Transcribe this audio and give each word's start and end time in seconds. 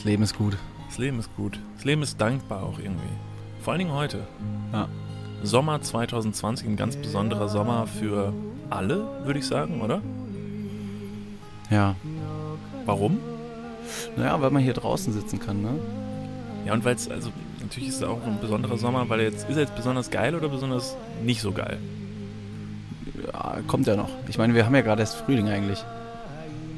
Das 0.00 0.06
Leben 0.06 0.22
ist 0.22 0.34
gut. 0.34 0.56
Das 0.88 0.96
Leben 0.96 1.18
ist 1.18 1.36
gut. 1.36 1.58
Das 1.76 1.84
Leben 1.84 2.02
ist 2.02 2.18
dankbar 2.18 2.62
auch 2.62 2.78
irgendwie. 2.78 3.12
Vor 3.60 3.74
allen 3.74 3.80
Dingen 3.80 3.92
heute. 3.92 4.26
Ja. 4.72 4.88
Sommer 5.42 5.82
2020, 5.82 6.68
ein 6.68 6.76
ganz 6.76 6.96
besonderer 6.96 7.50
Sommer 7.50 7.86
für 7.86 8.32
alle, 8.70 9.06
würde 9.24 9.40
ich 9.40 9.46
sagen, 9.46 9.82
oder? 9.82 10.00
Ja. 11.68 11.96
Warum? 12.86 13.18
Naja, 14.16 14.40
weil 14.40 14.50
man 14.50 14.62
hier 14.62 14.72
draußen 14.72 15.12
sitzen 15.12 15.38
kann, 15.38 15.60
ne? 15.60 15.78
Ja, 16.64 16.72
und 16.72 16.82
weil 16.82 16.94
es, 16.94 17.10
also 17.10 17.30
natürlich 17.60 17.90
ist 17.90 17.96
es 17.96 18.02
auch 18.02 18.24
ein 18.24 18.40
besonderer 18.40 18.78
Sommer, 18.78 19.06
weil 19.10 19.20
jetzt, 19.20 19.50
ist 19.50 19.56
er 19.56 19.64
jetzt 19.64 19.76
besonders 19.76 20.10
geil 20.10 20.34
oder 20.34 20.48
besonders 20.48 20.96
nicht 21.22 21.42
so 21.42 21.52
geil? 21.52 21.76
Ja, 23.26 23.58
kommt 23.66 23.86
ja 23.86 23.96
noch. 23.96 24.08
Ich 24.28 24.38
meine, 24.38 24.54
wir 24.54 24.64
haben 24.64 24.74
ja 24.74 24.80
gerade 24.80 25.02
erst 25.02 25.16
Frühling 25.16 25.50
eigentlich. 25.50 25.84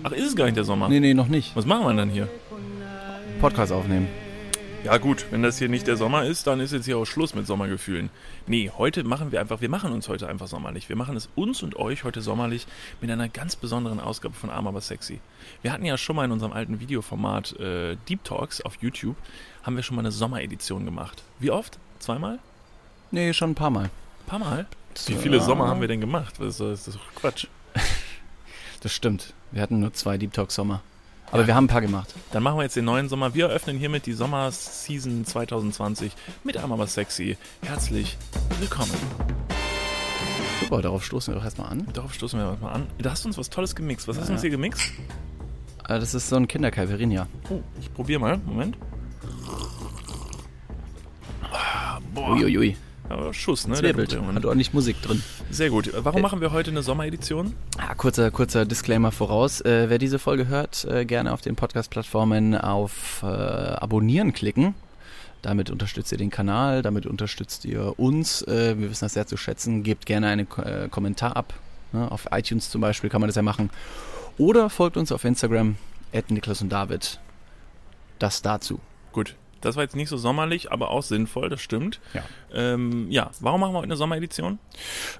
Ach, 0.02 0.10
ist 0.10 0.26
es 0.26 0.34
gar 0.34 0.46
nicht 0.46 0.56
der 0.56 0.64
Sommer? 0.64 0.88
Nee, 0.88 0.98
nee, 0.98 1.14
noch 1.14 1.28
nicht. 1.28 1.54
Was 1.54 1.66
machen 1.66 1.86
wir 1.86 1.94
denn 1.94 2.10
hier? 2.10 2.28
Podcast 3.42 3.72
aufnehmen. 3.72 4.06
Ja 4.84 4.98
gut, 4.98 5.26
wenn 5.32 5.42
das 5.42 5.58
hier 5.58 5.68
nicht 5.68 5.88
der 5.88 5.96
Sommer 5.96 6.22
ist, 6.26 6.46
dann 6.46 6.60
ist 6.60 6.72
jetzt 6.72 6.84
hier 6.84 6.96
auch 6.96 7.06
Schluss 7.06 7.34
mit 7.34 7.44
Sommergefühlen. 7.44 8.08
Nee, 8.46 8.70
heute 8.78 9.02
machen 9.02 9.32
wir 9.32 9.40
einfach, 9.40 9.60
wir 9.60 9.68
machen 9.68 9.90
uns 9.92 10.08
heute 10.08 10.28
einfach 10.28 10.46
sommerlich. 10.46 10.88
Wir 10.88 10.94
machen 10.94 11.16
es 11.16 11.28
uns 11.34 11.64
und 11.64 11.74
euch 11.74 12.04
heute 12.04 12.22
sommerlich 12.22 12.68
mit 13.00 13.10
einer 13.10 13.28
ganz 13.28 13.56
besonderen 13.56 13.98
Ausgabe 13.98 14.34
von 14.34 14.48
Arm 14.48 14.68
aber 14.68 14.80
sexy. 14.80 15.18
Wir 15.60 15.72
hatten 15.72 15.84
ja 15.84 15.98
schon 15.98 16.14
mal 16.14 16.24
in 16.24 16.30
unserem 16.30 16.52
alten 16.52 16.78
Videoformat 16.78 17.58
äh, 17.58 17.96
Deep 18.08 18.22
Talks 18.22 18.60
auf 18.60 18.76
YouTube, 18.80 19.16
haben 19.64 19.74
wir 19.74 19.82
schon 19.82 19.96
mal 19.96 20.02
eine 20.02 20.12
Sommeredition 20.12 20.84
gemacht. 20.84 21.24
Wie 21.40 21.50
oft? 21.50 21.80
Zweimal? 21.98 22.38
Nee, 23.10 23.32
schon 23.32 23.50
ein 23.50 23.54
paar 23.56 23.70
Mal. 23.70 23.86
Ein 23.86 24.26
paar 24.28 24.38
Mal? 24.38 24.66
Wie 25.06 25.14
viele 25.14 25.38
Ja. 25.38 25.42
Sommer 25.42 25.66
haben 25.66 25.80
wir 25.80 25.88
denn 25.88 26.00
gemacht? 26.00 26.34
Das 26.38 26.60
ist, 26.60 26.60
das 26.60 26.88
ist 26.88 26.96
doch 26.96 27.14
Quatsch. 27.16 27.48
Das 28.82 28.92
stimmt. 28.92 29.32
Wir 29.52 29.62
hatten 29.62 29.78
nur 29.78 29.92
zwei 29.92 30.16
Deep 30.18 30.32
Talk 30.32 30.50
Sommer. 30.50 30.82
Aber 31.32 31.42
Ja. 31.42 31.46
wir 31.48 31.54
haben 31.56 31.64
ein 31.64 31.68
paar 31.68 31.80
gemacht. 31.80 32.14
Dann 32.30 32.42
machen 32.42 32.58
wir 32.58 32.62
jetzt 32.62 32.76
den 32.76 32.84
neuen 32.84 33.08
Sommer. 33.08 33.34
Wir 33.34 33.46
eröffnen 33.48 33.78
hiermit 33.78 34.06
die 34.06 34.12
Sommerseason 34.12 35.24
2020 35.24 36.12
mit 36.44 36.56
Arm 36.58 36.72
aber 36.72 36.86
sexy. 36.86 37.36
Herzlich 37.64 38.16
willkommen. 38.60 38.92
Super, 40.60 40.82
darauf 40.82 41.04
stoßen 41.04 41.32
wir 41.34 41.38
doch 41.38 41.44
erstmal 41.44 41.70
an. 41.70 41.88
Darauf 41.92 42.14
stoßen 42.14 42.38
wir 42.38 42.56
mal 42.60 42.72
an. 42.72 42.86
Da 42.98 43.10
hast 43.10 43.24
du 43.24 43.28
uns 43.28 43.38
was 43.38 43.50
Tolles 43.50 43.74
gemixt. 43.74 44.06
Was 44.08 44.16
hast 44.18 44.26
du 44.28 44.32
Ja. 44.32 44.34
uns 44.34 44.42
hier 44.42 44.50
gemixt? 44.50 44.92
Äh, 45.88 45.98
Das 45.98 46.14
ist 46.14 46.28
so 46.28 46.36
ein 46.36 46.46
Kindercaipirinha. 46.46 47.26
Oh, 47.50 47.60
ich 47.80 47.92
probiere 47.92 48.20
mal. 48.20 48.38
Moment. 48.38 48.76
Ah, 51.50 51.98
Boah, 52.14 52.30
Uiuiui. 52.34 52.76
Aber 53.12 53.34
Schuss, 53.34 53.66
ne? 53.66 53.74
Zwirbelt. 53.74 54.18
Hat 54.34 54.44
ordentlich 54.44 54.72
Musik 54.72 55.00
drin. 55.02 55.22
Sehr 55.50 55.70
gut. 55.70 55.90
Warum 55.94 56.20
Äh, 56.20 56.22
machen 56.22 56.40
wir 56.40 56.52
heute 56.52 56.70
eine 56.70 56.82
Sommeredition? 56.82 57.54
Ah, 57.78 57.94
kurzer, 57.94 58.30
kurzer 58.30 58.64
Disclaimer 58.64 59.12
voraus. 59.12 59.60
Äh, 59.60 59.88
wer 59.88 59.98
diese 59.98 60.18
Folge 60.18 60.48
hört, 60.48 60.84
äh, 60.84 61.04
gerne 61.04 61.32
auf 61.32 61.40
den 61.40 61.56
Podcast-Plattformen 61.56 62.56
auf 62.56 63.22
äh, 63.22 63.26
Abonnieren 63.26 64.32
klicken. 64.32 64.74
Damit 65.42 65.70
unterstützt 65.70 66.12
ihr 66.12 66.18
den 66.18 66.30
Kanal, 66.30 66.82
damit 66.82 67.04
unterstützt 67.06 67.64
ihr 67.64 67.98
uns. 67.98 68.42
Äh, 68.42 68.78
wir 68.78 68.90
wissen 68.90 69.04
das 69.04 69.14
sehr 69.14 69.26
zu 69.26 69.36
schätzen. 69.36 69.82
Gebt 69.82 70.06
gerne 70.06 70.28
einen 70.28 70.46
äh, 70.58 70.88
Kommentar 70.88 71.36
ab. 71.36 71.54
Ne? 71.92 72.10
Auf 72.10 72.28
iTunes 72.30 72.70
zum 72.70 72.80
Beispiel 72.80 73.10
kann 73.10 73.20
man 73.20 73.28
das 73.28 73.36
ja 73.36 73.42
machen. 73.42 73.70
Oder 74.38 74.70
folgt 74.70 74.96
uns 74.96 75.12
auf 75.12 75.24
Instagram, 75.24 75.76
Niklas 76.28 76.62
und 76.62 76.70
David. 76.70 77.18
Das 78.18 78.40
dazu. 78.40 78.80
Gut. 79.12 79.34
Das 79.64 79.76
war 79.76 79.82
jetzt 79.82 79.96
nicht 79.96 80.08
so 80.08 80.16
sommerlich, 80.16 80.70
aber 80.70 80.90
auch 80.90 81.02
sinnvoll, 81.02 81.48
das 81.48 81.60
stimmt. 81.60 82.00
Ja. 82.14 82.22
Ähm, 82.52 83.10
ja, 83.10 83.30
warum 83.40 83.60
machen 83.60 83.72
wir 83.72 83.78
heute 83.78 83.86
eine 83.86 83.96
Sommeredition? 83.96 84.58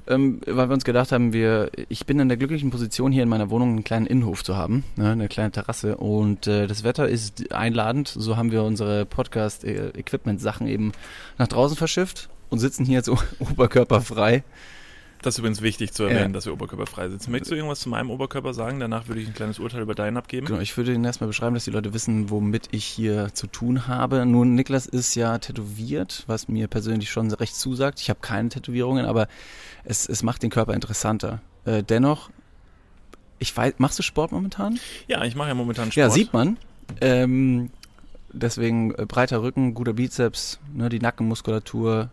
Ähm, 0.07 0.41
weil 0.47 0.69
wir 0.69 0.75
uns 0.75 0.85
gedacht 0.85 1.13
haben, 1.13 1.33
wir, 1.33 1.71
ich 1.89 2.07
bin 2.07 2.19
in 2.19 2.29
der 2.29 2.37
glücklichen 2.37 2.71
Position, 2.71 3.13
hier 3.13 3.23
in 3.23 3.29
meiner 3.29 3.51
Wohnung 3.51 3.71
einen 3.71 3.85
kleinen 3.85 4.07
Innenhof 4.07 4.45
zu 4.45 4.57
haben, 4.57 4.85
ne, 4.97 5.11
eine 5.11 5.29
kleine 5.29 5.51
Terrasse 5.51 5.97
und 5.97 6.47
äh, 6.47 6.67
das 6.67 6.85
Wetter 6.85 7.09
ist 7.09 7.53
einladend. 7.53 8.09
So 8.09 8.37
haben 8.37 8.53
wir 8.53 8.63
unsere 8.63 9.07
Podcast-Equipment-Sachen 9.07 10.67
eben 10.67 10.93
nach 11.39 11.49
draußen 11.49 11.77
verschifft 11.77 12.29
und 12.51 12.59
sitzen 12.59 12.85
hier 12.85 12.97
jetzt 12.97 13.11
oberkörperfrei. 13.39 14.45
Das 15.23 15.35
ist 15.35 15.39
übrigens 15.39 15.63
wichtig 15.63 15.93
zu 15.93 16.03
erwähnen, 16.03 16.21
Ja. 16.21 16.29
dass 16.29 16.47
wir 16.47 16.53
oberkörperfrei 16.53 17.09
sitzen. 17.09 17.31
Möchtest 17.31 17.53
du 17.53 17.55
irgendwas 17.55 17.81
zu 17.81 17.89
meinem 17.89 18.11
Oberkörper 18.11 18.53
sagen? 18.55 18.81
Danach 18.81 19.07
würde 19.09 19.21
ich 19.21 19.29
ein 19.29 19.35
kleines 19.35 19.61
Urteil 19.61 19.81
über 19.83 19.95
deinen 19.95 20.17
abgeben. 20.17 20.47
Genau, 20.47 20.59
ich 20.61 20.77
würde 20.77 20.93
Ihnen 20.93 21.05
erstmal 21.05 21.29
beschreiben, 21.29 21.55
dass 21.55 21.65
die 21.65 21.71
Leute 21.71 21.95
wissen, 21.95 22.29
womit 22.29 22.69
ich 22.73 22.85
hier 22.85 23.33
zu 23.33 23.47
tun 23.47 23.87
habe. 23.87 24.27
Nun, 24.27 24.55
Niklas 24.57 24.87
ist 24.87 25.15
ja 25.15 25.39
tätowiert, 25.39 26.25
was 26.27 26.49
mir 26.49 26.67
persönlich 26.67 27.11
schon 27.11 27.31
recht 27.33 27.55
zusagt. 27.55 28.01
Ich 28.01 28.11
habe 28.11 28.19
keine 28.21 28.49
Tätowierungen, 28.49 29.07
aber 29.07 29.29
es, 29.85 30.09
es 30.09 30.23
macht 30.25 30.43
den 30.43 30.51
Körper 30.51 30.75
interessanter. 30.75 31.41
Äh, 31.65 31.85
dennoch, 31.85 32.31
ich 33.39 33.57
weiß, 33.57 33.75
machst 33.79 33.99
du 33.99 34.03
Sport 34.03 34.33
momentan? 34.33 34.79
Ja, 35.07 35.25
ich 35.25 35.37
mache 35.37 35.49
ja 35.49 35.55
momentan 35.55 35.93
Sport. 35.93 35.97
Ja, 35.97 36.11
sieht 36.11 36.33
man. 36.33 36.57
Ähm, 37.01 37.71
deswegen 38.33 38.93
äh, 38.97 39.07
breiter 39.07 39.43
Rücken, 39.43 39.75
guter 39.75 39.93
Bizeps, 39.93 40.59
ne, 40.75 40.89
die 40.89 40.99
Nackenmuskulatur. 40.99 42.11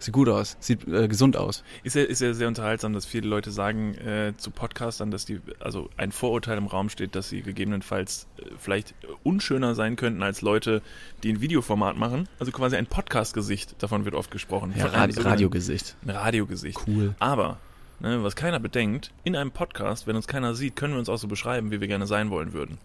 Sieht 0.00 0.14
gut 0.14 0.28
aus, 0.28 0.56
sieht 0.60 0.86
äh, 0.86 1.08
gesund 1.08 1.36
aus. 1.36 1.64
Ist 1.82 1.96
ja, 1.96 2.02
ist 2.02 2.20
ja 2.20 2.32
sehr 2.32 2.46
unterhaltsam, 2.46 2.92
dass 2.92 3.04
viele 3.04 3.28
Leute 3.28 3.50
sagen 3.50 3.94
äh, 3.96 4.32
zu 4.36 4.52
Podcastern, 4.52 5.10
dass 5.10 5.24
die, 5.24 5.40
also 5.58 5.90
ein 5.96 6.12
Vorurteil 6.12 6.56
im 6.56 6.66
Raum 6.66 6.88
steht, 6.88 7.16
dass 7.16 7.28
sie 7.28 7.42
gegebenenfalls 7.42 8.28
äh, 8.38 8.44
vielleicht 8.58 8.94
unschöner 9.24 9.74
sein 9.74 9.96
könnten 9.96 10.22
als 10.22 10.40
Leute, 10.40 10.82
die 11.24 11.32
ein 11.32 11.40
Videoformat 11.40 11.96
machen. 11.96 12.28
Also 12.38 12.52
quasi 12.52 12.76
ein 12.76 12.86
Podcast-Gesicht, 12.86 13.82
davon 13.82 14.04
wird 14.04 14.14
oft 14.14 14.30
gesprochen. 14.30 14.72
Ja, 14.76 14.86
Radi 14.86 15.20
Radiogesicht. 15.20 15.96
Ein 16.04 16.10
Radiogesicht. 16.10 16.78
Cool. 16.86 17.16
Aber, 17.18 17.58
ne, 17.98 18.22
was 18.22 18.36
keiner 18.36 18.60
bedenkt, 18.60 19.10
in 19.24 19.34
einem 19.34 19.50
Podcast, 19.50 20.06
wenn 20.06 20.14
uns 20.14 20.28
keiner 20.28 20.54
sieht, 20.54 20.76
können 20.76 20.94
wir 20.94 21.00
uns 21.00 21.08
auch 21.08 21.18
so 21.18 21.26
beschreiben, 21.26 21.72
wie 21.72 21.80
wir 21.80 21.88
gerne 21.88 22.06
sein 22.06 22.30
wollen 22.30 22.52
würden. 22.52 22.78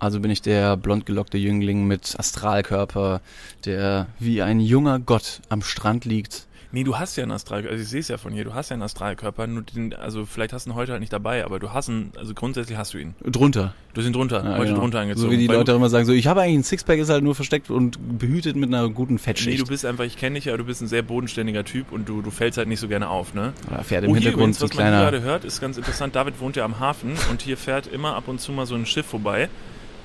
Also 0.00 0.20
bin 0.20 0.30
ich 0.30 0.42
der 0.42 0.76
blond 0.76 1.06
gelockte 1.06 1.38
Jüngling 1.38 1.86
mit 1.86 2.14
Astralkörper, 2.18 3.20
der 3.64 4.06
wie 4.18 4.42
ein 4.42 4.60
junger 4.60 4.98
Gott 5.00 5.40
am 5.48 5.62
Strand 5.62 6.04
liegt. 6.04 6.46
Nee, 6.70 6.84
du 6.84 6.98
hast 6.98 7.16
ja 7.16 7.22
einen 7.22 7.32
Astralkörper, 7.32 7.72
also 7.72 7.82
ich 7.82 7.88
sehe 7.88 8.00
es 8.00 8.08
ja 8.08 8.18
von 8.18 8.30
hier, 8.30 8.44
du 8.44 8.52
hast 8.52 8.68
ja 8.68 8.74
einen 8.74 8.82
Astralkörper, 8.82 9.46
nur 9.46 9.62
den, 9.62 9.94
also 9.94 10.26
vielleicht 10.26 10.52
hast 10.52 10.66
du 10.66 10.70
ihn 10.70 10.74
heute 10.74 10.92
halt 10.92 11.00
nicht 11.00 11.14
dabei, 11.14 11.42
aber 11.46 11.58
du 11.58 11.72
hast 11.72 11.88
ihn, 11.88 12.12
also 12.18 12.34
grundsätzlich 12.34 12.76
hast 12.76 12.92
du 12.92 12.98
ihn. 12.98 13.14
Drunter. 13.24 13.72
Du 13.94 14.02
hast 14.02 14.06
ihn 14.06 14.12
drunter, 14.12 14.44
Ja, 14.44 14.58
heute 14.58 14.66
genau. 14.68 14.80
drunter 14.80 15.00
angezogen. 15.00 15.26
So 15.28 15.32
wie 15.32 15.38
die 15.38 15.48
Weil 15.48 15.56
Leute 15.56 15.72
immer 15.72 15.88
sagen, 15.88 16.04
so 16.04 16.12
ich 16.12 16.26
habe 16.26 16.42
eigentlich 16.42 16.58
ein 16.58 16.64
Sixpack, 16.64 16.98
ist 16.98 17.08
halt 17.08 17.24
nur 17.24 17.34
versteckt 17.34 17.70
und 17.70 18.18
behütet 18.18 18.54
mit 18.56 18.68
einer 18.68 18.86
guten 18.90 19.14
Nee, 19.14 19.18
Fettschicht. 19.18 19.62
du 19.62 19.66
bist 19.66 19.86
einfach, 19.86 20.04
ich 20.04 20.18
kenne 20.18 20.34
dich 20.34 20.44
ja, 20.44 20.56
du 20.58 20.64
bist 20.64 20.82
ein 20.82 20.88
sehr 20.88 21.00
bodenständiger 21.02 21.64
Typ 21.64 21.90
und 21.90 22.06
du, 22.06 22.20
du 22.20 22.30
fällst 22.30 22.58
halt 22.58 22.68
nicht 22.68 22.80
so 22.80 22.86
gerne 22.88 23.08
auf, 23.08 23.32
ne? 23.32 23.54
Oder 23.70 23.82
fährt 23.82 24.04
im 24.04 24.10
Oh, 24.10 24.14
Hintergrund 24.14 24.54
übrigens, 24.54 24.58
so 24.58 24.66
ein 24.66 24.68
was 24.68 24.76
man 24.76 24.84
hier 24.84 24.92
kleiner... 24.92 25.10
gerade 25.10 25.22
hört, 25.22 25.44
ist 25.46 25.62
ganz 25.62 25.78
interessant. 25.78 26.14
David 26.16 26.38
wohnt 26.38 26.54
ja 26.56 26.66
am 26.66 26.78
Hafen 26.78 27.12
und 27.30 27.40
hier 27.40 27.56
fährt 27.56 27.86
immer 27.86 28.14
ab 28.14 28.28
und 28.28 28.42
zu 28.42 28.52
mal 28.52 28.66
so 28.66 28.74
ein 28.74 28.84
Schiff 28.84 29.06
vorbei. 29.06 29.48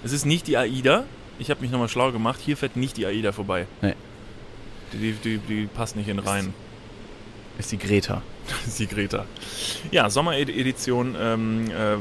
Es 0.03 0.11
ist 0.11 0.25
nicht 0.25 0.47
die 0.47 0.57
AIDA. 0.57 1.05
Ich 1.39 1.49
habe 1.49 1.61
mich 1.61 1.71
nochmal 1.71 1.89
schlau 1.89 2.11
gemacht. 2.11 2.39
Hier 2.43 2.57
fährt 2.57 2.75
nicht 2.75 2.97
die 2.97 3.05
AIDA 3.05 3.31
vorbei. 3.31 3.67
Nee. 3.81 3.93
Die, 4.91 5.13
die, 5.13 5.37
die, 5.37 5.65
passt 5.67 5.95
nicht 5.95 6.07
in 6.07 6.17
den 6.17 6.25
Rhein. 6.25 6.53
Ist 7.57 7.71
die 7.71 7.77
Greta. 7.77 8.21
Ist 8.67 8.79
die 8.79 8.87
Greta. 8.87 9.25
Ja, 9.91 10.09
Sommeredition. 10.09 11.15
Ähm, 11.19 11.71
äh, 11.71 11.97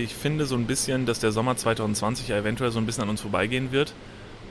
ich 0.00 0.14
finde 0.14 0.46
so 0.46 0.54
ein 0.54 0.66
bisschen, 0.66 1.06
dass 1.06 1.18
der 1.20 1.32
Sommer 1.32 1.56
2020 1.56 2.28
ja 2.28 2.36
eventuell 2.36 2.70
so 2.70 2.78
ein 2.78 2.86
bisschen 2.86 3.04
an 3.04 3.10
uns 3.10 3.20
vorbeigehen 3.20 3.72
wird. 3.72 3.94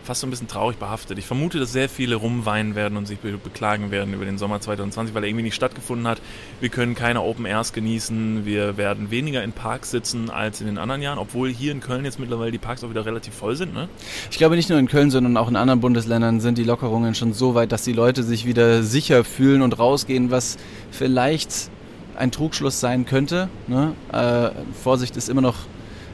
Fast 0.03 0.21
so 0.21 0.27
ein 0.27 0.29
bisschen 0.29 0.47
traurig 0.47 0.77
behaftet. 0.77 1.17
Ich 1.19 1.25
vermute, 1.25 1.59
dass 1.59 1.71
sehr 1.71 1.89
viele 1.89 2.15
rumweinen 2.15 2.75
werden 2.75 2.97
und 2.97 3.07
sich 3.07 3.19
be 3.19 3.37
beklagen 3.37 3.91
werden 3.91 4.13
über 4.13 4.25
den 4.25 4.37
Sommer 4.37 4.59
2020, 4.59 5.13
weil 5.13 5.23
er 5.23 5.29
irgendwie 5.29 5.43
nicht 5.43 5.55
stattgefunden 5.55 6.07
hat. 6.07 6.21
Wir 6.59 6.69
können 6.69 6.95
keine 6.95 7.21
Open 7.21 7.45
Airs 7.45 7.73
genießen. 7.73 8.45
Wir 8.45 8.77
werden 8.77 9.11
weniger 9.11 9.43
in 9.43 9.51
Parks 9.51 9.91
sitzen 9.91 10.29
als 10.29 10.59
in 10.61 10.67
den 10.67 10.77
anderen 10.77 11.01
Jahren, 11.01 11.19
obwohl 11.19 11.49
hier 11.49 11.71
in 11.71 11.81
Köln 11.81 12.05
jetzt 12.05 12.19
mittlerweile 12.19 12.51
die 12.51 12.57
Parks 12.57 12.83
auch 12.83 12.89
wieder 12.89 13.05
relativ 13.05 13.33
voll 13.33 13.55
sind. 13.55 13.73
Ne? 13.73 13.89
Ich 14.29 14.37
glaube, 14.37 14.55
nicht 14.55 14.69
nur 14.69 14.79
in 14.79 14.87
Köln, 14.87 15.11
sondern 15.11 15.37
auch 15.37 15.49
in 15.49 15.55
anderen 15.55 15.81
Bundesländern 15.81 16.39
sind 16.39 16.57
die 16.57 16.63
Lockerungen 16.63 17.15
schon 17.15 17.33
so 17.33 17.55
weit, 17.55 17.71
dass 17.71 17.83
die 17.83 17.93
Leute 17.93 18.23
sich 18.23 18.45
wieder 18.45 18.83
sicher 18.83 19.23
fühlen 19.23 19.61
und 19.61 19.77
rausgehen, 19.77 20.31
was 20.31 20.57
vielleicht 20.91 21.69
ein 22.17 22.31
Trugschluss 22.31 22.79
sein 22.79 23.05
könnte. 23.05 23.49
Ne? 23.67 23.93
Äh, 24.11 24.51
Vorsicht 24.83 25.17
ist 25.17 25.29
immer 25.29 25.41
noch 25.41 25.55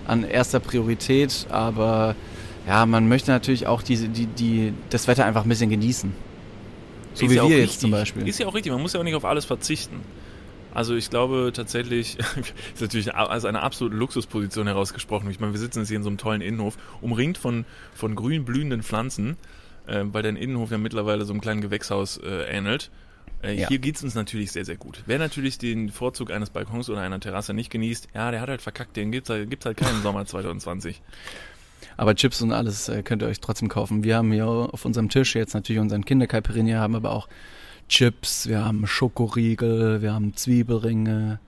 an 0.08 0.24
erster 0.24 0.60
Priorität, 0.60 1.48
aber 1.50 2.16
ja, 2.68 2.86
man 2.86 3.08
möchte 3.08 3.32
natürlich 3.32 3.66
auch 3.66 3.82
diese, 3.82 4.10
die, 4.10 4.26
die, 4.26 4.74
das 4.90 5.08
Wetter 5.08 5.26
einfach 5.26 5.44
ein 5.44 5.50
bisschen 5.50 5.70
genießen. 5.70 6.14
So 7.14 7.26
Ist 7.26 7.32
wie 7.32 7.36
ja 7.36 7.48
wir 7.48 7.60
jetzt 7.60 7.80
zum 7.80 7.92
Beispiel. 7.92 8.28
Ist 8.28 8.40
ja 8.40 8.48
auch 8.48 8.54
richtig, 8.54 8.72
man 8.72 8.82
muss 8.82 8.94
ja 8.94 9.00
auch 9.00 9.04
nicht 9.06 9.16
auf 9.16 9.26
alles 9.26 9.46
verzichten. 9.46 10.02
Also 10.74 10.96
ich 10.96 11.10
glaube 11.10 11.52
tatsächlich, 11.56 12.18
ist 12.74 12.82
natürlich 12.82 13.16
als 13.16 13.46
eine 13.46 13.64
absolute 13.64 13.96
Luxusposition 13.96 14.68
herausgesprochen. 14.68 15.32
Ich 15.32 15.40
meine, 15.40 15.54
wir 15.54 15.60
sitzen 15.60 15.80
jetzt 15.80 15.88
hier 15.88 15.98
in 15.98 16.04
so 16.04 16.10
einem 16.10 16.18
tollen 16.18 16.42
Innenhof, 16.42 16.78
umringt 17.02 17.38
von, 17.38 17.66
von 17.96 18.16
grün 18.16 18.46
blühenden 18.46 18.84
Pflanzen, 18.84 19.38
äh, 19.88 20.04
weil 20.04 20.22
dein 20.22 20.36
Innenhof 20.36 20.70
ja 20.70 20.78
mittlerweile 20.78 21.26
so 21.26 21.34
einem 21.34 21.42
kleinen 21.42 21.62
Gewächshaus 21.62 22.18
äh, 22.18 22.44
ähnelt. 22.44 22.92
Äh, 23.42 23.60
Ja. 23.60 23.70
Hier 23.70 23.80
geht's 23.80 24.04
uns 24.04 24.14
natürlich 24.14 24.52
sehr, 24.52 24.66
sehr 24.66 24.78
gut. 24.78 25.02
Wer 25.08 25.18
natürlich 25.20 25.58
den 25.58 25.90
Vorzug 25.90 26.32
eines 26.32 26.50
Balkons 26.50 26.90
oder 26.90 27.02
einer 27.02 27.20
Terrasse 27.20 27.54
nicht 27.54 27.72
genießt, 27.72 28.10
ja, 28.14 28.30
der 28.30 28.42
hat 28.42 28.50
halt 28.50 28.62
verkackt, 28.62 28.96
den 28.98 29.12
gibt's 29.12 29.30
halt, 29.30 29.50
gibt's 29.50 29.66
halt 29.66 29.78
keinen 29.78 30.04
Sommer 30.04 30.26
2020. 30.28 31.02
Aber 31.98 32.16
Chips 32.16 32.42
und 32.42 32.52
alles 32.52 32.90
äh, 32.90 33.02
könnt 33.04 33.22
ihr 33.24 33.28
euch 33.28 33.40
trotzdem 33.40 33.70
kaufen. 33.70 34.04
Wir 34.04 34.18
haben 34.18 34.32
hier 34.32 34.48
auf 34.48 34.86
unserem 34.86 35.10
Tisch 35.10 35.36
jetzt 35.36 35.54
natürlich 35.54 35.82
unseren 35.82 36.06
Kindercaipirinha, 36.06 36.80
haben 36.80 36.96
aber 36.96 37.12
auch 37.12 37.28
Chips, 37.90 38.48
wir 38.48 38.64
haben 38.64 38.86
Schokoriegel, 38.88 40.02
wir 40.02 40.14
haben 40.14 40.36
Zwiebelringe, 40.36 41.40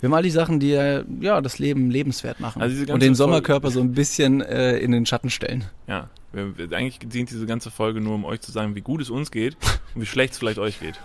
Wir 0.00 0.08
haben 0.08 0.14
all 0.14 0.22
die 0.22 0.30
Sachen, 0.30 0.60
die 0.60 0.72
äh, 0.72 1.04
ja 1.20 1.40
das 1.40 1.58
Leben 1.58 1.90
lebenswert 1.90 2.38
machen 2.40 2.62
Also 2.62 2.76
und 2.80 2.86
den 2.88 2.98
Folge- 3.00 3.14
Sommerkörper 3.16 3.70
so 3.70 3.80
ein 3.80 3.92
bisschen 3.92 4.40
äh, 4.42 4.78
in 4.78 4.92
den 4.92 5.06
Schatten 5.06 5.30
stellen. 5.30 5.64
Ja, 5.86 6.08
wir, 6.32 6.56
wir, 6.56 6.72
eigentlich 6.76 6.98
dient 7.00 7.30
diese 7.30 7.46
ganze 7.46 7.70
Folge 7.70 8.00
nur, 8.00 8.14
um 8.14 8.24
euch 8.24 8.40
zu 8.40 8.52
sagen, 8.52 8.74
wie 8.76 8.80
gut 8.82 9.00
es 9.02 9.10
uns 9.10 9.30
geht 9.30 9.56
und 9.94 10.02
wie 10.02 10.06
schlecht 10.06 10.34
es 10.34 10.38
vielleicht 10.38 10.58
euch 10.58 10.80
geht. 10.80 11.00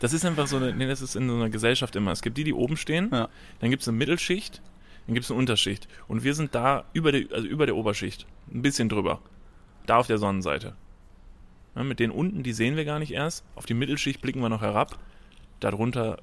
Das 0.00 0.12
ist 0.12 0.24
einfach 0.24 0.46
so 0.46 0.56
eine, 0.56 0.72
nee, 0.74 0.86
das 0.86 1.00
ist 1.02 1.16
in 1.16 1.28
so 1.28 1.34
einer 1.34 1.48
Gesellschaft 1.50 1.96
immer. 1.96 2.12
Es 2.12 2.22
gibt 2.22 2.36
die, 2.38 2.44
die 2.44 2.52
oben 2.54 2.76
stehen, 2.76 3.08
Ja. 3.12 3.28
dann 3.60 3.70
gibt 3.70 3.82
es 3.82 3.88
eine 3.88 3.96
Mittelschicht, 3.96 4.60
dann 5.08 5.14
gibt 5.14 5.24
es 5.24 5.30
eine 5.30 5.40
Unterschicht. 5.40 5.88
Und 6.06 6.22
wir 6.22 6.34
sind 6.34 6.54
da 6.54 6.84
über 6.92 7.12
der, 7.12 7.22
also 7.32 7.48
über 7.48 7.64
der 7.64 7.76
Oberschicht, 7.76 8.26
ein 8.52 8.60
bisschen 8.60 8.90
drüber. 8.90 9.20
Da 9.86 9.96
auf 9.96 10.06
der 10.06 10.18
Sonnenseite. 10.18 10.74
Ja, 11.74 11.82
mit 11.82 11.98
den 11.98 12.10
unten, 12.10 12.42
die 12.42 12.52
sehen 12.52 12.76
wir 12.76 12.84
gar 12.84 12.98
nicht 12.98 13.12
erst. 13.12 13.42
Auf 13.54 13.64
die 13.64 13.72
Mittelschicht 13.72 14.20
blicken 14.20 14.40
wir 14.40 14.50
noch 14.50 14.60
herab. 14.60 14.98
Darunter 15.60 16.18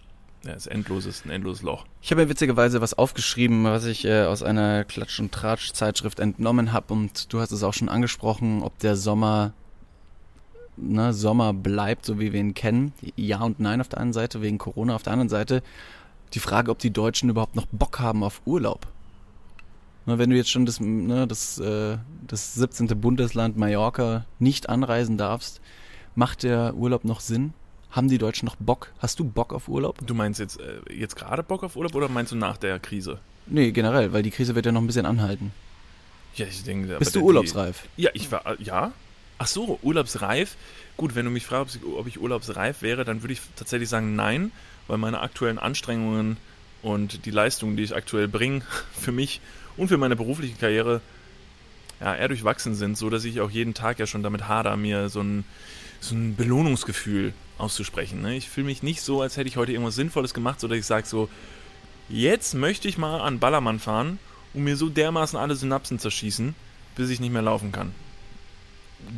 ja, 0.45 0.53
ist 0.53 0.67
endloses, 0.67 1.25
ein 1.25 1.31
endloses 1.31 1.63
Loch. 1.63 1.85
Ich 2.03 2.11
habe 2.11 2.21
mir 2.21 2.29
witzigerweise 2.29 2.79
was 2.79 2.93
aufgeschrieben, 2.93 3.63
was 3.63 3.85
ich 3.85 4.05
äh, 4.05 4.25
aus 4.25 4.43
einer 4.43 4.83
Klatsch- 4.83 5.19
und 5.19 5.31
Tratsch-Zeitschrift 5.31 6.19
entnommen 6.19 6.71
habe 6.71 6.93
und 6.93 7.33
du 7.33 7.39
hast 7.39 7.51
es 7.51 7.63
auch 7.63 7.73
schon 7.73 7.89
angesprochen, 7.89 8.61
ob 8.61 8.77
der 8.77 8.95
Sommer 8.95 9.53
ne, 10.77 11.11
Sommer 11.11 11.53
bleibt, 11.55 12.05
so 12.05 12.19
wie 12.19 12.33
wir 12.33 12.39
ihn 12.39 12.53
kennen. 12.53 12.93
Ja 13.15 13.41
und 13.41 13.59
nein 13.59 13.81
auf 13.81 13.89
der 13.89 13.99
einen 13.99 14.13
Seite, 14.13 14.43
wegen 14.43 14.59
Corona 14.59 14.93
auf 14.93 15.01
der 15.01 15.13
anderen 15.13 15.29
Seite. 15.29 15.63
Die 16.35 16.39
Frage, 16.39 16.69
ob 16.71 16.79
die 16.79 16.91
Deutschen 16.91 17.29
überhaupt 17.29 17.55
noch 17.55 17.65
Bock 17.71 17.99
haben 17.99 18.23
auf 18.23 18.41
Urlaub. 18.45 18.87
Ne, 20.05 20.19
wenn 20.19 20.29
du 20.29 20.35
jetzt 20.35 20.51
schon 20.51 20.65
das, 20.65 20.79
ne, 20.79 21.25
das, 21.27 21.57
äh, 21.59 21.97
das 22.27 22.53
17. 22.55 22.87
Bundesland 22.99 23.57
Mallorca 23.57 24.25
nicht 24.37 24.69
anreisen 24.69 25.17
darfst, 25.17 25.61
macht 26.13 26.43
der 26.43 26.75
Urlaub 26.75 27.05
noch 27.05 27.21
Sinn? 27.21 27.53
Haben 27.89 28.09
die 28.09 28.17
Deutschen 28.17 28.45
noch 28.45 28.57
Bock? 28.57 28.91
Hast 28.99 29.19
du 29.19 29.23
Bock 29.23 29.53
auf 29.53 29.69
Urlaub? 29.69 30.05
Du 30.05 30.13
meinst 30.13 30.39
jetzt, 30.39 30.59
äh, 30.59 30.81
jetzt 30.93 31.15
gerade 31.15 31.41
Bock 31.41 31.63
auf 31.63 31.77
Urlaub 31.77 31.95
oder 31.95 32.09
meinst 32.09 32.33
du 32.33 32.35
nach 32.35 32.57
der 32.57 32.79
Krise? 32.79 33.19
Nee, 33.47 33.71
generell, 33.71 34.11
weil 34.11 34.21
die 34.21 34.31
Krise 34.31 34.53
wird 34.55 34.65
ja 34.65 34.71
noch 34.73 34.81
ein 34.81 34.87
bisschen 34.87 35.05
anhalten. 35.05 35.53
Ja, 36.35 36.45
ich 36.45 36.63
denke. 36.63 36.97
Bist 36.99 37.15
du 37.15 37.19
die- 37.19 37.25
urlaubsreif? 37.25 37.87
Ja, 37.95 38.09
ich 38.13 38.29
war, 38.31 38.45
äh, 38.45 38.61
ja. 38.61 38.91
Ach 39.37 39.47
so, 39.47 39.79
urlaubsreif. 39.81 40.57
Gut, 40.97 41.15
wenn 41.15 41.25
du 41.25 41.31
mich 41.31 41.45
fragst, 41.45 41.79
ob 41.97 42.07
ich 42.07 42.19
urlaubsreif 42.19 42.81
wäre, 42.81 43.05
dann 43.05 43.23
würde 43.23 43.33
ich 43.33 43.41
tatsächlich 43.55 43.87
sagen 43.89 44.15
nein, 44.15 44.51
weil 44.87 44.97
meine 44.97 45.21
aktuellen 45.21 45.59
Anstrengungen 45.59 46.37
und 46.81 47.25
die 47.25 47.31
Leistungen, 47.31 47.77
die 47.77 47.83
ich 47.83 47.95
aktuell 47.95 48.27
bringe, 48.27 48.61
für 48.99 49.11
mich 49.11 49.41
und 49.77 49.87
für 49.87 49.97
meine 49.97 50.15
berufliche 50.15 50.55
Karriere, 50.55 51.01
ja, 51.99 52.15
eher 52.15 52.27
durchwachsen 52.27 52.75
sind, 52.75 52.97
so 52.97 53.09
dass 53.09 53.23
ich 53.23 53.39
auch 53.41 53.49
jeden 53.49 53.73
Tag 53.73 53.99
ja 53.99 54.07
schon 54.07 54.23
damit 54.23 54.47
hader, 54.47 54.75
mir 54.75 55.09
so 55.09 55.21
ein, 55.21 55.45
so 55.99 56.13
ein 56.13 56.35
Belohnungsgefühl 56.35 57.33
auszusprechen. 57.57 58.21
Ne? 58.21 58.35
Ich 58.35 58.49
fühle 58.49 58.67
mich 58.67 58.83
nicht 58.83 59.01
so, 59.01 59.21
als 59.21 59.37
hätte 59.37 59.47
ich 59.47 59.57
heute 59.57 59.71
irgendwas 59.71 59.95
Sinnvolles 59.95 60.33
gemacht, 60.33 60.59
so 60.59 60.67
dass 60.67 60.77
ich 60.77 60.85
sage 60.85 61.07
so, 61.07 61.29
jetzt 62.09 62.53
möchte 62.53 62.87
ich 62.87 62.97
mal 62.97 63.21
an 63.21 63.39
Ballermann 63.39 63.79
fahren 63.79 64.19
und 64.53 64.63
mir 64.63 64.75
so 64.75 64.89
dermaßen 64.89 65.39
alle 65.39 65.55
Synapsen 65.55 65.99
zerschießen, 65.99 66.53
bis 66.95 67.09
ich 67.09 67.19
nicht 67.19 67.31
mehr 67.31 67.41
laufen 67.41 67.71
kann. 67.71 67.93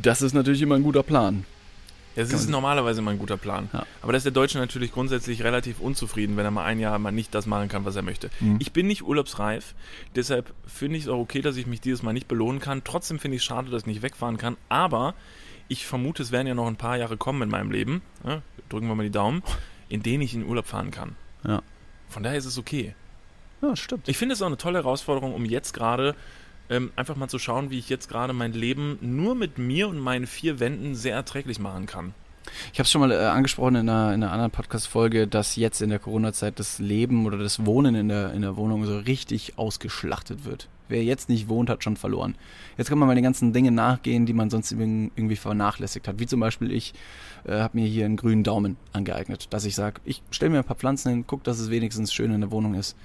Das 0.02 0.22
ist 0.22 0.34
natürlich 0.34 0.62
immer 0.62 0.76
ein 0.76 0.82
guter 0.82 1.02
Plan. 1.02 1.44
Das 2.18 2.32
ist 2.32 2.48
normalerweise 2.48 3.00
immer 3.00 3.12
ein 3.12 3.18
guter 3.18 3.36
Plan. 3.36 3.68
Ja. 3.72 3.86
Aber 4.02 4.12
da 4.12 4.16
ist 4.16 4.24
der 4.24 4.32
Deutsche 4.32 4.58
natürlich 4.58 4.92
grundsätzlich 4.92 5.44
relativ 5.44 5.78
unzufrieden, 5.78 6.36
wenn 6.36 6.44
er 6.44 6.50
mal 6.50 6.64
ein 6.64 6.80
Jahr 6.80 6.98
mal 6.98 7.12
nicht 7.12 7.34
das 7.34 7.46
machen 7.46 7.68
kann, 7.68 7.84
was 7.84 7.94
er 7.94 8.02
möchte. 8.02 8.30
Mhm. 8.40 8.56
Ich 8.58 8.72
bin 8.72 8.88
nicht 8.88 9.02
urlaubsreif, 9.02 9.74
deshalb 10.16 10.52
finde 10.66 10.98
ich 10.98 11.04
es 11.04 11.08
auch 11.08 11.18
okay, 11.18 11.42
dass 11.42 11.56
ich 11.56 11.66
mich 11.66 11.80
dieses 11.80 12.02
Mal 12.02 12.12
nicht 12.12 12.26
belohnen 12.26 12.60
kann. 12.60 12.82
Trotzdem 12.82 13.18
finde 13.18 13.36
ich 13.36 13.42
es 13.42 13.46
schade, 13.46 13.70
dass 13.70 13.82
ich 13.82 13.86
nicht 13.86 14.02
wegfahren 14.02 14.36
kann. 14.36 14.56
Aber 14.68 15.14
ich 15.68 15.86
vermute, 15.86 16.22
es 16.22 16.32
werden 16.32 16.46
ja 16.46 16.54
noch 16.54 16.66
ein 16.66 16.76
paar 16.76 16.96
Jahre 16.96 17.16
kommen 17.16 17.42
in 17.42 17.50
meinem 17.50 17.70
Leben, 17.70 18.02
ja, 18.26 18.42
drücken 18.68 18.88
wir 18.88 18.94
mal 18.94 19.04
die 19.04 19.10
Daumen, 19.10 19.42
in 19.88 20.02
denen 20.02 20.22
ich 20.22 20.34
in 20.34 20.44
Urlaub 20.44 20.66
fahren 20.66 20.90
kann. 20.90 21.14
Ja. 21.44 21.62
Von 22.08 22.22
daher 22.22 22.38
ist 22.38 22.46
es 22.46 22.58
okay. 22.58 22.94
Ja, 23.62 23.76
stimmt. 23.76 24.08
Ich 24.08 24.16
finde 24.16 24.32
es 24.32 24.42
auch 24.42 24.46
eine 24.46 24.56
tolle 24.56 24.78
Herausforderung, 24.78 25.34
um 25.34 25.44
jetzt 25.44 25.72
gerade 25.72 26.14
ähm, 26.70 26.90
einfach 26.96 27.16
mal 27.16 27.28
zu 27.28 27.38
schauen, 27.38 27.70
wie 27.70 27.78
ich 27.78 27.88
jetzt 27.88 28.08
gerade 28.08 28.32
mein 28.32 28.52
Leben 28.52 28.98
nur 29.00 29.34
mit 29.34 29.58
mir 29.58 29.88
und 29.88 29.98
meinen 29.98 30.26
vier 30.26 30.60
Wänden 30.60 30.94
sehr 30.94 31.14
erträglich 31.14 31.58
machen 31.58 31.86
kann. 31.86 32.14
Ich 32.72 32.78
habe 32.78 32.84
es 32.84 32.90
schon 32.90 33.02
mal 33.02 33.12
äh, 33.12 33.16
angesprochen 33.16 33.74
in 33.74 33.88
einer, 33.88 34.14
in 34.14 34.22
einer 34.22 34.32
anderen 34.32 34.50
Podcast-Folge, 34.50 35.26
dass 35.26 35.56
jetzt 35.56 35.82
in 35.82 35.90
der 35.90 35.98
Corona-Zeit 35.98 36.58
das 36.58 36.78
Leben 36.78 37.26
oder 37.26 37.36
das 37.36 37.66
Wohnen 37.66 37.94
in 37.94 38.08
der, 38.08 38.32
in 38.32 38.40
der 38.40 38.56
Wohnung 38.56 38.86
so 38.86 38.98
richtig 38.98 39.58
ausgeschlachtet 39.58 40.46
wird. 40.46 40.68
Wer 40.90 41.04
jetzt 41.04 41.28
nicht 41.28 41.50
wohnt, 41.50 41.68
hat 41.68 41.84
schon 41.84 41.98
verloren. 41.98 42.36
Jetzt 42.78 42.88
kann 42.88 42.98
man 42.98 43.06
mal 43.06 43.14
den 43.14 43.24
ganzen 43.24 43.52
Dingen 43.52 43.74
nachgehen, 43.74 44.24
die 44.24 44.32
man 44.32 44.48
sonst 44.48 44.72
irg- 44.72 45.10
irgendwie 45.14 45.36
vernachlässigt 45.36 46.08
hat. 46.08 46.18
Wie 46.18 46.26
zum 46.26 46.40
Beispiel 46.40 46.72
ich 46.72 46.94
äh, 47.44 47.60
habe 47.60 47.78
mir 47.78 47.86
hier 47.86 48.06
einen 48.06 48.16
grünen 48.16 48.44
Daumen 48.44 48.78
angeeignet, 48.94 49.48
dass 49.50 49.66
ich 49.66 49.74
sage, 49.74 50.00
ich 50.06 50.22
stelle 50.30 50.50
mir 50.50 50.58
ein 50.58 50.64
paar 50.64 50.76
Pflanzen 50.76 51.10
hin, 51.10 51.24
guck, 51.26 51.44
dass 51.44 51.58
es 51.58 51.68
wenigstens 51.68 52.14
schön 52.14 52.32
in 52.32 52.40
der 52.40 52.50
Wohnung 52.50 52.72
ist 52.72 52.96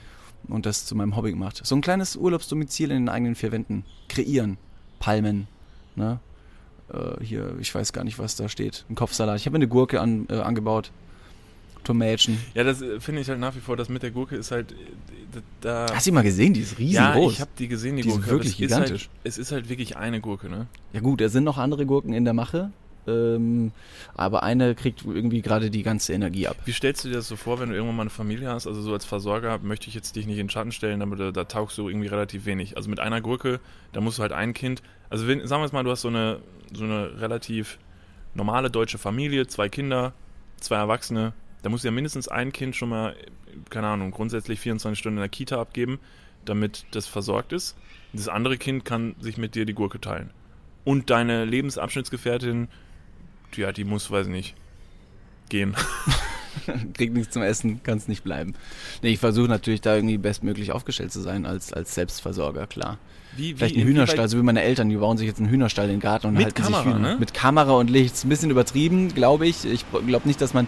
und 0.47 0.65
das 0.65 0.85
zu 0.85 0.95
meinem 0.95 1.15
Hobby 1.15 1.31
gemacht. 1.31 1.61
So 1.63 1.75
ein 1.75 1.81
kleines 1.81 2.15
Urlaubsdomizil 2.15 2.91
in 2.91 3.03
den 3.05 3.09
eigenen 3.09 3.35
vier 3.35 3.51
Wänden 3.51 3.85
kreieren. 4.09 4.57
Palmen, 4.99 5.47
ne? 5.95 6.19
äh, 6.93 7.23
hier, 7.23 7.55
ich 7.59 7.73
weiß 7.73 7.93
gar 7.93 8.03
nicht, 8.03 8.19
was 8.19 8.35
da 8.35 8.49
steht. 8.49 8.85
Ein 8.89 8.95
Kopfsalat. 8.95 9.37
Ich 9.39 9.45
habe 9.45 9.53
mir 9.53 9.63
eine 9.63 9.67
Gurke 9.67 9.99
an, 9.99 10.27
äh, 10.29 10.35
angebaut. 10.35 10.91
Tomätchen. 11.83 12.37
Ja, 12.53 12.63
das 12.63 12.81
äh, 12.81 12.99
finde 13.01 13.21
ich 13.21 13.29
halt 13.29 13.39
nach 13.39 13.55
wie 13.55 13.59
vor, 13.59 13.75
das 13.75 13.89
mit 13.89 14.03
der 14.03 14.11
Gurke 14.11 14.37
ist 14.37 14.51
halt, 14.51 14.71
äh, 14.71 14.75
da... 15.59 15.87
Hast 15.93 16.05
du 16.05 16.11
die 16.11 16.13
mal 16.13 16.23
gesehen? 16.23 16.53
Die 16.53 16.61
ist 16.61 16.79
ja, 16.79 17.11
riesengroß. 17.11 17.33
ich 17.33 17.41
habe 17.41 17.51
die 17.59 17.67
gesehen, 17.67 17.97
die, 17.97 18.03
Die 18.03 18.07
ist 18.09 18.15
Gurke. 18.15 18.29
aber 18.29 18.37
wirklich 18.39 18.53
es 18.61 18.67
ist 18.67 18.73
halt, 18.73 18.85
gigantisch. 18.85 19.09
es 19.23 19.37
ist 19.37 19.51
halt 19.51 19.69
wirklich 19.69 19.97
eine 19.97 20.21
Gurke, 20.21 20.49
ne? 20.49 20.67
ja 20.93 21.01
gut, 21.01 21.19
da 21.19 21.27
sind 21.27 21.43
noch 21.43 21.57
andere 21.57 21.85
Gurken 21.85 22.13
in 22.13 22.23
der 22.23 22.33
Mache. 22.33 22.71
Ähm, 23.07 23.71
aber 24.15 24.43
eine 24.43 24.75
kriegt 24.75 25.03
irgendwie 25.05 25.41
gerade 25.41 25.69
die 25.69 25.83
ganze 25.83 26.13
Energie 26.13 26.47
ab. 26.47 26.57
Wie 26.65 26.71
stellst 26.71 27.03
du 27.03 27.09
dir 27.09 27.15
das 27.15 27.27
so 27.27 27.35
vor, 27.35 27.59
wenn 27.59 27.69
du 27.69 27.75
irgendwann 27.75 27.97
mal 27.97 28.03
eine 28.03 28.09
Familie 28.09 28.49
hast? 28.49 28.67
Also 28.67 28.81
so 28.81 28.93
als 28.93 29.05
Versorger 29.05 29.59
möchte 29.59 29.87
ich 29.87 29.95
jetzt 29.95 30.15
dich 30.15 30.25
nicht 30.25 30.37
in 30.37 30.47
den 30.47 30.49
Schatten 30.49 30.71
stellen, 30.71 31.01
aber 31.01 31.15
da, 31.15 31.31
da 31.31 31.43
taugst 31.43 31.77
du 31.77 31.89
irgendwie 31.89 32.07
relativ 32.07 32.45
wenig. 32.45 32.77
Also 32.77 32.89
mit 32.89 32.99
einer 32.99 33.21
Gurke, 33.21 33.59
da 33.91 34.01
musst 34.01 34.17
du 34.19 34.21
halt 34.21 34.31
ein 34.31 34.53
Kind. 34.53 34.81
Also 35.09 35.27
wenn, 35.27 35.45
sagen 35.47 35.61
wir 35.61 35.65
jetzt 35.65 35.73
mal, 35.73 35.83
du 35.83 35.91
hast 35.91 36.01
so 36.01 36.07
eine, 36.07 36.39
so 36.73 36.83
eine 36.85 37.19
relativ 37.19 37.77
normale 38.33 38.69
deutsche 38.69 38.97
Familie, 38.97 39.47
zwei 39.47 39.69
Kinder, 39.69 40.13
zwei 40.57 40.77
Erwachsene. 40.77 41.33
Da 41.61 41.69
musst 41.69 41.83
du 41.83 41.87
ja 41.87 41.91
mindestens 41.91 42.27
ein 42.27 42.51
Kind 42.51 42.75
schon 42.75 42.89
mal, 42.89 43.15
keine 43.69 43.87
Ahnung, 43.87 44.11
grundsätzlich 44.11 44.59
24 44.59 44.99
Stunden 44.99 45.17
in 45.17 45.21
der 45.21 45.29
Kita 45.29 45.59
abgeben, 45.59 45.99
damit 46.45 46.85
das 46.91 47.07
versorgt 47.07 47.53
ist. 47.53 47.75
Das 48.13 48.27
andere 48.27 48.57
Kind 48.57 48.85
kann 48.85 49.15
sich 49.19 49.37
mit 49.37 49.55
dir 49.55 49.65
die 49.65 49.73
Gurke 49.73 49.99
teilen. 49.99 50.29
Und 50.83 51.09
deine 51.09 51.45
Lebensabschnittsgefährtin, 51.45 52.67
ja, 53.57 53.71
die 53.71 53.83
muss, 53.83 54.09
weiß 54.11 54.27
ich 54.27 54.31
nicht, 54.33 54.55
gehen. 55.49 55.75
Kriegt 56.93 57.13
nichts 57.15 57.33
zum 57.33 57.41
Essen, 57.41 57.81
kann 57.83 57.97
es 57.97 58.07
nicht 58.07 58.23
bleiben. 58.23 58.53
Nee, 59.01 59.09
ich 59.09 59.19
versuche 59.19 59.47
natürlich 59.47 59.81
da 59.81 59.95
irgendwie 59.95 60.17
bestmöglich 60.19 60.71
aufgestellt 60.71 61.11
zu 61.11 61.19
sein 61.21 61.45
als, 61.45 61.73
als 61.73 61.95
Selbstversorger, 61.95 62.67
klar. 62.67 62.99
Wie, 63.35 63.53
Vielleicht 63.55 63.75
wie, 63.75 63.79
ein 63.79 63.81
inwieweit- 63.81 63.95
Hühnerstall, 64.09 64.29
so 64.29 64.37
wie 64.37 64.43
meine 64.43 64.61
Eltern, 64.61 64.87
die 64.89 64.95
bauen 64.97 65.17
sich 65.17 65.27
jetzt 65.27 65.39
einen 65.39 65.49
Hühnerstall 65.49 65.85
in 65.85 65.93
den 65.93 65.99
Garten 65.99 66.27
und 66.27 66.33
Mit 66.35 66.45
halten 66.45 66.61
Kamera, 66.63 66.83
sich 66.83 66.93
Hühner. 66.93 67.13
ne? 67.13 67.17
Mit 67.19 67.33
Kamera 67.33 67.71
und 67.73 67.89
Licht. 67.89 68.13
Ist 68.13 68.25
ein 68.25 68.29
bisschen 68.29 68.51
übertrieben, 68.51 69.13
glaube 69.15 69.47
ich. 69.47 69.65
Ich 69.65 69.83
glaube 70.05 70.27
nicht, 70.27 70.39
dass 70.39 70.53
man 70.53 70.67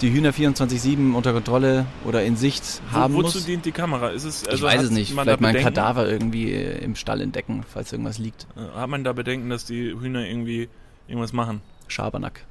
die 0.00 0.12
Hühner 0.12 0.32
24-7 0.32 1.14
unter 1.14 1.32
Kontrolle 1.32 1.86
oder 2.04 2.24
in 2.24 2.36
Sicht 2.36 2.82
haben 2.90 3.14
Wo, 3.14 3.18
wozu 3.18 3.38
muss. 3.38 3.46
dient 3.46 3.64
die 3.64 3.70
Kamera? 3.70 4.08
Ist 4.10 4.24
es, 4.24 4.44
also 4.44 4.56
ich 4.66 4.72
weiß 4.74 4.82
es 4.82 4.90
nicht. 4.90 5.14
Man 5.14 5.24
Vielleicht 5.24 5.40
mal 5.40 5.54
ein 5.56 5.62
Kadaver 5.62 6.08
irgendwie 6.08 6.50
äh, 6.52 6.82
im 6.84 6.96
Stall 6.96 7.20
entdecken, 7.20 7.62
falls 7.72 7.92
irgendwas 7.92 8.18
liegt. 8.18 8.48
Äh, 8.56 8.76
Hat 8.76 8.90
man 8.90 9.04
da 9.04 9.12
Bedenken, 9.12 9.48
dass 9.50 9.64
die 9.64 9.92
Hühner 9.98 10.26
irgendwie 10.26 10.68
irgendwas 11.06 11.32
machen? 11.32 11.60
Schabernack. 11.88 12.44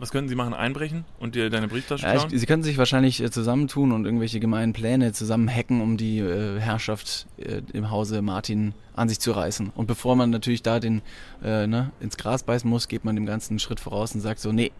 Was 0.00 0.12
könnten 0.12 0.28
sie 0.28 0.36
machen? 0.36 0.54
Einbrechen 0.54 1.04
und 1.18 1.34
dir 1.34 1.50
deine 1.50 1.66
Brieftasche 1.66 2.06
Ja, 2.06 2.12
klauen? 2.12 2.28
ich, 2.32 2.38
sie 2.38 2.46
können 2.46 2.62
sich 2.62 2.78
wahrscheinlich 2.78 3.20
äh, 3.20 3.30
zusammentun 3.32 3.90
und 3.90 4.04
irgendwelche 4.04 4.38
gemeinen 4.38 4.72
Pläne 4.72 5.12
zusammen 5.12 5.48
hacken, 5.52 5.80
um 5.80 5.96
die 5.96 6.20
äh, 6.20 6.60
Herrschaft 6.60 7.26
äh, 7.38 7.62
im 7.72 7.90
Hause 7.90 8.22
Martin 8.22 8.74
an 8.94 9.08
sich 9.08 9.18
zu 9.18 9.32
reißen. 9.32 9.72
Und 9.74 9.86
bevor 9.86 10.14
man 10.14 10.30
natürlich 10.30 10.62
da 10.62 10.78
den 10.78 11.02
äh, 11.42 11.66
ne, 11.66 11.90
ins 11.98 12.16
Gras 12.16 12.44
beißen 12.44 12.70
muss, 12.70 12.86
geht 12.86 13.04
man 13.04 13.16
dem 13.16 13.26
Ganzen 13.26 13.54
einen 13.54 13.58
Schritt 13.58 13.80
voraus 13.80 14.14
und 14.14 14.20
sagt 14.20 14.38
so, 14.38 14.52
nee, 14.52 14.70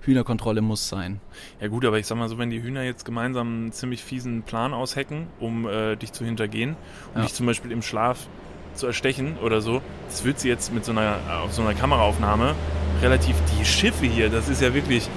Hühnerkontrolle 0.00 0.62
muss 0.62 0.88
sein. 0.88 1.20
Ja 1.60 1.68
gut, 1.68 1.84
aber 1.84 1.98
ich 1.98 2.06
sag 2.06 2.16
mal 2.16 2.28
so, 2.30 2.38
wenn 2.38 2.48
die 2.50 2.62
Hühner 2.62 2.82
jetzt 2.84 3.04
gemeinsam 3.04 3.48
einen 3.48 3.72
ziemlich 3.72 4.02
fiesen 4.02 4.42
Plan 4.44 4.72
aushacken, 4.72 5.26
um 5.40 5.66
äh, 5.66 5.96
dich 5.96 6.12
zu 6.12 6.24
hintergehen 6.24 6.70
und 7.14 7.20
Ja. 7.20 7.22
dich 7.22 7.34
zum 7.34 7.44
Beispiel 7.46 7.70
im 7.70 7.82
Schlaf 7.82 8.28
zu 8.76 8.86
erstechen 8.86 9.36
oder 9.42 9.60
so, 9.60 9.80
das 10.08 10.24
wird 10.24 10.40
sie 10.40 10.48
jetzt 10.48 10.72
mit 10.72 10.84
so 10.84 10.92
einer, 10.92 11.16
auf 11.44 11.52
so 11.52 11.62
einer 11.62 11.74
Kameraaufnahme 11.74 12.54
relativ, 13.02 13.36
die 13.58 13.64
Schiffe 13.64 14.06
hier, 14.06 14.28
das 14.28 14.48
ist 14.48 14.62
ja 14.62 14.74
wirklich, 14.74 15.08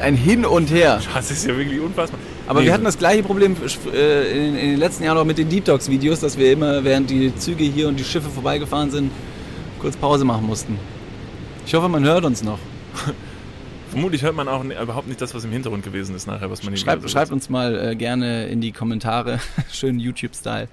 Ein 0.00 0.16
Hin 0.16 0.44
und 0.44 0.70
Her. 0.70 1.00
das 1.14 1.30
ist 1.30 1.46
ja 1.46 1.56
wirklich 1.56 1.80
unfassbar. 1.80 2.18
Aber 2.46 2.60
Nee, 2.60 2.66
wir 2.66 2.72
hatten 2.72 2.84
das 2.84 2.98
gleiche 2.98 3.22
Problem 3.22 3.56
äh, 3.92 4.48
in, 4.48 4.54
den 4.54 4.76
letzten 4.78 5.04
Jahren 5.04 5.18
auch 5.18 5.24
mit 5.24 5.38
den 5.38 5.48
Deep 5.48 5.64
Dogs 5.66 5.88
Videos, 5.88 6.20
dass 6.20 6.38
wir 6.38 6.52
immer, 6.52 6.82
während 6.82 7.10
die 7.10 7.34
Züge 7.36 7.64
hier 7.64 7.88
und 7.88 7.98
die 7.98 8.04
Schiffe 8.04 8.30
vorbeigefahren 8.30 8.90
sind, 8.90 9.12
kurz 9.78 9.96
Pause 9.96 10.24
machen 10.24 10.46
mussten. 10.46 10.78
Ich 11.66 11.74
hoffe, 11.74 11.88
man 11.88 12.04
hört 12.04 12.24
uns 12.24 12.42
noch. 12.42 12.58
Vermutlich 13.90 14.22
hört 14.22 14.34
man 14.36 14.48
auch 14.48 14.64
überhaupt 14.64 15.08
nicht 15.08 15.20
das, 15.20 15.34
was 15.34 15.44
im 15.44 15.52
Hintergrund 15.52 15.84
gewesen 15.84 16.14
ist 16.14 16.26
nachher, 16.26 16.50
was 16.50 16.62
man 16.62 16.74
hier 16.74 16.82
Schreibt, 16.82 17.10
schreibt 17.10 17.32
uns 17.32 17.48
mal 17.48 17.90
äh, 17.90 17.96
gerne 17.96 18.46
in 18.46 18.60
die 18.60 18.72
Kommentare, 18.72 19.40
schön 19.72 19.98
YouTube-Style, 19.98 20.68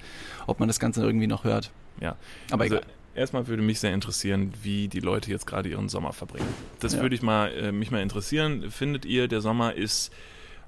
ob 0.48 0.60
man 0.60 0.68
das 0.68 0.80
Ganze 0.80 1.04
irgendwie 1.04 1.28
noch 1.28 1.44
hört. 1.44 1.72
Ja. 2.00 2.16
Aber 2.52 2.64
also, 2.64 2.76
egal. 2.78 2.88
Erstmal 3.16 3.48
würde 3.48 3.64
mich 3.64 3.80
sehr 3.80 3.94
interessieren, 3.94 4.54
wie 4.62 4.90
die 4.90 5.00
Leute 5.00 5.32
jetzt 5.32 5.48
gerade 5.48 5.70
ihren 5.70 5.88
Sommer 5.88 6.12
verbringen. 6.12 6.48
Das 6.82 6.96
Ja. 6.96 7.02
würde 7.02 7.16
ich 7.16 7.22
mal, 7.22 7.50
äh, 7.54 7.72
mich 7.72 7.90
mal 7.90 8.02
interessieren. 8.02 8.70
Findet 8.72 9.06
ihr, 9.06 9.30
der 9.30 9.40
Sommer 9.40 9.74
ist 9.74 10.12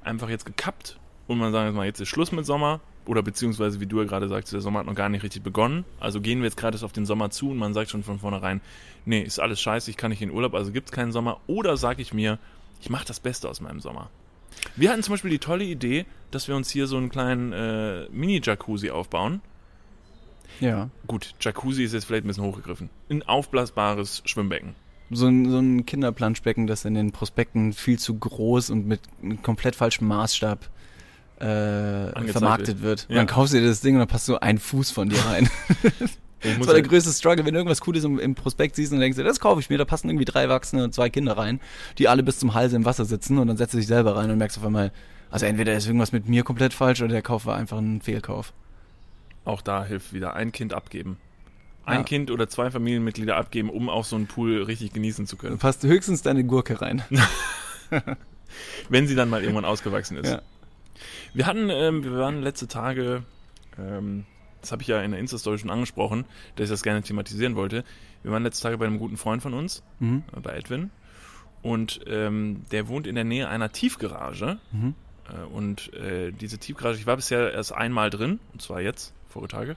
einfach 0.03 0.29
jetzt 0.29 0.45
gekappt? 0.45 0.97
und 1.27 1.39
man 1.39 1.51
sagt 1.51 1.65
jetzt 1.67 1.75
mal, 1.75 1.85
jetzt 1.85 1.99
ist 1.99 2.07
Schluss 2.07 2.31
mit 2.31 2.45
Sommer 2.45 2.79
oder 3.05 3.21
beziehungsweise, 3.21 3.81
wie 3.81 3.85
du 3.85 3.99
ja 3.99 4.05
gerade 4.07 4.29
sagst, 4.29 4.53
der 4.53 4.61
Sommer 4.61 4.79
hat 4.79 4.85
noch 4.85 4.95
gar 4.95 5.09
nicht 5.09 5.23
richtig 5.23 5.43
begonnen. 5.43 5.83
Also 5.99 6.21
gehen 6.21 6.39
wir 6.39 6.45
jetzt 6.45 6.55
gerade 6.55 6.81
auf 6.85 6.93
den 6.93 7.05
Sommer 7.05 7.29
zu 7.31 7.51
und 7.51 7.57
man 7.57 7.73
sagt 7.73 7.89
schon 7.89 8.01
von 8.03 8.17
vornherein, 8.19 8.61
nee, 9.03 9.21
ist 9.21 9.37
alles 9.39 9.59
scheiße, 9.59 9.91
ich 9.91 9.97
kann 9.97 10.11
nicht 10.11 10.21
in 10.21 10.31
Urlaub, 10.31 10.53
also 10.55 10.71
gibt 10.71 10.87
es 10.87 10.91
keinen 10.93 11.11
Sommer. 11.11 11.41
Oder 11.47 11.75
sage 11.75 12.01
ich 12.01 12.13
mir, 12.13 12.39
ich 12.79 12.89
mache 12.89 13.05
das 13.05 13.19
Beste 13.19 13.49
aus 13.49 13.59
meinem 13.59 13.81
Sommer. 13.81 14.09
Wir 14.77 14.89
hatten 14.89 15.03
zum 15.03 15.15
Beispiel 15.15 15.31
die 15.31 15.39
tolle 15.39 15.65
Idee, 15.65 16.05
dass 16.31 16.47
wir 16.47 16.55
uns 16.55 16.69
hier 16.69 16.87
so 16.87 16.95
einen 16.95 17.09
kleinen 17.09 17.51
äh, 17.51 18.07
Mini-Jacuzzi 18.09 18.89
aufbauen. 18.89 19.41
Ja. 20.59 20.89
Gut, 21.07 21.33
Jacuzzi 21.39 21.83
ist 21.83 21.93
jetzt 21.93 22.05
vielleicht 22.05 22.25
ein 22.25 22.27
bisschen 22.27 22.43
hochgegriffen. 22.43 22.89
Ein 23.09 23.23
aufblasbares 23.23 24.23
Schwimmbecken. 24.25 24.75
So 25.09 25.27
ein, 25.27 25.49
so 25.49 25.59
ein 25.59 25.85
Kinderplanschbecken, 25.85 26.67
das 26.67 26.83
in 26.83 26.93
den 26.93 27.11
Prospekten 27.11 27.71
viel 27.73 27.97
zu 27.97 28.17
groß 28.17 28.69
und 28.71 28.87
mit 28.87 28.99
einem 29.21 29.41
komplett 29.41 29.75
falschem 29.75 30.07
Maßstab 30.07 30.69
äh, 31.39 32.31
vermarktet 32.31 32.81
wird. 32.81 33.05
Ja. 33.09 33.17
Dann 33.17 33.27
kaufst 33.27 33.53
du 33.53 33.59
dir 33.59 33.67
das 33.67 33.81
Ding 33.81 33.95
und 33.95 33.99
dann 33.99 34.07
passt 34.07 34.25
so 34.25 34.39
ein 34.39 34.57
Fuß 34.57 34.91
von 34.91 35.09
dir 35.09 35.19
rein. 35.25 35.49
Das 36.39 36.59
war 36.59 36.73
der 36.75 36.83
ja- 36.83 36.87
größte 36.87 37.11
Struggle, 37.11 37.45
wenn 37.45 37.53
du 37.53 37.59
irgendwas 37.59 37.81
Cooles 37.81 38.03
im, 38.03 38.19
im 38.19 38.35
Prospekt 38.35 38.75
siehst 38.75 38.93
und 38.93 38.99
denkst, 38.99 39.17
dir, 39.17 39.23
das 39.23 39.39
kaufe 39.39 39.59
ich 39.59 39.71
mir, 39.71 39.79
da 39.79 39.85
passen 39.85 40.07
irgendwie 40.07 40.25
drei 40.25 40.43
Erwachsene 40.43 40.83
und 40.83 40.93
zwei 40.93 41.09
Kinder 41.09 41.35
rein, 41.35 41.59
die 41.97 42.07
alle 42.07 42.21
bis 42.21 42.37
zum 42.37 42.53
Hals 42.53 42.73
im 42.73 42.85
Wasser 42.85 43.05
sitzen 43.05 43.39
und 43.39 43.47
dann 43.47 43.57
setzt 43.57 43.73
du 43.73 43.77
dich 43.79 43.87
selber 43.87 44.15
rein 44.15 44.29
und 44.29 44.37
merkst 44.37 44.57
auf 44.59 44.63
einmal, 44.63 44.91
also 45.31 45.47
entweder 45.47 45.73
ist 45.73 45.87
irgendwas 45.87 46.11
mit 46.11 46.29
mir 46.29 46.43
komplett 46.43 46.73
falsch 46.73 47.01
oder 47.01 47.11
der 47.11 47.21
Kauf 47.23 47.47
war 47.47 47.57
einfach 47.57 47.79
ein 47.79 48.01
Fehlkauf. 48.01 48.53
Auch 49.47 49.61
da 49.61 49.85
hilft 49.85 50.11
wieder 50.13 50.33
ein 50.35 50.51
Kind 50.51 50.73
abgeben. 50.73 51.17
Ein 51.85 51.99
Ja. 51.99 52.03
Kind 52.03 52.31
oder 52.31 52.49
zwei 52.49 52.69
Familienmitglieder 52.69 53.37
abgeben, 53.37 53.69
um 53.69 53.89
auch 53.89 54.03
so 54.03 54.17
einen 54.17 54.27
Pool 54.27 54.61
richtig 54.63 54.91
genießen 54.91 55.25
zu 55.25 55.37
Du 55.37 55.41
können. 55.43 55.57
passt 55.57 55.83
höchstens 55.83 56.21
deine 56.21 56.43
Gurke 56.43 56.81
rein. 56.81 57.01
Wenn 58.89 59.07
sie 59.07 59.15
dann 59.15 59.29
mal 59.29 59.41
irgendwann 59.41 59.65
ausgewachsen 59.65 60.17
ist. 60.17 60.29
Ja. 60.29 60.41
Wir 61.33 61.45
hatten, 61.45 61.69
ähm, 61.69 62.03
wir 62.03 62.13
waren 62.17 62.41
letzte 62.41 62.67
Tage, 62.67 63.23
ähm, 63.77 64.25
das 64.61 64.71
habe 64.71 64.81
ich 64.81 64.87
ja 64.87 65.01
in 65.01 65.11
der 65.11 65.19
Insta-Story 65.19 65.59
schon 65.59 65.69
angesprochen, 65.69 66.25
dass 66.55 66.65
ich 66.65 66.69
das 66.71 66.83
gerne 66.83 67.01
thematisieren 67.03 67.55
wollte. 67.55 67.83
Wir 68.23 68.31
waren 68.31 68.43
letzte 68.43 68.63
Tage 68.63 68.77
bei 68.77 68.85
einem 68.85 68.97
guten 68.99 69.17
Freund 69.17 69.41
von 69.41 69.53
uns, 69.53 69.83
Mhm. 69.99 70.23
äh, 70.35 70.39
bei 70.39 70.55
Edwin. 70.55 70.89
Und 71.61 72.01
ähm, 72.07 72.65
der 72.71 72.87
wohnt 72.87 73.07
in 73.07 73.15
der 73.15 73.23
Nähe 73.23 73.47
einer 73.47 73.71
Tiefgarage. 73.71 74.57
Mhm. 74.71 74.95
Äh, 75.29 75.45
und 75.45 75.93
äh, 75.93 76.31
diese 76.31 76.57
Tiefgarage, 76.57 76.97
ich 76.99 77.07
war 77.07 77.15
bisher 77.15 77.53
erst 77.53 77.73
einmal 77.73 78.09
drin, 78.09 78.39
und 78.53 78.61
zwar 78.61 78.81
jetzt, 78.81 79.13
vorige 79.29 79.49
Tage. 79.49 79.75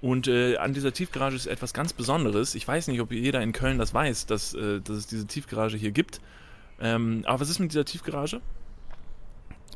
Und 0.00 0.28
äh, 0.28 0.56
an 0.56 0.72
dieser 0.72 0.92
Tiefgarage 0.92 1.36
ist 1.36 1.46
etwas 1.46 1.74
ganz 1.74 1.92
Besonderes. 1.92 2.54
Ich 2.54 2.66
weiß 2.66 2.88
nicht, 2.88 3.00
ob 3.00 3.12
jeder 3.12 3.42
in 3.42 3.52
Köln 3.52 3.78
das 3.78 3.92
weiß, 3.92 4.26
dass, 4.26 4.54
äh, 4.54 4.80
dass 4.80 4.96
es 4.96 5.06
diese 5.06 5.26
Tiefgarage 5.26 5.76
hier 5.76 5.90
gibt. 5.90 6.20
Ähm, 6.80 7.22
aber 7.26 7.40
was 7.40 7.50
ist 7.50 7.58
mit 7.58 7.72
dieser 7.72 7.84
Tiefgarage? 7.84 8.40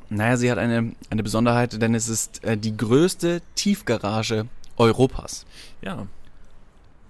Naja, 0.08 0.36
sie 0.36 0.50
hat 0.50 0.58
eine, 0.58 0.94
eine 1.10 1.22
Besonderheit, 1.22 1.80
denn 1.80 1.94
es 1.94 2.08
ist 2.08 2.42
äh, 2.44 2.56
die 2.56 2.76
größte 2.76 3.42
Tiefgarage 3.54 4.46
Europas. 4.76 5.44
Ja. 5.82 6.06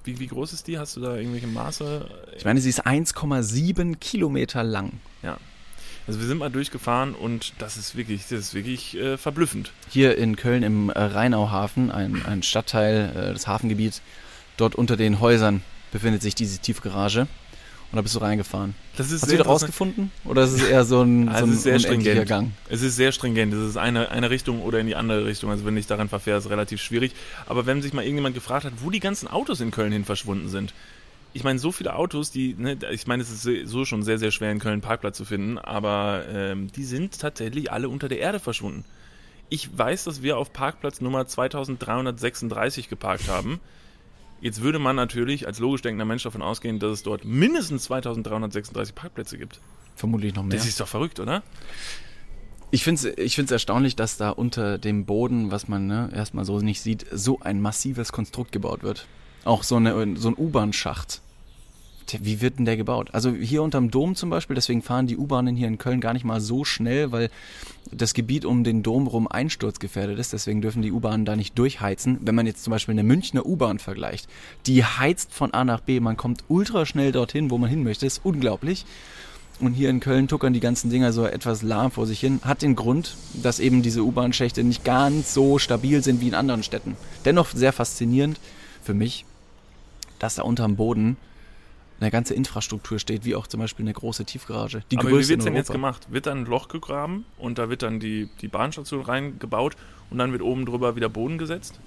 Wie, 0.02 0.18
wie 0.18 0.26
groß 0.26 0.52
ist 0.52 0.66
die? 0.66 0.78
Hast 0.78 0.96
du 0.96 1.00
da 1.00 1.16
irgendwelche 1.16 1.46
Maße? 1.46 2.08
Ich 2.36 2.44
meine, 2.44 2.60
sie 2.60 2.68
ist 2.68 2.86
1,7 2.86 3.96
Kilometer 3.96 4.62
lang. 4.62 4.92
Ja. 5.22 5.38
Also 6.06 6.20
wir 6.20 6.26
sind 6.26 6.38
mal 6.38 6.50
durchgefahren 6.50 7.14
und 7.14 7.54
das 7.58 7.76
ist 7.76 7.96
wirklich, 7.96 8.22
das 8.22 8.38
ist 8.40 8.54
wirklich 8.54 8.96
äh, 8.96 9.16
verblüffend. 9.16 9.72
Hier 9.88 10.18
in 10.18 10.36
Köln 10.36 10.62
im 10.62 10.90
äh, 10.90 10.98
Rheinauhafen, 10.98 11.90
ein, 11.90 12.24
ein 12.26 12.42
Stadtteil, 12.42 13.12
äh, 13.16 13.32
das 13.32 13.46
Hafengebiet, 13.46 14.02
dort 14.56 14.74
unter 14.74 14.96
den 14.96 15.20
Häusern 15.20 15.62
befindet 15.92 16.22
sich 16.22 16.34
diese 16.34 16.58
Tiefgarage. 16.58 17.26
Und 17.92 17.96
da 17.98 18.02
bist 18.02 18.16
du 18.16 18.18
reingefahren. 18.18 18.74
Das 18.96 19.12
ist 19.12 19.22
Hast 19.22 19.30
du 19.30 19.36
interessant. 19.36 19.62
rausgefunden? 19.62 20.10
Oder 20.24 20.42
ist 20.42 20.52
es 20.52 20.64
eher 20.64 20.84
so 20.84 21.02
ein, 21.02 21.28
Also 21.32 21.46
so 21.46 21.52
ein 21.52 21.58
sehr 21.58 21.78
stringent. 21.78 22.26
Gang? 22.26 22.50
Es 22.68 22.82
ist 22.82 22.96
sehr 22.96 23.12
stringent. 23.12 23.54
Es 23.54 23.68
ist 23.70 23.76
eine, 23.76 24.10
eine 24.10 24.30
Richtung 24.30 24.62
oder 24.62 24.80
in 24.80 24.88
die 24.88 24.96
andere 24.96 25.24
Richtung. 25.24 25.50
Also 25.52 25.64
wenn 25.64 25.76
ich 25.76 25.86
daran 25.86 26.08
verfähre, 26.08 26.38
ist 26.38 26.46
es 26.46 26.50
relativ 26.50 26.82
schwierig. 26.82 27.12
Aber 27.46 27.66
wenn 27.66 27.82
sich 27.82 27.92
mal 27.92 28.02
irgendjemand 28.02 28.34
gefragt 28.34 28.64
hat, 28.64 28.72
wo 28.78 28.90
die 28.90 28.98
ganzen 28.98 29.28
Autos 29.28 29.60
in 29.60 29.70
Köln 29.70 29.92
hin 29.92 30.04
verschwunden 30.04 30.48
sind. 30.48 30.74
Ich 31.34 31.44
meine, 31.44 31.58
so 31.58 31.72
viele 31.72 31.94
Autos, 31.94 32.30
die, 32.30 32.54
ne, 32.54 32.78
ich 32.90 33.06
meine, 33.06 33.22
es 33.22 33.44
ist 33.44 33.68
so 33.68 33.84
schon 33.84 34.02
sehr, 34.02 34.18
sehr 34.18 34.30
schwer 34.30 34.50
in 34.52 34.60
Köln 34.60 34.74
einen 34.74 34.82
Parkplatz 34.82 35.16
zu 35.16 35.24
finden, 35.24 35.58
aber 35.58 36.24
ähm, 36.28 36.70
die 36.72 36.84
sind 36.84 37.20
tatsächlich 37.20 37.70
alle 37.70 37.88
unter 37.88 38.08
der 38.08 38.20
Erde 38.20 38.38
verschwunden. 38.40 38.84
Ich 39.48 39.76
weiß, 39.76 40.04
dass 40.04 40.22
wir 40.22 40.38
auf 40.38 40.52
Parkplatz 40.52 41.00
Nummer 41.00 41.26
2336 41.26 42.88
geparkt 42.88 43.28
haben. 43.28 43.60
Jetzt 44.40 44.62
würde 44.62 44.78
man 44.78 44.96
natürlich 44.96 45.46
als 45.46 45.58
logisch 45.58 45.82
denkender 45.82 46.04
Mensch 46.04 46.22
davon 46.22 46.42
ausgehen, 46.42 46.78
dass 46.78 46.92
es 46.92 47.02
dort 47.02 47.24
mindestens 47.24 47.84
2336 47.84 48.94
Parkplätze 48.94 49.38
gibt. 49.38 49.60
Vermutlich 49.96 50.34
noch 50.34 50.42
mehr. 50.42 50.56
Das 50.56 50.66
ist 50.66 50.80
doch 50.80 50.88
verrückt, 50.88 51.20
oder? 51.20 51.42
Ich 52.70 52.82
finde 52.82 53.08
es 53.08 53.18
ich 53.18 53.36
find's 53.36 53.52
erstaunlich, 53.52 53.96
dass 53.96 54.16
da 54.16 54.30
unter 54.30 54.78
dem 54.78 55.04
Boden, 55.04 55.50
was 55.50 55.68
man 55.68 55.86
ne, 55.86 56.10
erstmal 56.12 56.44
so 56.44 56.58
nicht 56.58 56.80
sieht, 56.80 57.06
so 57.12 57.40
ein 57.40 57.60
massives 57.60 58.12
Konstrukt 58.12 58.52
gebaut 58.52 58.82
wird. 58.82 59.06
Auch 59.44 59.62
so, 59.62 59.76
eine, 59.76 60.16
so 60.16 60.28
ein 60.28 60.34
U-Bahn-Schacht. 60.36 61.20
Wie 62.20 62.40
wird 62.40 62.58
denn 62.58 62.64
der 62.64 62.76
gebaut? 62.76 63.10
Also 63.12 63.32
hier 63.32 63.62
unterm 63.62 63.90
Dom 63.90 64.14
zum 64.14 64.30
Beispiel, 64.30 64.54
deswegen 64.54 64.82
fahren 64.82 65.06
die 65.06 65.16
U-Bahnen 65.16 65.56
hier 65.56 65.68
in 65.68 65.78
Köln 65.78 66.00
gar 66.00 66.12
nicht 66.12 66.24
mal 66.24 66.40
so 66.40 66.64
schnell, 66.64 67.12
weil 67.12 67.30
das 67.90 68.14
Gebiet 68.14 68.44
um 68.44 68.64
den 68.64 68.82
Dom 68.82 69.06
rum 69.06 69.26
einsturzgefährdet 69.26 70.18
ist. 70.18 70.32
Deswegen 70.32 70.60
dürfen 70.60 70.82
die 70.82 70.92
U-Bahnen 70.92 71.24
da 71.24 71.36
nicht 71.36 71.58
durchheizen. 71.58 72.18
Wenn 72.20 72.34
man 72.34 72.46
jetzt 72.46 72.64
zum 72.64 72.70
Beispiel 72.70 72.92
eine 72.92 73.02
Münchner 73.02 73.46
U-Bahn 73.46 73.78
vergleicht, 73.78 74.28
die 74.66 74.84
heizt 74.84 75.32
von 75.32 75.52
A 75.54 75.64
nach 75.64 75.80
B, 75.80 76.00
man 76.00 76.16
kommt 76.16 76.44
ultra 76.48 76.86
schnell 76.86 77.12
dorthin, 77.12 77.50
wo 77.50 77.58
man 77.58 77.70
hin 77.70 77.82
möchte, 77.82 78.06
ist 78.06 78.20
unglaublich. 78.24 78.84
Und 79.60 79.72
hier 79.74 79.88
in 79.88 80.00
Köln 80.00 80.26
tuckern 80.26 80.52
die 80.52 80.60
ganzen 80.60 80.90
Dinger 80.90 81.12
so 81.12 81.24
etwas 81.24 81.62
lahm 81.62 81.92
vor 81.92 82.06
sich 82.06 82.18
hin. 82.18 82.40
Hat 82.44 82.62
den 82.62 82.74
Grund, 82.74 83.16
dass 83.34 83.60
eben 83.60 83.82
diese 83.82 84.02
U-Bahn-Schächte 84.02 84.64
nicht 84.64 84.84
ganz 84.84 85.32
so 85.32 85.58
stabil 85.58 86.02
sind 86.02 86.20
wie 86.20 86.28
in 86.28 86.34
anderen 86.34 86.64
Städten. 86.64 86.96
Dennoch 87.24 87.48
sehr 87.54 87.72
faszinierend 87.72 88.40
für 88.82 88.94
mich, 88.94 89.24
dass 90.18 90.34
da 90.34 90.42
unterm 90.42 90.74
Boden 90.74 91.16
eine 92.04 92.10
ganze 92.10 92.34
Infrastruktur 92.34 92.98
steht, 92.98 93.24
wie 93.24 93.34
auch 93.34 93.46
zum 93.46 93.60
Beispiel 93.60 93.84
eine 93.84 93.92
große 93.92 94.24
Tiefgarage. 94.24 94.82
Die 94.90 94.98
Aber 94.98 95.08
wie 95.08 95.28
wird 95.28 95.38
es 95.40 95.44
denn 95.44 95.56
jetzt 95.56 95.72
gemacht? 95.72 96.06
Wird 96.10 96.26
dann 96.26 96.38
ein 96.38 96.46
Loch 96.46 96.68
gegraben 96.68 97.24
und 97.38 97.58
da 97.58 97.70
wird 97.70 97.82
dann 97.82 97.98
die, 97.98 98.28
die 98.40 98.48
Bahnstation 98.48 99.02
reingebaut 99.02 99.76
und 100.10 100.18
dann 100.18 100.32
wird 100.32 100.42
oben 100.42 100.66
drüber 100.66 100.96
wieder 100.96 101.08
Boden 101.08 101.38
gesetzt? 101.38 101.80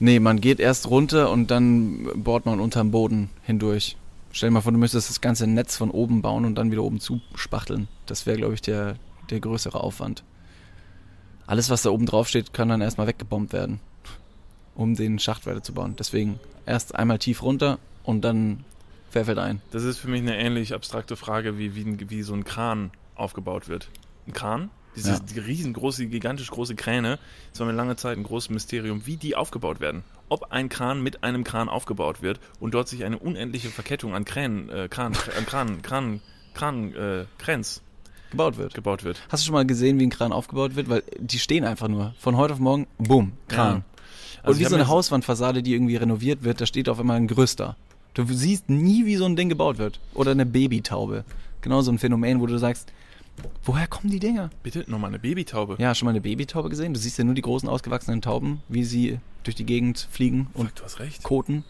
Nee, 0.00 0.18
man 0.18 0.40
geht 0.40 0.60
erst 0.60 0.88
runter 0.88 1.30
und 1.30 1.50
dann 1.50 2.08
bohrt 2.14 2.46
man 2.46 2.60
unterm 2.60 2.90
Boden 2.90 3.30
hindurch. 3.42 3.96
Stell 4.32 4.48
dir 4.48 4.54
mal 4.54 4.60
vor, 4.60 4.72
du 4.72 4.78
müsstest 4.78 5.10
das 5.10 5.20
ganze 5.20 5.46
Netz 5.46 5.76
von 5.76 5.90
oben 5.90 6.22
bauen 6.22 6.44
und 6.44 6.56
dann 6.56 6.70
wieder 6.70 6.82
oben 6.82 7.00
zuspachteln. 7.00 7.88
Das 8.06 8.26
wäre, 8.26 8.36
glaube 8.36 8.54
ich, 8.54 8.62
der, 8.62 8.96
der 9.30 9.40
größere 9.40 9.80
Aufwand. 9.80 10.24
Alles, 11.46 11.70
was 11.70 11.82
da 11.82 11.90
oben 11.90 12.06
drauf 12.06 12.28
steht, 12.28 12.52
kann 12.52 12.68
dann 12.68 12.80
erstmal 12.80 13.06
weggebombt 13.06 13.52
werden, 13.52 13.80
um 14.74 14.94
den 14.96 15.18
Schacht 15.18 15.46
weiterzubauen. 15.46 15.94
Deswegen 15.96 16.40
erst 16.66 16.94
einmal 16.96 17.18
tief 17.18 17.42
runter 17.42 17.78
und 18.02 18.22
dann 18.22 18.64
Pfeffer 19.14 19.40
ein. 19.40 19.60
Das 19.70 19.84
ist 19.84 19.98
für 19.98 20.08
mich 20.08 20.22
eine 20.22 20.36
ähnlich 20.36 20.74
abstrakte 20.74 21.14
Frage, 21.14 21.56
wie, 21.56 21.76
wie, 21.76 22.10
wie 22.10 22.22
so 22.22 22.34
ein 22.34 22.42
Kran 22.42 22.90
aufgebaut 23.14 23.68
wird. 23.68 23.88
Ein 24.26 24.32
Kran? 24.32 24.70
Diese 24.96 25.10
Ja. 25.12 25.18
die 25.20 25.38
riesengroße, 25.38 26.06
gigantisch 26.06 26.50
große 26.50 26.74
Kräne, 26.74 27.20
das 27.52 27.60
war 27.60 27.66
mir 27.68 27.74
lange 27.74 27.94
Zeit 27.94 28.16
ein 28.18 28.24
großes 28.24 28.50
Mysterium, 28.50 29.06
wie 29.06 29.16
die 29.16 29.36
aufgebaut 29.36 29.78
werden. 29.78 30.02
Ob 30.28 30.50
ein 30.50 30.68
Kran 30.68 31.00
mit 31.00 31.22
einem 31.22 31.44
Kran 31.44 31.68
aufgebaut 31.68 32.22
wird 32.22 32.40
und 32.58 32.74
dort 32.74 32.88
sich 32.88 33.04
eine 33.04 33.16
unendliche 33.18 33.68
Verkettung 33.68 34.16
an 34.16 34.24
Kränen, 34.24 34.68
äh, 34.68 34.88
Kran, 34.88 35.12
an 35.38 35.46
Kran, 35.46 35.82
Kran, 35.82 36.20
Kran, 36.52 36.92
äh, 36.94 37.24
Krans 37.38 37.82
Gebaut 38.32 38.56
wird. 38.56 38.74
gebaut 38.74 39.04
wird. 39.04 39.22
Hast 39.28 39.44
du 39.44 39.46
schon 39.46 39.54
mal 39.54 39.64
gesehen, 39.64 40.00
wie 40.00 40.06
ein 40.06 40.10
Kran 40.10 40.32
aufgebaut 40.32 40.74
wird? 40.74 40.88
Weil 40.88 41.04
die 41.20 41.38
stehen 41.38 41.64
einfach 41.64 41.86
nur. 41.86 42.14
Von 42.18 42.36
heute 42.36 42.54
auf 42.54 42.58
morgen, 42.58 42.88
bumm, 42.98 43.34
Kran. 43.46 43.84
Also 44.42 44.56
und 44.56 44.58
wie 44.58 44.68
so 44.68 44.74
eine 44.74 44.88
Hauswandfassade, 44.88 45.62
die 45.62 45.72
irgendwie 45.72 45.96
renoviert 45.96 46.42
wird, 46.42 46.60
da 46.60 46.66
steht 46.66 46.88
auf 46.88 46.98
einmal 46.98 47.16
ein 47.16 47.28
Gerüster. 47.28 47.76
Du 48.14 48.24
siehst 48.26 48.70
nie, 48.70 49.04
wie 49.06 49.16
so 49.16 49.24
ein 49.24 49.36
Ding 49.36 49.48
gebaut 49.48 49.78
wird. 49.78 49.98
Oder 50.14 50.30
eine 50.30 50.46
Babytaube. 50.46 51.24
Genau 51.62 51.82
so 51.82 51.90
ein 51.90 51.98
Phänomen, 51.98 52.40
wo 52.40 52.46
du 52.46 52.56
sagst, 52.58 52.92
woher 53.64 53.88
kommen 53.88 54.10
die 54.10 54.20
Dinger? 54.20 54.50
Bitte, 54.62 54.84
nochmal 54.86 55.08
eine 55.08 55.18
Babytaube. 55.18 55.76
Ja, 55.78 55.94
schon 55.94 56.06
mal 56.06 56.10
eine 56.10 56.20
Babytaube 56.20 56.68
gesehen? 56.68 56.94
Du 56.94 57.00
siehst 57.00 57.18
ja 57.18 57.24
nur 57.24 57.34
die 57.34 57.42
großen 57.42 57.68
ausgewachsenen 57.68 58.22
Tauben, 58.22 58.62
wie 58.68 58.84
sie 58.84 59.18
durch 59.42 59.56
die 59.56 59.66
Gegend 59.66 60.08
fliegen 60.10 60.46
und 60.54 60.68
Fuck, 60.68 60.76
du 60.76 60.84
hast 60.84 61.00
recht. 61.00 61.22
koten. 61.24 61.64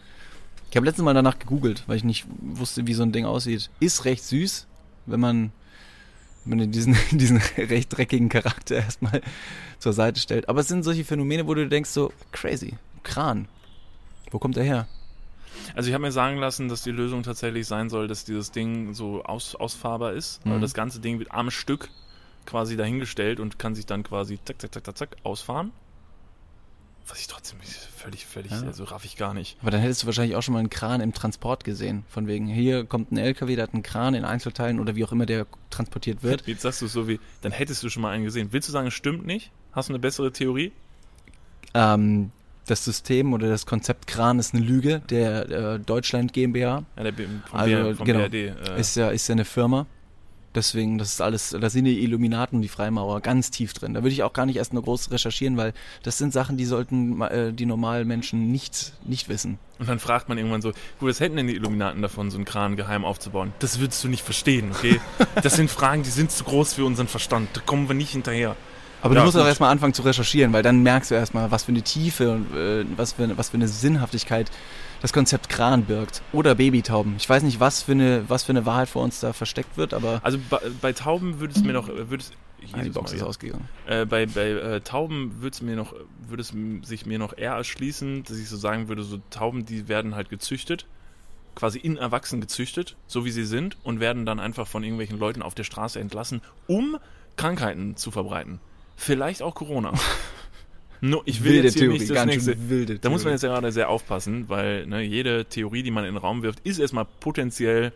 Ich 0.69 0.77
habe 0.77 0.85
letztes 0.85 1.03
Mal 1.03 1.13
danach 1.13 1.39
gegoogelt, 1.39 1.83
weil 1.87 1.97
ich 1.97 2.03
nicht 2.03 2.25
wusste, 2.39 2.85
wie 2.85 2.93
so 2.93 3.03
ein 3.03 3.11
Ding 3.11 3.25
aussieht. 3.25 3.69
Ist 3.79 4.05
recht 4.05 4.23
süß, 4.23 4.67
wenn 5.07 5.19
man, 5.19 5.51
wenn 6.43 6.59
man 6.59 6.71
diesen, 6.71 6.95
diesen 7.11 7.37
recht 7.57 7.95
dreckigen 7.95 8.29
Charakter 8.29 8.75
erstmal 8.75 9.21
zur 9.79 9.93
Seite 9.93 10.19
stellt. 10.19 10.47
Aber 10.49 10.59
es 10.61 10.67
sind 10.67 10.83
solche 10.83 11.05
Phänomene, 11.05 11.47
wo 11.47 11.53
du 11.53 11.67
denkst 11.67 11.89
so, 11.89 12.11
crazy, 12.31 12.75
Kran. 13.03 13.47
Wo 14.31 14.37
kommt 14.39 14.57
der 14.57 14.63
her? 14.63 14.87
Also 15.75 15.87
ich 15.89 15.93
habe 15.93 16.01
mir 16.03 16.11
sagen 16.11 16.37
lassen, 16.37 16.67
dass 16.69 16.83
die 16.83 16.91
Lösung 16.91 17.23
tatsächlich 17.23 17.67
sein 17.67 17.89
soll, 17.89 18.07
dass 18.07 18.25
dieses 18.25 18.51
Ding 18.51 18.93
so 18.93 19.23
aus, 19.23 19.55
ausfahrbar 19.55 20.13
ist. 20.13 20.45
Mhm. 20.45 20.53
Also 20.53 20.61
das 20.61 20.73
ganze 20.73 20.99
Ding 20.99 21.19
wird 21.19 21.31
am 21.31 21.51
Stück 21.51 21.89
quasi 22.45 22.77
dahingestellt 22.77 23.39
und 23.39 23.57
kann 23.59 23.75
sich 23.75 23.85
dann 23.85 24.03
quasi 24.03 24.39
zack, 24.45 24.61
zack, 24.61 24.73
zack, 24.73 24.85
zack, 24.85 24.97
zack 24.97 25.15
ausfahren. 25.23 25.71
Was 27.07 27.19
ich 27.19 27.27
trotzdem 27.27 27.59
völlig, 27.95 28.25
völlig, 28.25 28.51
Ja. 28.51 28.61
also 28.63 28.83
raff 28.85 29.05
ich 29.05 29.15
gar 29.15 29.35
nicht. 29.35 29.57
Aber 29.61 29.69
dann 29.69 29.79
hättest 29.79 30.01
du 30.01 30.07
wahrscheinlich 30.07 30.35
auch 30.35 30.41
schon 30.41 30.53
mal 30.53 30.59
einen 30.59 30.71
Kran 30.71 31.01
im 31.01 31.13
Transport 31.13 31.63
gesehen. 31.63 32.03
Von 32.09 32.25
wegen, 32.25 32.47
hier 32.47 32.83
kommt 32.83 33.11
ein 33.11 33.17
LKW, 33.17 33.55
der 33.55 33.63
hat 33.63 33.73
einen 33.75 33.83
Kran 33.83 34.15
in 34.15 34.25
Einzelteilen 34.25 34.79
oder 34.79 34.95
wie 34.95 35.05
auch 35.05 35.11
immer 35.11 35.27
der 35.27 35.45
transportiert 35.69 36.23
wird. 36.23 36.47
Jetzt 36.47 36.63
sagst 36.63 36.81
du 36.81 36.87
so 36.87 37.07
wie, 37.07 37.19
dann 37.41 37.51
hättest 37.51 37.83
du 37.83 37.89
schon 37.89 38.01
mal 38.01 38.09
einen 38.09 38.23
gesehen. 38.23 38.47
Willst 38.51 38.67
du 38.69 38.71
sagen, 38.71 38.87
es 38.87 38.95
stimmt 38.95 39.23
nicht? 39.23 39.51
Hast 39.71 39.89
du 39.89 39.93
eine 39.93 39.99
bessere 39.99 40.31
Theorie? 40.31 40.71
Ähm, 41.75 42.31
das 42.67 42.83
System 42.85 43.33
oder 43.33 43.47
das 43.49 43.65
Konzept 43.65 44.07
Kran 44.07 44.39
ist 44.39 44.53
eine 44.53 44.63
Lüge 44.63 45.01
der 45.09 45.49
äh, 45.49 45.79
Deutschland 45.79 46.33
GmbH. 46.33 46.83
Ja, 46.97 47.03
der 47.03 47.11
B 47.11 47.25
vom, 47.49 47.59
Also, 47.59 47.75
BR, 47.75 47.95
vom 47.95 48.05
genau. 48.05 48.19
BRD. 48.19 48.33
Äh, 48.33 48.79
Ist 48.79 48.95
ja, 48.95 49.09
ist 49.09 49.27
ja 49.27 49.33
eine 49.33 49.45
Firma. 49.45 49.85
Deswegen, 50.55 50.97
das 50.97 51.09
ist 51.11 51.21
alles, 51.21 51.49
da 51.59 51.69
sind 51.69 51.83
die 51.83 52.01
Illuminaten 52.01 52.55
und 52.55 52.61
die 52.61 52.69
Freimaurer 52.69 53.19
ganz 53.19 53.51
tief 53.51 53.73
drin. 53.73 53.93
Da 53.93 54.03
würde 54.03 54.13
ich 54.13 54.23
auch 54.23 54.31
gar 54.31 54.45
nicht 54.45 54.55
erst 54.55 54.71
nur 54.73 54.83
groß 54.83 55.11
recherchieren, 55.11 55.57
weil 55.57 55.73
das 56.03 56.17
sind 56.17 56.31
Sachen, 56.31 56.55
die 56.55 56.63
sollten 56.63 57.21
äh, 57.21 57.51
die 57.51 57.65
normalen 57.65 58.07
Menschen 58.07 58.53
nicht, 58.53 58.93
nicht 59.03 59.27
wissen. 59.27 59.59
und 59.79 59.89
dann 59.89 59.99
fragt 59.99 60.29
man 60.29 60.37
irgendwann 60.37 60.61
so, 60.61 60.69
gut, 60.99 61.09
was 61.09 61.19
hätten 61.19 61.35
denn 61.35 61.47
die 61.47 61.55
Illuminaten 61.55 62.01
davon, 62.01 62.31
so 62.31 62.37
einen 62.37 62.45
Kran 62.45 62.77
geheim 62.77 63.03
aufzubauen? 63.03 63.51
Das 63.59 63.81
würdest 63.81 64.01
du 64.05 64.07
nicht 64.07 64.23
verstehen, 64.23 64.71
okay? 64.71 65.01
Das 65.43 65.57
sind 65.57 65.69
Fragen, 65.69 66.03
die 66.03 66.09
sind 66.09 66.31
zu 66.31 66.45
groß 66.45 66.75
für 66.75 66.85
unseren 66.85 67.09
Verstand. 67.09 67.49
Da 67.51 67.59
kommen 67.59 67.89
wir 67.89 67.95
nicht 67.95 68.11
hinterher. 68.11 68.55
Aber 69.05 69.13
Ja, 69.13 69.21
du 69.21 69.25
musst 69.25 69.35
gut. 69.37 69.43
auch 69.43 69.47
erstmal 69.47 69.71
anfangen 69.71 69.93
zu 69.93 70.01
recherchieren, 70.01 70.51
weil 70.51 70.63
dann 70.63 70.81
merkst 70.81 71.11
du 71.11 71.15
erstmal, 71.15 71.51
was 71.51 71.63
für 71.63 71.71
eine 71.71 71.83
Tiefe 71.83 72.31
und 72.31 72.55
äh, 72.55 72.85
was, 72.97 73.13
für 73.13 73.23
eine, 73.23 73.37
was 73.37 73.49
für 73.49 73.57
eine 73.57 73.67
Sinnhaftigkeit 73.67 74.49
das 75.01 75.13
Konzept 75.13 75.47
Kran 75.47 75.85
birgt. 75.85 76.23
Oder 76.33 76.55
Babytauben. 76.55 77.15
Ich 77.17 77.29
weiß 77.29 77.43
nicht, 77.43 77.59
was 77.59 77.83
für 77.83 77.91
eine, 77.91 78.23
was 78.27 78.43
für 78.43 78.51
eine 78.51 78.65
Wahrheit 78.65 78.89
vor 78.89 79.03
uns 79.03 79.19
da 79.19 79.31
versteckt 79.33 79.77
wird, 79.77 79.93
aber 79.93 80.19
Also 80.23 80.39
bei, 80.49 80.59
bei 80.81 80.91
Tauben 80.93 81.39
würde 81.39 81.53
es 81.55 81.63
mir 81.63 81.73
noch, 81.73 81.87
würde 81.87 82.17
es, 82.17 82.31
ah, 82.73 82.81
die 82.81 82.89
Box 82.89 83.13
ist 83.13 83.21
ausgegangen. 83.21 83.69
Äh, 83.85 84.05
bei 84.07 84.25
bei 84.25 84.49
äh, 84.49 84.81
Tauben 84.81 85.41
würde 85.41 85.53
es 85.53 85.61
mir 85.61 85.75
noch, 85.75 85.93
würde 86.27 86.41
es 86.41 86.51
m- 86.51 86.83
sich 86.83 87.05
mir 87.05 87.19
noch 87.19 87.37
eher 87.37 87.51
erschließen, 87.53 88.23
dass 88.23 88.37
ich 88.37 88.49
so 88.49 88.57
sagen 88.57 88.87
würde, 88.87 89.03
so 89.03 89.19
Tauben, 89.29 89.65
die 89.67 89.87
werden 89.87 90.15
halt 90.15 90.29
gezüchtet, 90.29 90.87
quasi 91.53 91.77
in 91.77 91.97
Erwachsenen 91.97 92.41
gezüchtet, 92.41 92.95
so 93.05 93.23
wie 93.23 93.31
sie 93.31 93.45
sind, 93.45 93.77
und 93.83 93.99
werden 93.99 94.25
dann 94.25 94.39
einfach 94.39 94.65
von 94.67 94.83
irgendwelchen 94.83 95.19
Leuten 95.19 95.43
auf 95.43 95.53
der 95.53 95.63
Straße 95.63 95.99
entlassen, 95.99 96.41
um 96.65 96.97
Krankheiten 97.35 97.95
zu 97.97 98.09
verbreiten. 98.09 98.59
Vielleicht 98.95 99.41
auch 99.41 99.55
Corona. 99.55 99.93
no, 101.01 101.21
ich 101.25 101.43
will 101.43 101.63
jetzt 101.63 101.77
hier 101.77 101.89
nicht 101.89 102.09
das 102.09 102.15
ganz 102.15 102.31
nächste. 102.31 102.69
wilde 102.69 102.99
Da 102.99 103.09
muss 103.09 103.19
man 103.19 103.23
Theorie. 103.23 103.33
jetzt 103.33 103.43
ja 103.43 103.49
gerade 103.49 103.71
sehr 103.71 103.89
aufpassen, 103.89 104.49
weil 104.49 104.85
ne, 104.87 105.01
jede 105.01 105.45
Theorie, 105.45 105.83
die 105.83 105.91
man 105.91 106.05
in 106.05 106.13
den 106.13 106.17
Raum 106.17 106.43
wirft, 106.43 106.59
ist 106.61 106.79
erstmal 106.79 107.05
potenziell 107.19 107.91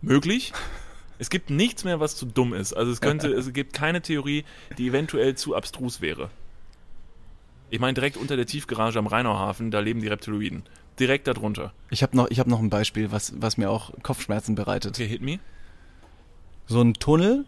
möglich. 0.00 0.52
Es 1.18 1.30
gibt 1.30 1.48
nichts 1.48 1.82
mehr, 1.84 1.98
was 1.98 2.14
zu 2.14 2.26
dumm 2.26 2.52
ist. 2.52 2.74
Also 2.74 2.92
es 2.92 3.00
könnte, 3.00 3.28
es 3.32 3.50
gibt 3.54 3.72
keine 3.72 4.02
Theorie, 4.02 4.44
die 4.76 4.88
eventuell 4.88 5.34
zu 5.34 5.56
abstrus 5.56 6.02
wäre. 6.02 6.28
Ich 7.70 7.80
meine, 7.80 7.94
direkt 7.94 8.18
unter 8.18 8.36
der 8.36 8.44
Tiefgarage 8.44 8.98
am 8.98 9.06
Rheinauhafen, 9.06 9.70
da 9.70 9.80
leben 9.80 10.00
die 10.00 10.08
Reptiloiden. 10.08 10.64
Direkt 11.00 11.26
darunter. 11.26 11.72
Ich 11.90 12.02
habe 12.02 12.16
noch, 12.16 12.30
ich 12.30 12.38
hab 12.38 12.46
noch 12.46 12.60
ein 12.60 12.68
Beispiel, 12.70 13.12
was, 13.12 13.32
was 13.40 13.56
mir 13.56 13.70
auch 13.70 13.92
Kopfschmerzen 14.02 14.54
bereitet. 14.54 14.96
Okay, 14.96 15.08
hit 15.08 15.22
me. 15.22 15.38
So 16.66 16.82
ein 16.82 16.94
Tunnel 16.94 17.44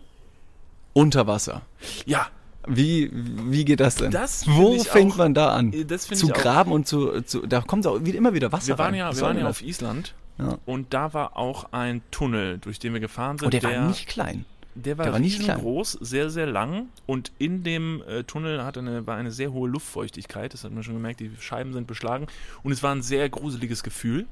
unter 0.93 1.27
Wasser. 1.27 1.63
Ja, 2.05 2.29
Wie, 2.69 3.11
wie 3.13 3.65
geht 3.65 3.81
das 3.81 3.97
denn? 3.97 4.11
Das 4.11 4.47
Wo 4.47 4.79
fängt 4.79 5.13
auch- 5.13 5.17
man 5.17 5.35
da 5.35 5.49
an? 5.55 5.73
Zu 5.73 6.13
ich 6.13 6.25
auch. 6.25 6.33
graben 6.33 6.73
und 6.73 6.87
zu, 6.87 7.21
zu 7.23 7.47
da 7.47 7.61
kommt 7.61 7.87
auch 7.87 7.97
immer 7.97 8.35
wieder 8.35 8.53
Wasser 8.53 8.69
Wir 8.69 8.79
waren 8.79 8.87
rein. 8.95 8.95
ja, 8.97 9.15
wir 9.15 9.23
waren 9.23 9.39
ja 9.39 9.49
auf 9.49 9.63
Island 9.63 10.15
Ja. 10.39 10.59
und 10.67 10.93
da 10.95 11.13
war 11.15 11.37
auch 11.37 11.73
ein 11.73 12.03
Tunnel, 12.11 12.59
durch 12.59 12.79
den 12.79 12.93
wir 12.93 13.01
gefahren 13.01 13.39
sind. 13.39 13.47
Und 13.47 13.55
der, 13.55 13.63
war 13.63 13.89
nicht 13.89 14.07
klein. 14.07 14.45
Der 14.75 14.97
war, 14.97 15.05
Der 15.07 15.13
war 15.15 15.19
nicht 15.19 15.41
klein. 15.41 15.57
riesengroß, 15.57 15.93
sehr, 16.01 16.31
sehr 16.31 16.47
lang 16.47 16.89
und 17.07 17.33
in 17.39 17.65
dem 17.65 18.01
äh, 18.09 18.23
Tunnel 18.23 18.63
hatte 18.65 18.79
eine, 18.81 19.07
war 19.09 19.17
eine 19.17 19.33
sehr 19.33 19.53
hohe 19.53 19.69
Luftfeuchtigkeit, 19.69 20.53
das 20.55 20.63
hat 20.63 20.71
man 20.73 20.85
schon 20.85 20.95
gemerkt, 20.95 21.19
die 21.19 21.33
Scheiben 21.41 21.73
sind 21.73 21.89
beschlagen 21.89 22.29
und 22.63 22.71
es 22.71 22.83
war 22.85 22.95
ein 22.95 23.03
sehr 23.03 23.29
gruseliges 23.29 23.83
Gefühl, 23.83 24.27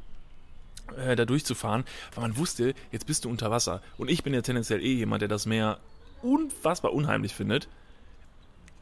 äh, 1.04 1.16
da 1.16 1.24
durchzufahren, 1.24 1.82
weil 2.14 2.22
man 2.22 2.36
wusste, 2.36 2.74
jetzt 2.92 3.06
bist 3.06 3.24
du 3.24 3.28
unter 3.28 3.50
Wasser 3.50 3.82
und 3.98 4.08
ich 4.08 4.22
bin 4.22 4.34
ja 4.34 4.40
tendenziell 4.42 4.80
eh 4.80 4.92
jemand, 4.94 5.22
der 5.22 5.28
das 5.28 5.46
Meer 5.46 5.78
unfassbar 6.22 6.92
unheimlich 6.92 7.34
findet. 7.34 7.66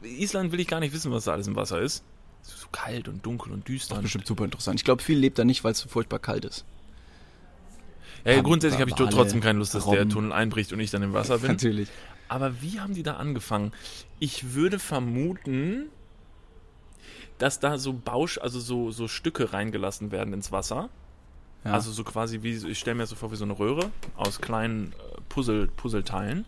Island 0.07 0.51
will 0.51 0.59
ich 0.59 0.67
gar 0.67 0.79
nicht 0.79 0.93
wissen, 0.93 1.11
was 1.11 1.25
da 1.25 1.33
alles 1.33 1.47
im 1.47 1.55
Wasser 1.55 1.79
ist. 1.81 2.03
Ist 2.43 2.59
so 2.59 2.67
kalt 2.71 3.07
und 3.07 3.25
dunkel 3.25 3.51
und 3.51 3.67
düster. 3.67 3.95
Das 3.95 3.99
ist 3.99 4.03
bestimmt 4.03 4.27
super 4.27 4.45
interessant. 4.45 4.79
Ich 4.79 4.83
glaube, 4.85 5.01
viel 5.01 5.17
lebt 5.17 5.39
da 5.39 5.43
nicht, 5.45 5.63
weil 5.63 5.71
es 5.71 5.79
so 5.79 5.89
furchtbar 5.89 6.19
kalt 6.19 6.45
ist. 6.45 6.65
Ja, 8.23 8.35
Wal- 8.35 8.43
grundsätzlich 8.43 8.81
habe 8.81 8.89
ich 8.89 8.95
trotzdem 8.95 9.41
keine 9.41 9.59
Lust, 9.59 9.73
dass 9.75 9.85
der 9.85 9.99
Robben. 9.99 10.09
Tunnel 10.09 10.31
einbricht 10.31 10.73
und 10.73 10.79
ich 10.79 10.91
dann 10.91 11.03
im 11.03 11.13
Wasser 11.13 11.39
bin. 11.39 11.51
Natürlich. 11.51 11.89
Aber 12.27 12.61
wie 12.61 12.79
haben 12.79 12.93
die 12.93 13.03
da 13.03 13.17
angefangen? 13.17 13.71
Ich 14.19 14.53
würde 14.55 14.79
vermuten, 14.79 15.85
dass 17.37 17.59
da 17.59 17.77
so 17.77 17.93
Bausch, 17.93 18.37
also 18.39 18.59
so, 18.59 18.91
so 18.91 19.07
Stücke 19.07 19.53
reingelassen 19.53 20.11
werden 20.11 20.33
ins 20.33 20.51
Wasser. 20.51 20.89
Ja. 21.63 21.73
Also 21.73 21.91
so 21.91 22.03
quasi 22.03 22.41
wie, 22.43 22.51
ich 22.55 22.79
stelle 22.79 22.95
mir 22.95 23.03
das 23.03 23.09
so 23.09 23.15
vor 23.15 23.31
wie 23.31 23.35
so 23.35 23.43
eine 23.43 23.57
Röhre 23.57 23.91
aus 24.15 24.39
kleinen 24.41 24.93
äh, 24.93 25.21
Puzzle, 25.29 25.67
Puzzleteilen. 25.67 26.45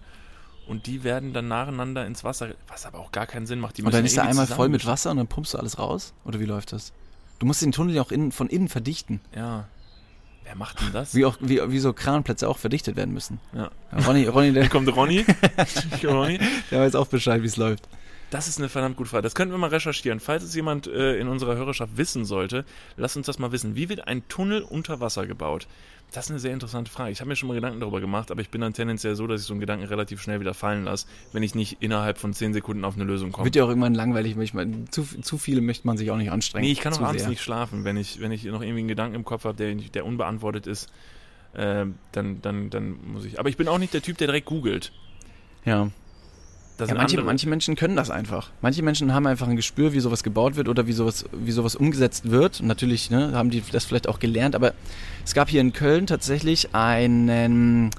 Und 0.67 0.85
die 0.85 1.03
werden 1.03 1.33
dann 1.33 1.47
nacheinander 1.47 2.05
ins 2.05 2.23
Wasser, 2.23 2.49
was 2.67 2.85
aber 2.85 2.99
auch 2.99 3.11
gar 3.11 3.25
keinen 3.25 3.47
Sinn 3.47 3.59
macht. 3.59 3.77
Die 3.77 3.83
und 3.83 3.93
dann 3.93 4.05
ist 4.05 4.17
er 4.17 4.27
einmal 4.27 4.47
voll 4.47 4.69
mit. 4.69 4.85
Wasser 4.85 5.11
und 5.11 5.17
dann 5.17 5.27
pumpst 5.27 5.53
du 5.53 5.57
alles 5.57 5.79
raus? 5.79 6.13
Oder 6.25 6.39
wie 6.39 6.45
läuft 6.45 6.73
das? 6.73 6.91
Du 7.39 7.45
musst 7.45 7.61
den 7.61 7.71
Tunnel 7.71 7.95
ja 7.95 8.01
auch 8.01 8.11
innen, 8.11 8.31
von 8.31 8.47
innen 8.47 8.67
verdichten. 8.67 9.21
Ja. 9.35 9.67
Wer 10.43 10.55
macht 10.55 10.81
denn 10.81 10.93
das? 10.93 11.13
Wie 11.13 11.25
auch 11.25 11.37
wie, 11.41 11.59
wie 11.71 11.79
so 11.79 11.93
Kranplätze 11.93 12.47
auch 12.47 12.57
verdichtet 12.57 12.95
werden 12.95 13.13
müssen. 13.13 13.39
Ja. 13.53 13.69
Ja, 13.91 14.05
Ronny, 14.05 14.25
Ronny, 14.27 14.53
der, 14.53 14.63
Hier 14.63 14.69
kommt 14.69 14.93
Ronny. 14.95 15.25
Ronny. 16.03 16.39
der 16.71 16.81
weiß 16.81 16.95
auch 16.95 17.07
Bescheid, 17.07 17.41
wie 17.41 17.47
es 17.47 17.57
läuft. 17.57 17.87
Das 18.29 18.47
ist 18.47 18.57
eine 18.57 18.67
verdammt 18.67 18.97
gute 18.97 19.09
Frage. 19.09 19.23
Das 19.23 19.35
könnten 19.35 19.53
wir 19.53 19.57
mal 19.57 19.69
recherchieren. 19.69 20.19
Falls 20.19 20.43
es 20.43 20.53
jemand 20.53 20.87
äh, 20.87 21.17
in 21.17 21.29
unserer 21.29 21.55
Hörerschaft 21.55 21.95
wissen 21.95 22.25
sollte, 22.25 22.65
lasst 22.97 23.15
uns 23.15 23.25
das 23.25 23.39
mal 23.39 23.53
wissen. 23.53 23.75
Wie 23.75 23.87
wird 23.87 24.07
ein 24.07 24.27
Tunnel 24.27 24.63
unter 24.63 24.99
Wasser 24.99 25.25
gebaut? 25.25 25.67
Das 26.11 26.25
ist 26.25 26.31
eine 26.31 26.39
sehr 26.39 26.53
interessante 26.53 26.89
Frage. 26.89 27.11
Ich 27.11 27.19
habe 27.19 27.27
mir 27.29 27.35
schon 27.35 27.47
mal 27.47 27.53
Gedanken 27.53 27.79
darüber 27.79 27.99
gemacht, 27.99 28.31
aber 28.31 28.39
ich 28.39 28.49
bin 28.49 28.61
dann 28.61 28.73
tendenziell 28.73 29.15
so, 29.15 29.27
dass 29.27 29.41
ich 29.41 29.47
so 29.47 29.53
einen 29.53 29.59
Gedanken 29.59 29.85
relativ 29.85 30.21
schnell 30.21 30.39
wieder 30.39 30.53
fallen 30.53 30.85
lasse, 30.85 31.07
wenn 31.33 31.43
ich 31.43 31.53
nicht 31.53 31.77
innerhalb 31.81 32.17
von 32.17 32.33
10 32.33 32.53
Sekunden 32.53 32.85
auf 32.85 32.95
eine 32.95 33.03
Lösung 33.03 33.31
komme. 33.31 33.45
Wird 33.45 33.57
ja 33.57 33.65
auch 33.65 33.69
irgendwann 33.69 33.93
langweilig, 33.93 34.37
weil 34.37 34.43
ich 34.43 34.53
meine, 34.53 34.85
zu, 34.85 35.03
zu 35.03 35.37
viele 35.37 35.59
möchte 35.59 35.85
man 35.85 35.97
sich 35.97 36.09
auch 36.11 36.17
nicht 36.17 36.31
anstrengen. 36.31 36.65
Nee, 36.65 36.71
ich 36.71 36.79
kann 36.79 36.93
auch 36.93 37.01
abends 37.01 37.23
sehr. 37.23 37.29
nicht 37.29 37.41
schlafen, 37.41 37.83
wenn 37.83 37.97
ich, 37.97 38.21
wenn 38.21 38.31
ich 38.31 38.45
noch 38.45 38.61
irgendwie 38.61 38.79
einen 38.79 38.87
Gedanken 38.87 39.15
im 39.15 39.25
Kopf 39.25 39.43
habe, 39.43 39.57
der, 39.57 39.75
der 39.75 40.05
unbeantwortet 40.05 40.65
ist. 40.65 40.89
Äh, 41.53 41.85
dann, 42.11 42.41
dann, 42.41 42.69
dann 42.69 42.97
muss 43.11 43.25
ich. 43.25 43.39
Aber 43.39 43.49
ich 43.49 43.57
bin 43.57 43.67
auch 43.67 43.77
nicht 43.77 43.93
der 43.93 44.01
Typ, 44.01 44.17
der 44.17 44.27
direkt 44.27 44.45
googelt. 44.45 44.91
Ja. 45.65 45.89
Ja 46.79 46.93
manche, 46.93 47.19
manche 47.21 47.49
Menschen 47.49 47.75
können 47.75 47.95
das 47.95 48.11
einfach. 48.11 48.51
Manche 48.61 48.83
Menschen 48.83 49.13
haben 49.13 49.25
einfach 49.25 49.47
ein 49.47 49.55
Gespür, 49.55 49.93
wie 49.93 49.99
sowas 49.99 50.21
gebaut 50.21 50.55
wird 50.55 50.69
oder 50.69 50.85
wie 50.85 50.93
sowas, 50.93 51.25
wie 51.31 51.51
sowas 51.51 51.75
umgesetzt 51.75 52.29
wird. 52.29 52.61
Und 52.61 52.67
natürlich 52.67 53.09
ne, 53.09 53.31
haben 53.33 53.49
die 53.49 53.63
das 53.71 53.85
vielleicht 53.85 54.07
auch 54.07 54.19
gelernt, 54.19 54.55
aber 54.55 54.73
es 55.25 55.33
gab 55.33 55.49
hier 55.49 55.61
in 55.61 55.73
Köln 55.73 56.05
tatsächlich 56.05 56.75
einen, 56.75 57.89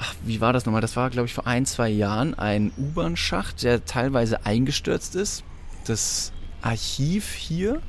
ach, 0.00 0.14
wie 0.24 0.40
war 0.40 0.52
das 0.52 0.66
nochmal? 0.66 0.80
Das 0.80 0.96
war, 0.96 1.10
glaube 1.10 1.26
ich, 1.26 1.34
vor 1.34 1.46
ein, 1.46 1.64
zwei 1.64 1.88
Jahren 1.88 2.34
ein 2.34 2.72
U-Bahn-Schacht, 2.76 3.62
der 3.62 3.84
teilweise 3.84 4.44
eingestürzt 4.44 5.14
ist. 5.14 5.44
Das 5.86 6.32
Archiv 6.60 7.32
hier, 7.34 7.80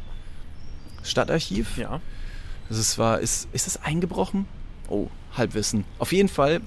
Stadtarchiv, 1.03 1.77
Ja. 1.77 2.01
das 2.69 2.77
ist, 2.77 2.97
war, 2.99 3.19
ist, 3.19 3.47
ist 3.51 3.65
das 3.65 3.81
eingebrochen? 3.83 4.45
Oh, 4.89 5.07
Halbwissen. 5.35 5.85
Auf 5.97 6.11
jeden 6.11 6.29
Fall, 6.29 6.61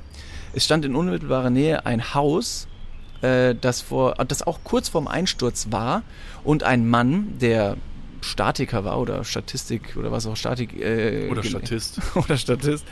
es 0.52 0.64
stand 0.64 0.84
in 0.84 0.96
unmittelbarer 0.96 1.50
Nähe 1.50 1.86
ein 1.86 2.14
Haus, 2.14 2.66
äh, 3.22 3.54
das, 3.60 3.80
vor, 3.80 4.14
das 4.14 4.42
auch 4.42 4.60
kurz 4.64 4.88
vorm 4.88 5.08
Einsturz 5.08 5.68
war 5.70 6.02
und 6.44 6.62
ein 6.62 6.88
Mann, 6.88 7.38
der 7.40 7.76
Statiker 8.20 8.84
war 8.84 9.00
oder 9.00 9.24
Statistik 9.24 9.96
oder 9.96 10.12
was 10.12 10.26
auch 10.26 10.36
Statik 10.36 10.80
äh, 10.80 11.28
Oder 11.30 11.42
Statist. 11.42 12.00
oder 12.14 12.36
Statist 12.36 12.84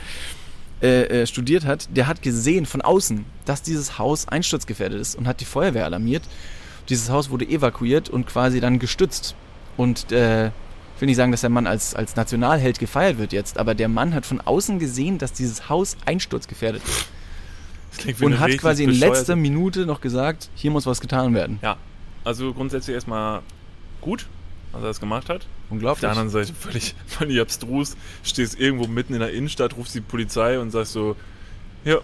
äh, 0.81 1.21
äh, 1.21 1.27
studiert 1.27 1.65
hat, 1.65 1.95
der 1.95 2.07
hat 2.07 2.21
gesehen 2.21 2.65
von 2.65 2.81
außen, 2.81 3.23
dass 3.45 3.61
dieses 3.61 3.97
Haus 3.97 4.27
einsturzgefährdet 4.27 4.99
ist 4.99 5.15
und 5.15 5.27
hat 5.27 5.39
die 5.39 5.45
Feuerwehr 5.45 5.85
alarmiert. 5.85 6.23
Dieses 6.89 7.09
Haus 7.09 7.29
wurde 7.29 7.45
evakuiert 7.45 8.09
und 8.09 8.25
quasi 8.25 8.59
dann 8.59 8.79
gestützt. 8.79 9.35
Und 9.77 10.11
äh, 10.11 10.47
ich 10.47 11.01
will 11.01 11.05
nicht 11.05 11.17
sagen, 11.17 11.31
dass 11.31 11.41
der 11.41 11.49
Mann 11.49 11.67
als, 11.67 11.95
als 11.95 12.15
Nationalheld 12.15 12.79
gefeiert 12.79 13.17
wird 13.17 13.31
jetzt, 13.31 13.57
aber 13.57 13.75
der 13.75 13.89
Mann 13.89 14.13
hat 14.13 14.25
von 14.25 14.41
außen 14.41 14.79
gesehen, 14.79 15.17
dass 15.17 15.33
dieses 15.33 15.69
Haus 15.69 15.97
einsturzgefährdet 16.05 16.81
ist. 16.83 17.07
Wie 18.05 18.25
Und 18.25 18.39
hat 18.39 18.51
quasi 18.57 18.83
in 18.83 18.91
letzter 18.91 19.35
Minute 19.35 19.85
noch 19.85 20.01
gesagt, 20.01 20.49
hier 20.55 20.71
muss 20.71 20.85
was 20.85 21.01
getan 21.01 21.33
werden. 21.33 21.59
Ja, 21.61 21.77
also 22.23 22.53
grundsätzlich 22.53 22.93
erstmal 22.93 23.41
gut, 23.99 24.27
was 24.71 24.81
er 24.81 24.87
das 24.87 24.99
gemacht 24.99 25.29
hat. 25.29 25.41
Auf 25.65 25.71
Unglaublich. 25.71 26.01
der 26.01 26.09
anderen 26.11 26.29
Seite 26.29 26.53
völlig, 26.53 26.95
völlig 27.05 27.39
abstrus. 27.39 27.95
Stehst 28.23 28.59
irgendwo 28.59 28.87
mitten 28.87 29.13
in 29.13 29.19
der 29.19 29.31
Innenstadt, 29.33 29.75
rufst 29.77 29.95
die 29.95 30.01
Polizei 30.01 30.59
und 30.59 30.71
sagst 30.71 30.93
so, 30.93 31.15
ja, 31.83 31.97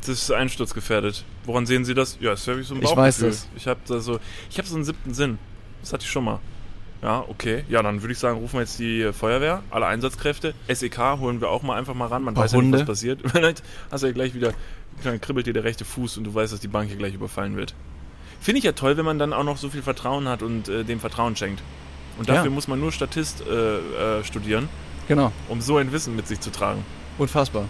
das 0.00 0.08
ist 0.10 0.30
einsturzgefährdet. 0.32 1.24
Woran 1.44 1.66
sehen 1.66 1.84
Sie 1.84 1.94
das? 1.94 2.18
Ja, 2.20 2.30
das 2.30 2.46
habe 2.46 2.60
ich 2.60 2.66
so 2.66 2.74
ein 2.74 2.78
Ich 2.78 2.84
Bauchgefühl. 2.84 3.04
weiß 3.04 3.18
das. 3.18 3.48
Ich 3.56 3.66
habe 3.66 3.80
da 3.86 4.00
so, 4.00 4.18
ich 4.50 4.58
habe 4.58 4.68
so 4.68 4.74
einen 4.76 4.84
siebten 4.84 5.14
Sinn. 5.14 5.38
Das 5.80 5.92
hatte 5.92 6.04
ich 6.04 6.10
schon 6.10 6.24
mal. 6.24 6.40
Ja, 7.02 7.22
okay. 7.28 7.64
Ja, 7.68 7.82
dann 7.82 8.00
würde 8.02 8.12
ich 8.12 8.18
sagen, 8.18 8.38
rufen 8.38 8.54
wir 8.54 8.60
jetzt 8.60 8.78
die 8.78 9.02
äh, 9.02 9.12
Feuerwehr, 9.12 9.62
alle 9.70 9.86
Einsatzkräfte. 9.86 10.54
SEK 10.72 10.98
holen 11.20 11.40
wir 11.42 11.50
auch 11.50 11.62
mal 11.62 11.78
einfach 11.78 11.92
mal 11.94 12.06
ran. 12.06 12.22
Man 12.22 12.32
Paar 12.34 12.44
weiß 12.44 12.52
ja 12.52 12.62
nicht, 12.62 12.72
was 12.72 12.84
passiert. 12.86 13.20
Vielleicht 13.26 13.62
hast 13.90 14.02
du 14.02 14.06
ja 14.06 14.12
gleich 14.14 14.34
wieder, 14.34 14.54
dann 15.02 15.20
kribbelt 15.20 15.46
dir 15.46 15.52
der 15.52 15.64
rechte 15.64 15.84
Fuß 15.84 16.18
und 16.18 16.24
du 16.24 16.34
weißt, 16.34 16.52
dass 16.52 16.60
die 16.60 16.68
Bank 16.68 16.88
hier 16.88 16.96
gleich 16.98 17.14
überfallen 17.14 17.56
wird. 17.56 17.74
Finde 18.40 18.58
ich 18.58 18.64
ja 18.64 18.72
toll, 18.72 18.96
wenn 18.96 19.04
man 19.04 19.18
dann 19.18 19.32
auch 19.32 19.44
noch 19.44 19.56
so 19.56 19.70
viel 19.70 19.82
Vertrauen 19.82 20.28
hat 20.28 20.42
und 20.42 20.68
äh, 20.68 20.84
dem 20.84 21.00
Vertrauen 21.00 21.34
schenkt. 21.36 21.62
Und 22.18 22.28
dafür 22.28 22.44
Ja. 22.44 22.50
muss 22.50 22.68
man 22.68 22.78
nur 22.78 22.92
Statist 22.92 23.42
äh, 23.46 24.18
äh, 24.18 24.24
studieren, 24.24 24.68
Genau. 25.08 25.32
um 25.48 25.60
so 25.60 25.76
ein 25.78 25.92
Wissen 25.92 26.14
mit 26.14 26.28
sich 26.28 26.40
zu 26.40 26.50
tragen. 26.50 26.84
Unfassbar. 27.18 27.64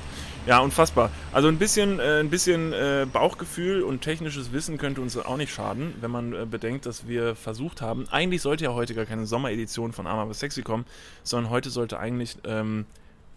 Ja, 0.46 0.58
unfassbar. 0.58 1.10
Also 1.32 1.48
ein 1.48 1.56
bisschen, 1.58 2.00
äh, 2.00 2.20
ein 2.20 2.28
bisschen 2.28 2.72
äh, 2.74 3.06
Bauchgefühl 3.10 3.82
und 3.82 4.02
technisches 4.02 4.52
Wissen 4.52 4.76
könnte 4.76 5.00
uns 5.00 5.16
auch 5.16 5.36
nicht 5.38 5.54
schaden, 5.54 5.94
wenn 6.02 6.10
man 6.10 6.34
äh, 6.34 6.44
bedenkt, 6.44 6.84
dass 6.84 7.08
wir 7.08 7.34
versucht 7.34 7.80
haben. 7.80 8.06
Eigentlich 8.10 8.42
sollte 8.42 8.64
ja 8.64 8.74
heute 8.74 8.94
gar 8.94 9.06
keine 9.06 9.24
Sommeredition 9.24 9.92
von 9.92 10.06
Arm 10.06 10.18
aber 10.18 10.34
sexy 10.34 10.60
kommen, 10.62 10.84
sondern 11.22 11.50
heute 11.50 11.70
sollte 11.70 11.98
eigentlich 11.98 12.36
ähm, 12.44 12.84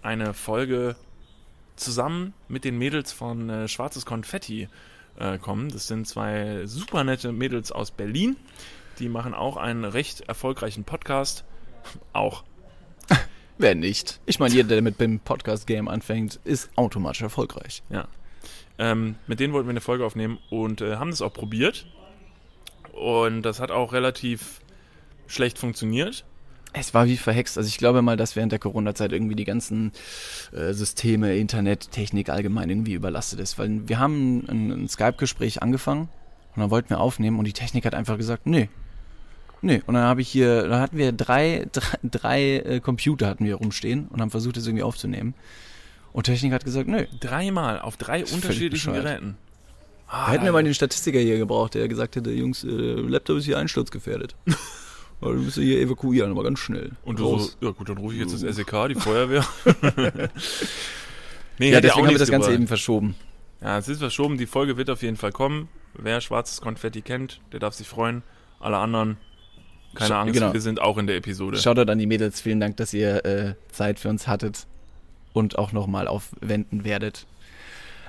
eine 0.01 0.33
Folge 0.33 0.97
zusammen 1.77 2.33
mit 2.47 2.63
den 2.63 2.77
Mädels 2.77 3.11
von 3.11 3.49
äh, 3.49 3.67
Schwarzes 3.67 4.05
Konfetti 4.05 4.67
äh, 5.17 5.37
kommen. 5.37 5.69
Das 5.69 5.87
sind 5.87 6.07
zwei 6.07 6.65
super 6.65 7.03
nette 7.03 7.31
Mädels 7.31 7.71
aus 7.71 7.91
Berlin. 7.91 8.35
Die 8.99 9.09
machen 9.09 9.33
auch 9.33 9.57
einen 9.57 9.85
recht 9.85 10.21
erfolgreichen 10.21 10.83
Podcast. 10.83 11.45
Auch 12.13 12.43
Wer 13.57 13.75
nicht? 13.75 14.19
Ich 14.25 14.39
meine, 14.39 14.53
jeder, 14.53 14.69
der 14.69 14.81
mit 14.81 14.99
dem 14.99 15.19
Podcast-Game 15.19 15.87
anfängt, 15.87 16.39
ist 16.43 16.69
automatisch 16.75 17.21
erfolgreich. 17.21 17.81
Ja. 17.89 18.07
Ähm, 18.77 19.15
mit 19.25 19.39
denen 19.39 19.53
wollten 19.53 19.67
wir 19.67 19.71
eine 19.71 19.81
Folge 19.81 20.05
aufnehmen 20.05 20.37
und 20.49 20.81
äh, 20.81 20.97
haben 20.97 21.09
das 21.09 21.21
auch 21.21 21.33
probiert. 21.33 21.85
Und 22.93 23.43
das 23.43 23.59
hat 23.59 23.71
auch 23.71 23.93
relativ 23.93 24.61
schlecht 25.27 25.57
funktioniert. 25.57 26.25
Es 26.79 26.93
war 26.93 27.07
wie 27.07 27.17
verhext. 27.17 27.57
Also 27.57 27.67
ich 27.67 27.77
glaube 27.77 28.01
mal, 28.01 28.17
dass 28.17 28.35
während 28.35 28.51
der 28.51 28.59
Corona-Zeit 28.59 29.11
irgendwie 29.11 29.35
die 29.35 29.45
ganzen 29.45 29.91
äh, 30.51 30.73
Systeme, 30.73 31.35
Internet, 31.37 31.91
Technik 31.91 32.29
allgemein 32.29 32.69
irgendwie 32.69 32.93
überlastet 32.93 33.39
ist. 33.39 33.57
Weil 33.57 33.87
wir 33.87 33.99
haben 33.99 34.45
ein, 34.47 34.71
ein 34.71 34.89
Skype-Gespräch 34.89 35.61
angefangen 35.61 36.09
und 36.55 36.61
dann 36.61 36.71
wollten 36.71 36.89
wir 36.89 36.99
aufnehmen 36.99 37.39
und 37.39 37.45
die 37.45 37.53
Technik 37.53 37.85
hat 37.85 37.95
einfach 37.95 38.17
gesagt, 38.17 38.45
nee, 38.45 38.69
Nee, 39.61 39.81
und 39.87 39.95
dann 39.95 40.03
habe 40.03 40.21
ich 40.21 40.29
hier, 40.29 40.67
da 40.67 40.79
hatten 40.79 40.97
wir 40.97 41.11
drei, 41.11 41.65
drei, 41.71 41.97
drei 42.03 42.57
äh, 42.57 42.79
Computer 42.79 43.27
hatten 43.27 43.45
wir 43.45 43.55
rumstehen 43.55 44.07
und 44.07 44.21
haben 44.21 44.29
versucht, 44.29 44.57
das 44.57 44.67
irgendwie 44.67 44.83
aufzunehmen. 44.83 45.33
Und 46.13 46.23
Technik 46.23 46.53
hat 46.53 46.63
gesagt, 46.63 46.87
nö. 46.87 47.05
Dreimal 47.19 47.79
auf 47.79 47.97
drei 47.97 48.23
unterschiedlichen 48.25 48.93
Geräten. 48.93 49.35
Ah, 50.07 50.27
da 50.27 50.31
hätten 50.33 50.45
wir 50.45 50.51
mal 50.51 50.63
den 50.63 50.73
Statistiker 50.73 51.19
hier 51.19 51.37
gebraucht, 51.37 51.73
der 51.73 51.87
gesagt 51.87 52.15
hätte, 52.15 52.31
Jungs, 52.31 52.63
äh, 52.63 52.67
Laptop 52.67 53.37
ist 53.37 53.45
hier 53.45 53.57
einsturzgefährdet. 53.57 54.35
Weil 55.19 55.35
du 55.35 55.41
musst 55.41 55.55
hier 55.55 55.79
evakuieren, 55.79 56.31
aber 56.31 56.43
ganz 56.43 56.59
schnell. 56.59 56.91
Und 57.03 57.19
du 57.19 57.39
so, 57.39 57.49
ja 57.61 57.71
gut, 57.71 57.89
dann 57.89 57.97
rufe 57.97 58.13
ich 58.13 58.19
jetzt 58.19 58.33
das 58.33 58.41
SEK, 58.55 58.89
die 58.89 58.95
Feuerwehr. 58.95 59.45
nee, 61.57 61.71
ja, 61.71 61.81
deswegen 61.81 62.05
haben 62.05 62.11
wir 62.11 62.19
das 62.19 62.29
Ganze 62.29 62.53
eben 62.53 62.67
verschoben. 62.67 63.15
Ja, 63.61 63.79
es 63.79 63.87
ist 63.87 63.99
verschoben, 63.99 64.37
die 64.37 64.45
Folge 64.45 64.77
wird 64.77 64.91
auf 64.91 65.01
jeden 65.01 65.17
Fall 65.17 65.31
kommen. 65.31 65.69
Wer 65.95 66.21
schwarzes 66.21 66.61
Konfetti 66.61 67.01
kennt, 67.01 67.41
der 67.51 67.59
darf 67.59 67.73
sich 67.73 67.87
freuen. 67.87 68.21
Alle 68.59 68.77
anderen 68.77 69.17
keine 69.95 70.15
Angst, 70.15 70.33
genau. 70.33 70.53
wir 70.53 70.61
sind 70.61 70.79
auch 70.79 70.97
in 70.97 71.07
der 71.07 71.15
Episode. 71.15 71.57
Shoutout 71.57 71.91
an 71.91 71.97
die 71.97 72.05
Mädels, 72.05 72.41
vielen 72.41 72.59
Dank, 72.59 72.77
dass 72.77 72.93
ihr 72.93 73.25
äh, 73.25 73.53
Zeit 73.71 73.99
für 73.99 74.09
uns 74.09 74.27
hattet 74.27 74.67
und 75.33 75.57
auch 75.57 75.71
nochmal 75.71 76.07
aufwenden 76.07 76.83
werdet. 76.83 77.25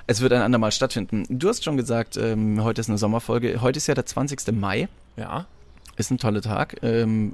Es 0.05 0.21
wird 0.21 0.33
ein 0.33 0.41
andermal 0.41 0.71
stattfinden. 0.71 1.25
Du 1.29 1.49
hast 1.49 1.63
schon 1.63 1.77
gesagt, 1.77 2.17
ähm, 2.17 2.63
heute 2.63 2.81
ist 2.81 2.89
eine 2.89 2.97
Sommerfolge. 2.97 3.61
Heute 3.61 3.77
ist 3.77 3.87
ja 3.87 3.95
der 3.95 4.05
20. 4.05 4.51
Mai. 4.51 4.87
Ja. 5.17 5.45
Ist 5.99 6.11
ein 6.11 6.17
toller 6.17 6.41
Tag. 6.41 6.77
Ähm, 6.81 7.33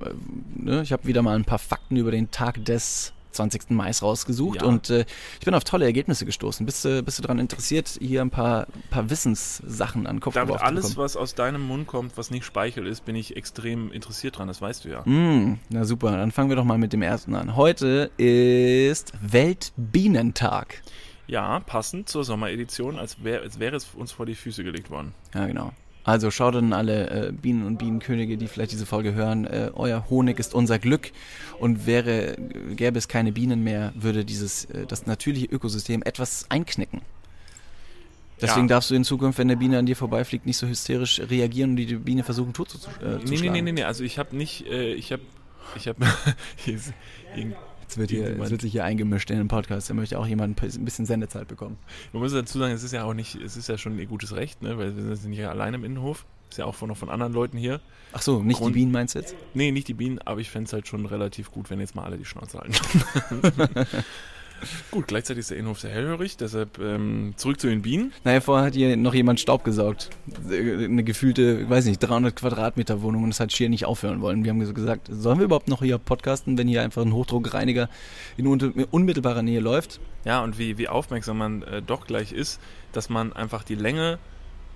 ne, 0.56 0.82
ich 0.82 0.91
habe 0.91 1.06
wieder 1.06 1.21
mal 1.21 1.36
ein 1.36 1.45
paar 1.45 1.60
Fakten 1.60 1.97
über 1.97 2.10
den 2.10 2.32
Tag 2.32 2.65
des 2.65 3.13
20. 3.30 3.69
Mai 3.69 3.91
rausgesucht 3.91 4.63
ja. 4.63 4.67
und 4.67 4.89
äh, 4.89 5.06
ich 5.39 5.45
bin 5.45 5.54
auf 5.54 5.63
tolle 5.63 5.86
Ergebnisse 5.86 6.25
gestoßen. 6.25 6.65
Bist 6.65 6.84
du, 6.84 7.04
bist 7.04 7.19
du 7.19 7.21
daran 7.21 7.38
interessiert, 7.38 7.99
hier 8.01 8.21
ein 8.21 8.32
paar, 8.32 8.65
paar 8.89 9.12
Wissenssachen 9.12 10.08
an 10.08 10.19
Kopf 10.19 10.34
David, 10.34 10.62
alles, 10.62 10.97
was 10.97 11.15
aus 11.15 11.36
deinem 11.36 11.62
Mund 11.62 11.86
kommt, 11.86 12.17
was 12.17 12.32
nicht 12.32 12.43
Speichel 12.43 12.88
ist, 12.88 13.06
bin 13.06 13.15
ich 13.15 13.38
extrem 13.38 13.91
interessiert 13.91 14.39
dran, 14.39 14.47
das 14.47 14.63
weißt 14.63 14.86
du 14.86 14.89
ja. 14.89 15.01
Mm, 15.06 15.60
na 15.69 15.86
super, 15.86 16.17
dann 16.17 16.32
fangen 16.32 16.49
wir 16.49 16.56
doch 16.56 16.63
mal 16.65 16.80
mit 16.80 16.91
dem 16.91 17.04
ersten 17.04 17.36
an. 17.36 17.56
Heute 17.56 18.10
ist 18.17 19.13
Weltbienentag. 19.21 20.82
Ja, 21.28 21.60
passend 21.60 22.10
zur 22.10 22.23
Sommeredition, 22.23 22.97
als, 22.97 23.23
wär, 23.23 23.41
als 23.41 23.60
wäre 23.60 23.75
es 23.75 23.93
uns 23.93 24.12
vor 24.12 24.25
die 24.25 24.36
Füße 24.36 24.63
gelegt 24.63 24.89
worden. 24.89 25.13
Ja, 25.36 25.45
genau. 25.45 25.71
Also 26.06 26.30
schaut 26.30 26.56
an 26.56 26.72
alle 26.72 27.10
äh, 27.10 27.32
Bienen 27.32 27.65
und 27.65 27.78
Bienenkönige, 27.78 28.38
die 28.38 28.48
vielleicht 28.48 28.72
diese 28.72 28.86
Folge 28.86 29.15
hören. 29.15 29.46
Äh, 29.46 29.72
euer 29.74 30.08
Honig 30.08 30.39
ist 30.39 30.54
unser 30.54 30.78
Glück. 30.78 31.12
Und 31.60 31.88
wäre, 31.88 32.38
gäbe 32.76 33.00
es 33.00 33.08
keine 33.08 33.32
Bienen 33.32 33.63
mehr, 33.63 33.91
würde 33.96 34.24
dieses, 34.24 34.65
äh, 34.65 34.86
das 34.86 35.08
natürliche 35.08 35.48
Ökosystem 35.48 36.04
etwas 36.04 36.46
einknicken. 36.50 37.02
Deswegen 38.39 38.68
ja. 38.68 38.76
darfst 38.76 38.91
du 38.91 38.96
in 38.96 39.04
Zukunft, 39.04 39.39
wenn 39.39 39.50
eine 39.50 39.58
Biene 39.58 39.80
an 39.80 39.88
dir 39.88 39.96
vorbeifliegt, 39.96 40.46
nicht 40.46 40.58
so 40.58 40.68
hysterisch 40.68 41.20
reagieren 41.22 41.72
und 41.72 41.78
die 41.78 41.96
Biene 41.96 42.24
versuchen 42.24 42.54
tot 42.54 42.70
zu, 42.70 42.78
äh, 43.02 43.18
nee, 43.18 43.26
zu 43.26 43.44
nee, 43.44 43.50
nee, 43.50 43.62
nee, 43.62 43.72
nee, 43.72 43.84
also 43.84 44.04
ich 44.04 44.20
habe 44.20 44.36
nicht, 44.36 44.68
äh, 44.68 44.94
ich 44.94 45.12
habe, 45.12 45.24
ich 45.76 45.88
habe, 45.88 46.06
Jetzt 47.86 47.98
wird, 48.00 48.10
hier, 48.10 48.36
jetzt 48.36 48.50
wird 48.50 48.62
sich 48.62 48.71
hier 48.71 48.84
eingemischt 48.84 49.30
in 49.30 49.38
den 49.38 49.48
Podcast. 49.48 49.89
Da 49.89 49.93
möchte 49.93 50.17
auch 50.17 50.26
jemand 50.26 50.60
ein 50.60 50.86
bisschen 50.86 51.06
Sendezeit 51.06 51.48
bekommen. 51.48 51.78
Man 52.13 52.24
muss 52.24 52.34
dazu 52.34 52.58
sagen, 52.58 52.74
es 52.74 52.82
ist 52.82 52.93
ja 52.93 53.04
auch 53.04 53.13
nicht, 53.13 53.36
es 53.36 53.58
ist 53.58 53.69
ja 53.69 53.78
schon 53.78 54.00
ihr 54.00 54.08
gutes 54.08 54.36
Recht, 54.36 54.63
ne? 54.63 54.78
weil 54.80 54.98
wir 54.98 55.15
sind 55.15 55.30
nicht 55.30 55.45
allein 55.45 55.76
im 55.76 55.84
Innenhof. 55.84 56.26
Ist 56.50 56.58
ja 56.58 56.65
auch 56.65 56.74
von, 56.74 56.89
noch 56.89 56.98
von 56.98 57.10
anderen 57.10 57.34
Leuten 57.34 57.58
hier. 57.58 57.82
Ach 58.12 58.24
so, 58.24 58.41
nicht 58.41 58.58
Grund, 58.58 58.76
die 58.76 58.80
Bienen 58.80 58.91
meinst 58.91 59.13
du 59.13 59.19
jetzt? 59.19 59.36
Nee, 59.54 59.71
nicht 59.71 59.88
die 59.88 59.93
Bienen, 59.93 60.19
aber 60.19 60.41
ich 60.41 60.50
fände 60.50 60.67
es 60.67 60.74
halt 60.74 60.88
schon 60.88 61.06
relativ 61.06 61.52
gut, 61.52 61.69
wenn 61.69 61.80
jetzt 61.80 61.95
mal 61.95 62.06
alle 62.06 62.17
die 62.17 62.26
Schnauze 62.26 62.60
halten. 62.60 62.74
Gut, 64.91 65.08
gleichzeitig 65.08 65.41
ist 65.41 65.51
der 65.51 65.58
Innenhof 65.58 65.80
sehr 65.80 65.91
hellhörig, 65.91 66.38
deshalb 66.38 66.80
ähm, 66.80 67.34
zurück 67.38 67.60
zu 67.60 67.67
den 67.67 67.82
Bienen. 67.82 68.13
Naja, 68.23 68.41
vorher 68.41 68.65
hat 68.65 68.73
hier 68.73 68.95
noch 68.97 69.13
jemand 69.13 69.39
Staub 69.39 69.63
gesaugt. 69.63 70.10
Eine 70.49 71.04
gefühlte, 71.04 71.69
weiß 71.69 71.86
nicht, 71.86 71.99
300 71.99 72.36
Quadratmeter 72.36 73.01
Wohnung 73.01 73.23
und 73.23 73.30
das 73.30 73.39
hat 73.39 73.51
schier 73.51 73.69
nicht 73.69 73.86
aufhören 73.86 74.21
wollen. 74.21 74.43
Wir 74.43 74.51
haben 74.51 74.73
gesagt, 74.73 75.10
sollen 75.12 75.39
wir 75.39 75.45
überhaupt 75.45 75.67
noch 75.67 75.82
hier 75.82 75.97
podcasten, 75.97 76.58
wenn 76.58 76.67
hier 76.67 76.82
einfach 76.82 77.01
ein 77.01 77.13
Hochdruckreiniger 77.13 77.89
in 78.38 78.47
unmittelbarer 78.47 79.41
Nähe 79.41 79.60
läuft? 79.60 79.99
Ja, 80.23 80.43
und 80.43 80.58
wie, 80.58 80.78
wie 80.78 80.88
aufmerksam 80.88 81.38
man 81.38 81.63
äh, 81.63 81.82
doch 81.82 82.08
gleich 82.08 82.32
ist, 82.32 82.60
dass 82.91 83.10
man 83.10 83.34
einfach 83.34 83.63
die 83.63 83.75
Länge 83.75 84.19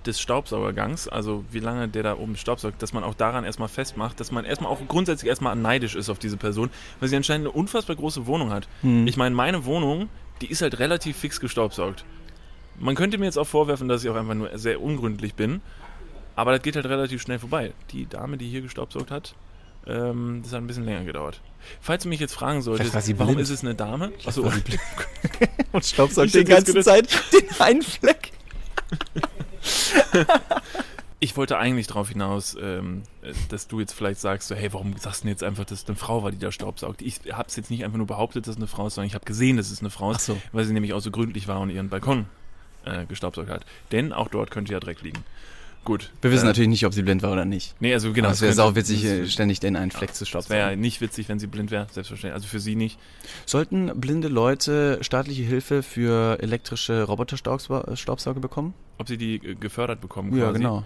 des 0.06 0.20
Staubsaugergangs, 0.20 1.08
also 1.08 1.44
wie 1.50 1.58
lange 1.58 1.88
der 1.88 2.02
da 2.02 2.16
oben 2.16 2.36
staubsaugt, 2.36 2.82
dass 2.82 2.92
man 2.92 3.04
auch 3.04 3.14
daran 3.14 3.44
erstmal 3.44 3.68
festmacht, 3.68 4.18
dass 4.20 4.30
man 4.32 4.44
erstmal 4.44 4.70
auch 4.70 4.80
grundsätzlich 4.88 5.28
erstmal 5.28 5.54
neidisch 5.56 5.94
ist 5.94 6.08
auf 6.08 6.18
diese 6.18 6.36
Person, 6.36 6.70
weil 6.98 7.08
sie 7.08 7.16
anscheinend 7.16 7.48
eine 7.48 7.56
unfassbar 7.56 7.96
große 7.96 8.26
Wohnung 8.26 8.50
hat. 8.50 8.68
Hm. 8.82 9.06
Ich 9.06 9.16
meine, 9.16 9.34
meine 9.34 9.64
Wohnung, 9.64 10.08
die 10.40 10.50
ist 10.50 10.62
halt 10.62 10.78
relativ 10.78 11.16
fix 11.16 11.40
gestaubsaugt. 11.40 12.04
Man 12.78 12.94
könnte 12.94 13.18
mir 13.18 13.26
jetzt 13.26 13.38
auch 13.38 13.46
vorwerfen, 13.46 13.88
dass 13.88 14.02
ich 14.02 14.10
auch 14.10 14.16
einfach 14.16 14.34
nur 14.34 14.56
sehr 14.58 14.80
ungründlich 14.80 15.34
bin, 15.34 15.60
aber 16.34 16.52
das 16.52 16.62
geht 16.62 16.76
halt 16.76 16.86
relativ 16.86 17.20
schnell 17.20 17.38
vorbei. 17.38 17.72
Die 17.90 18.06
Dame, 18.06 18.38
die 18.38 18.48
hier 18.48 18.62
gestaubsaugt 18.62 19.10
hat, 19.10 19.34
ähm, 19.86 20.40
das 20.42 20.52
hat 20.52 20.60
ein 20.60 20.66
bisschen 20.66 20.84
länger 20.84 21.04
gedauert. 21.04 21.40
Falls 21.80 22.04
du 22.04 22.08
mich 22.08 22.20
jetzt 22.20 22.34
fragen 22.34 22.62
solltest, 22.62 23.18
warum 23.18 23.38
ist 23.38 23.50
es 23.50 23.62
eine 23.62 23.74
Dame? 23.74 24.12
Achso. 24.24 24.42
Und 25.72 25.84
staubsaugt 25.84 26.32
die 26.32 26.44
ganze 26.44 26.80
Zeit 26.80 27.08
den 27.32 27.60
einen 27.60 27.82
Fleck. 27.82 28.32
ich 31.20 31.36
wollte 31.36 31.58
eigentlich 31.58 31.86
darauf 31.86 32.08
hinaus, 32.08 32.56
ähm, 32.60 33.02
dass 33.48 33.68
du 33.68 33.80
jetzt 33.80 33.92
vielleicht 33.92 34.20
sagst, 34.20 34.48
so, 34.48 34.54
hey, 34.54 34.72
warum 34.72 34.96
sagst 34.96 35.20
du 35.20 35.24
denn 35.24 35.32
jetzt 35.32 35.42
einfach, 35.42 35.64
dass 35.64 35.82
es 35.82 35.88
eine 35.88 35.96
Frau 35.96 36.22
war, 36.22 36.30
die 36.30 36.38
da 36.38 36.50
staubsaugt? 36.50 37.02
Ich 37.02 37.20
habe 37.32 37.48
es 37.48 37.56
jetzt 37.56 37.70
nicht 37.70 37.84
einfach 37.84 37.98
nur 37.98 38.06
behauptet, 38.06 38.46
dass 38.46 38.54
es 38.54 38.56
eine 38.56 38.66
Frau 38.66 38.86
ist, 38.86 38.94
sondern 38.94 39.08
ich 39.08 39.14
habe 39.14 39.24
gesehen, 39.24 39.56
dass 39.56 39.70
es 39.70 39.80
eine 39.80 39.90
Frau 39.90 40.12
ist, 40.12 40.24
so. 40.24 40.40
weil 40.52 40.64
sie 40.64 40.72
nämlich 40.72 40.94
auch 40.94 41.00
so 41.00 41.10
gründlich 41.10 41.46
war 41.46 41.60
und 41.60 41.70
ihren 41.70 41.90
Balkon 41.90 42.26
äh, 42.84 43.04
gestaubsaugt 43.04 43.50
hat. 43.50 43.66
Denn 43.92 44.12
auch 44.12 44.28
dort 44.28 44.50
könnte 44.50 44.72
ja 44.72 44.80
Dreck 44.80 45.02
liegen. 45.02 45.22
Gut. 45.84 46.10
Wir 46.20 46.30
wissen 46.30 46.44
äh, 46.44 46.48
natürlich 46.48 46.68
nicht, 46.68 46.84
ob 46.84 46.92
sie 46.92 47.02
blind 47.02 47.22
war 47.22 47.32
oder 47.32 47.44
nicht. 47.44 47.74
Nee, 47.80 47.94
also 47.94 48.12
genau. 48.12 48.30
es 48.30 48.42
wäre 48.42 48.52
sau 48.52 48.74
witzig, 48.74 49.32
ständig 49.32 49.60
den 49.60 49.76
einen 49.76 49.90
Fleck 49.90 50.10
ja, 50.10 50.14
zu 50.14 50.26
stopfen. 50.26 50.50
wäre 50.50 50.70
ja 50.70 50.76
nicht 50.76 51.00
witzig, 51.00 51.28
wenn 51.28 51.38
sie 51.38 51.46
blind 51.46 51.70
wäre, 51.70 51.86
selbstverständlich. 51.90 52.34
Also 52.34 52.48
für 52.48 52.60
sie 52.60 52.76
nicht. 52.76 52.98
Sollten 53.46 53.90
blinde 53.98 54.28
Leute 54.28 54.98
staatliche 55.00 55.42
Hilfe 55.42 55.82
für 55.82 56.38
elektrische 56.40 57.04
Roboterstaubsauger 57.04 58.40
bekommen? 58.40 58.74
Ob 58.98 59.08
sie 59.08 59.16
die 59.16 59.38
gefördert 59.38 60.00
bekommen 60.00 60.30
quasi? 60.30 60.42
Ja, 60.42 60.50
genau. 60.52 60.84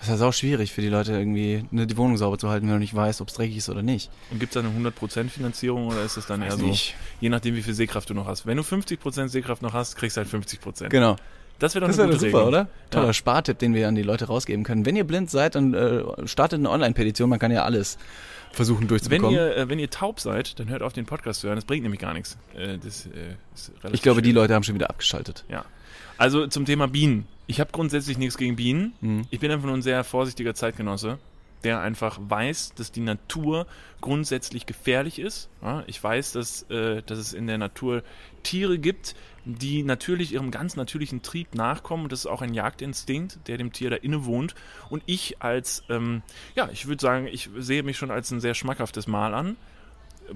Das 0.00 0.08
ist 0.08 0.22
auch 0.22 0.32
schwierig 0.32 0.72
für 0.72 0.80
die 0.80 0.88
Leute 0.88 1.12
irgendwie, 1.12 1.64
ne, 1.70 1.86
die 1.86 1.96
Wohnung 1.96 2.16
sauber 2.16 2.36
zu 2.36 2.48
halten, 2.48 2.66
wenn 2.66 2.74
du 2.74 2.80
nicht 2.80 2.94
weißt, 2.94 3.20
ob 3.20 3.28
es 3.28 3.34
dreckig 3.34 3.58
ist 3.58 3.68
oder 3.68 3.82
nicht. 3.82 4.10
Und 4.32 4.40
gibt 4.40 4.56
es 4.56 4.60
da 4.60 4.68
eine 4.68 4.90
100% 4.90 5.28
Finanzierung 5.28 5.86
oder 5.86 6.02
ist 6.02 6.16
es 6.16 6.26
dann 6.26 6.40
Weiß 6.40 6.54
eher 6.54 6.58
so, 6.58 6.76
je 7.20 7.28
nachdem, 7.28 7.54
wie 7.54 7.62
viel 7.62 7.74
Sehkraft 7.74 8.10
du 8.10 8.14
noch 8.14 8.26
hast? 8.26 8.44
Wenn 8.44 8.56
du 8.56 8.64
50% 8.64 9.28
Sehkraft 9.28 9.62
noch 9.62 9.74
hast, 9.74 9.94
kriegst 9.94 10.16
du 10.16 10.22
halt 10.22 10.28
50%. 10.28 10.88
Genau. 10.88 11.14
Das 11.62 11.76
wäre 11.76 11.82
doch 11.82 11.88
das 11.90 12.00
eine 12.00 12.08
gute 12.08 12.18
super, 12.18 12.38
Regelung. 12.38 12.48
oder? 12.48 12.68
Toller 12.90 13.06
ja. 13.06 13.12
Spartipp, 13.12 13.58
den 13.60 13.72
wir 13.72 13.86
an 13.86 13.94
die 13.94 14.02
Leute 14.02 14.26
rausgeben 14.26 14.64
können. 14.64 14.84
Wenn 14.84 14.96
ihr 14.96 15.04
blind 15.04 15.30
seid, 15.30 15.54
dann 15.54 15.74
äh, 15.74 16.02
startet 16.26 16.58
eine 16.58 16.70
Online-Petition. 16.70 17.30
Man 17.30 17.38
kann 17.38 17.52
ja 17.52 17.62
alles 17.64 17.98
versuchen 18.50 18.88
durchzubekommen. 18.88 19.36
Wenn 19.38 19.46
ihr, 19.46 19.56
äh, 19.56 19.68
wenn 19.68 19.78
ihr 19.78 19.88
taub 19.88 20.18
seid, 20.18 20.58
dann 20.58 20.68
hört 20.68 20.82
auf 20.82 20.92
den 20.92 21.06
Podcast 21.06 21.40
zu 21.40 21.46
hören. 21.46 21.56
Das 21.56 21.64
bringt 21.64 21.84
nämlich 21.84 22.00
gar 22.00 22.14
nichts. 22.14 22.36
Äh, 22.56 22.78
das, 22.78 23.06
äh, 23.06 23.36
ich 23.92 24.02
glaube, 24.02 24.16
schwierig. 24.16 24.22
die 24.24 24.32
Leute 24.32 24.54
haben 24.54 24.64
schon 24.64 24.74
wieder 24.74 24.90
abgeschaltet. 24.90 25.44
Ja. 25.48 25.64
Also 26.18 26.48
zum 26.48 26.64
Thema 26.64 26.88
Bienen. 26.88 27.28
Ich 27.46 27.60
habe 27.60 27.70
grundsätzlich 27.70 28.18
nichts 28.18 28.36
gegen 28.36 28.56
Bienen. 28.56 28.94
Mhm. 29.00 29.26
Ich 29.30 29.38
bin 29.38 29.52
einfach 29.52 29.66
nur 29.66 29.76
ein 29.76 29.82
sehr 29.82 30.02
vorsichtiger 30.02 30.54
Zeitgenosse 30.54 31.18
der 31.64 31.80
einfach 31.80 32.18
weiß, 32.20 32.74
dass 32.74 32.92
die 32.92 33.00
Natur 33.00 33.66
grundsätzlich 34.00 34.66
gefährlich 34.66 35.18
ist. 35.18 35.48
Ja, 35.62 35.84
ich 35.86 36.02
weiß, 36.02 36.32
dass, 36.32 36.62
äh, 36.70 37.02
dass 37.02 37.18
es 37.18 37.32
in 37.32 37.46
der 37.46 37.58
Natur 37.58 38.02
Tiere 38.42 38.78
gibt, 38.78 39.14
die 39.44 39.82
natürlich 39.82 40.32
ihrem 40.32 40.50
ganz 40.50 40.76
natürlichen 40.76 41.22
Trieb 41.22 41.54
nachkommen. 41.54 42.04
Und 42.04 42.12
das 42.12 42.20
ist 42.20 42.26
auch 42.26 42.42
ein 42.42 42.54
Jagdinstinkt, 42.54 43.40
der 43.46 43.58
dem 43.58 43.72
Tier 43.72 43.90
da 43.90 43.96
innewohnt. 43.96 44.54
Und 44.90 45.02
ich 45.06 45.42
als, 45.42 45.82
ähm, 45.88 46.22
ja, 46.54 46.68
ich 46.72 46.86
würde 46.86 47.00
sagen, 47.00 47.26
ich 47.26 47.50
sehe 47.58 47.82
mich 47.82 47.96
schon 47.96 48.10
als 48.10 48.30
ein 48.30 48.40
sehr 48.40 48.54
schmackhaftes 48.54 49.06
Mal 49.06 49.34
an. 49.34 49.56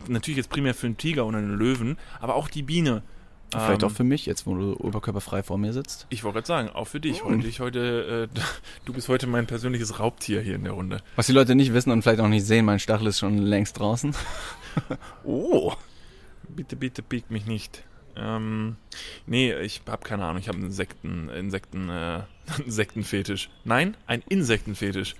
Natürlich 0.09 0.39
jetzt 0.39 0.51
primär 0.51 0.75
für 0.75 0.87
einen 0.87 0.97
Tiger 0.97 1.27
oder 1.27 1.39
einen 1.39 1.57
Löwen, 1.57 1.97
aber 2.21 2.35
auch 2.35 2.49
die 2.49 2.63
Biene 2.63 3.03
Vielleicht 3.51 3.83
Ähm, 3.83 3.89
auch 3.89 3.93
für 3.93 4.05
mich, 4.05 4.27
jetzt 4.27 4.47
wo 4.47 4.55
du 4.55 4.75
oberkörperfrei 4.79 5.43
vor 5.43 5.57
mir 5.57 5.73
sitzt. 5.73 6.07
Ich 6.11 6.25
wollte 6.25 6.35
gerade 6.35 6.47
sagen, 6.47 6.69
auch 6.71 6.87
für 6.87 7.01
dich. 7.01 7.23
Heute, 7.25 7.47
ich 7.47 7.61
heute, 7.61 8.29
äh, 8.35 8.41
du 8.85 8.93
bist 8.93 9.09
heute 9.09 9.27
mein 9.27 9.47
persönliches 9.47 9.99
Raubtier 10.01 10.41
hier 10.41 10.57
in 10.57 10.65
der 10.65 10.73
Runde. 10.73 11.01
Was 11.15 11.27
die 11.27 11.33
Leute 11.33 11.55
nicht 11.55 11.73
wissen 11.73 11.91
und 11.91 12.03
vielleicht 12.03 12.21
auch 12.21 12.29
nicht 12.29 12.45
sehen, 12.45 12.65
mein 12.65 12.81
Stachel 12.81 13.07
ist 13.07 13.19
schon 13.19 13.39
längst 13.39 13.79
draußen. 13.79 14.15
oh. 15.25 15.73
Bitte, 16.49 16.77
bitte 16.77 17.03
piek 17.03 17.31
mich 17.31 17.47
nicht. 17.47 17.83
Ähm, 18.17 18.77
nee, 19.27 19.53
ich 19.55 19.83
habe 19.87 20.07
keine 20.07 20.25
Ahnung. 20.25 20.41
Ich 20.41 20.49
habe 20.49 20.57
einen 20.59 20.67
Insekten, 20.67 21.29
Insekten, 21.29 21.89
äh, 21.89 22.23
Insektenfetisch. 22.65 23.51
Nein, 23.65 23.97
ein 24.07 24.23
Insektenfetisch. 24.29 25.15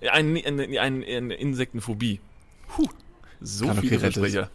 Ein, 0.00 0.36
ein, 0.36 0.60
ein, 0.60 1.04
eine 1.04 1.34
Insektenphobie. 1.34 2.20
Puh, 2.68 2.88
so 3.40 3.66
Kann 3.66 3.78
viele. 3.80 3.98
Versprecher. 4.00 4.50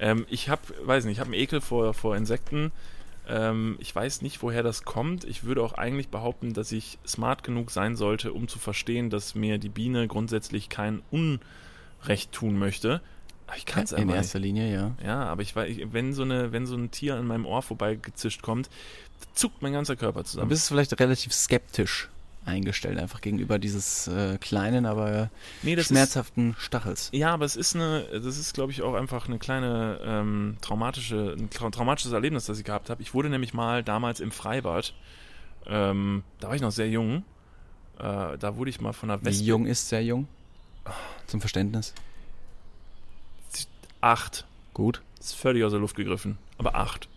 Ähm, 0.00 0.26
ich 0.28 0.48
habe, 0.48 0.62
weiß 0.82 1.04
nicht, 1.04 1.14
ich 1.14 1.20
habe 1.20 1.28
einen 1.32 1.40
Ekel 1.40 1.60
vor, 1.60 1.94
vor 1.94 2.16
Insekten. 2.16 2.72
Ähm, 3.28 3.76
ich 3.80 3.94
weiß 3.94 4.22
nicht, 4.22 4.42
woher 4.42 4.62
das 4.62 4.82
kommt. 4.84 5.24
Ich 5.24 5.44
würde 5.44 5.62
auch 5.62 5.74
eigentlich 5.74 6.08
behaupten, 6.08 6.52
dass 6.54 6.72
ich 6.72 6.98
smart 7.06 7.44
genug 7.44 7.70
sein 7.70 7.94
sollte, 7.94 8.32
um 8.32 8.48
zu 8.48 8.58
verstehen, 8.58 9.10
dass 9.10 9.34
mir 9.34 9.58
die 9.58 9.68
Biene 9.68 10.08
grundsätzlich 10.08 10.68
kein 10.70 11.02
Unrecht 11.10 12.32
tun 12.32 12.58
möchte. 12.58 13.00
Aber 13.46 13.56
ich 13.56 13.66
kann 13.66 13.84
es 13.84 13.92
In 13.92 13.98
einfach 13.98 14.06
nicht. 14.14 14.16
erster 14.16 14.38
Linie, 14.38 14.72
ja. 14.72 14.92
Ja, 15.04 15.24
aber 15.24 15.42
ich 15.42 15.54
weiß, 15.54 15.76
wenn 15.92 16.12
so 16.12 16.22
eine, 16.22 16.52
wenn 16.52 16.66
so 16.66 16.76
ein 16.76 16.90
Tier 16.90 17.16
an 17.16 17.26
meinem 17.26 17.46
Ohr 17.46 17.62
vorbeigezischt 17.62 18.42
kommt, 18.42 18.70
zuckt 19.34 19.60
mein 19.60 19.72
ganzer 19.72 19.96
Körper 19.96 20.20
Du 20.20 20.26
zusammen. 20.26 20.48
bist 20.48 20.68
vielleicht 20.68 20.98
relativ 20.98 21.32
skeptisch 21.32 22.08
eingestellt, 22.44 22.98
einfach 22.98 23.20
gegenüber 23.20 23.58
dieses 23.58 24.08
äh, 24.08 24.38
kleinen, 24.38 24.86
aber 24.86 25.30
nee, 25.62 25.80
schmerzhaften 25.82 26.56
Stachels. 26.58 27.02
Ist, 27.04 27.14
ja, 27.14 27.32
aber 27.34 27.44
es 27.44 27.54
ist 27.56 27.76
eine, 27.76 28.04
das 28.12 28.38
ist, 28.38 28.54
glaube 28.54 28.72
ich, 28.72 28.82
auch 28.82 28.94
einfach 28.94 29.28
eine 29.28 29.38
kleine 29.38 30.00
ähm, 30.02 30.56
traumatische, 30.60 31.36
ein 31.38 31.50
trau- 31.50 31.70
traumatisches 31.70 32.12
Erlebnis, 32.12 32.46
das 32.46 32.58
ich 32.58 32.64
gehabt 32.64 32.88
habe. 32.90 33.02
Ich 33.02 33.12
wurde 33.14 33.28
nämlich 33.28 33.52
mal 33.52 33.84
damals 33.84 34.20
im 34.20 34.30
Freibad, 34.30 34.94
ähm, 35.66 36.22
da 36.40 36.48
war 36.48 36.54
ich 36.54 36.62
noch 36.62 36.72
sehr 36.72 36.88
jung, 36.88 37.24
äh, 37.98 38.38
da 38.38 38.56
wurde 38.56 38.70
ich 38.70 38.80
mal 38.80 38.94
von 38.94 39.10
einer 39.10 39.20
Wie 39.20 39.26
Wespe 39.26 39.44
jung 39.44 39.66
ist 39.66 39.88
sehr 39.88 40.02
jung? 40.02 40.26
Zum 41.26 41.40
Verständnis. 41.40 41.92
acht. 44.00 44.46
Gut. 44.72 45.02
Ist 45.20 45.34
völlig 45.34 45.62
aus 45.62 45.72
der 45.72 45.80
Luft 45.80 45.94
gegriffen. 45.94 46.38
Aber 46.56 46.74
acht. 46.74 47.09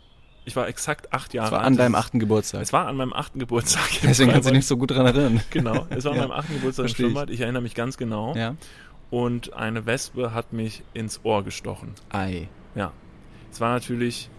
Ich 0.45 0.55
war 0.55 0.67
exakt 0.67 1.13
acht 1.13 1.33
Jahre 1.33 1.45
Das 1.47 1.51
war 1.53 1.59
alt. 1.59 1.67
an 1.67 1.77
deinem 1.77 1.95
achten 1.95 2.19
Geburtstag. 2.19 2.61
Es 2.61 2.73
war 2.73 2.87
an 2.87 2.97
meinem 2.97 3.13
achten 3.13 3.39
Geburtstag. 3.39 3.89
Deswegen 4.03 4.31
kannst 4.31 4.47
du 4.47 4.51
dich 4.51 4.59
nicht 4.59 4.67
so 4.67 4.77
gut 4.77 4.91
dran 4.91 5.05
erinnern. 5.05 5.41
Genau, 5.51 5.85
es 5.89 6.03
war 6.03 6.11
an 6.11 6.17
Ja, 6.17 6.27
meinem 6.27 6.37
achten 6.39 6.53
Geburtstag 6.55 6.83
im 6.83 6.89
verstehe 6.89 7.05
ich. 7.07 7.11
Schwimmbad. 7.13 7.29
Ich 7.29 7.39
erinnere 7.39 7.61
mich 7.61 7.75
ganz 7.75 7.97
genau. 7.97 8.35
Ja. 8.35 8.55
Und 9.09 9.53
eine 9.53 9.85
Wespe 9.85 10.33
hat 10.33 10.51
mich 10.53 10.83
ins 10.93 11.21
Ohr 11.23 11.43
gestochen. 11.43 11.93
Ei. 12.09 12.49
Ja. 12.75 12.91
Es 13.51 13.61
war 13.61 13.71
natürlich, 13.73 14.29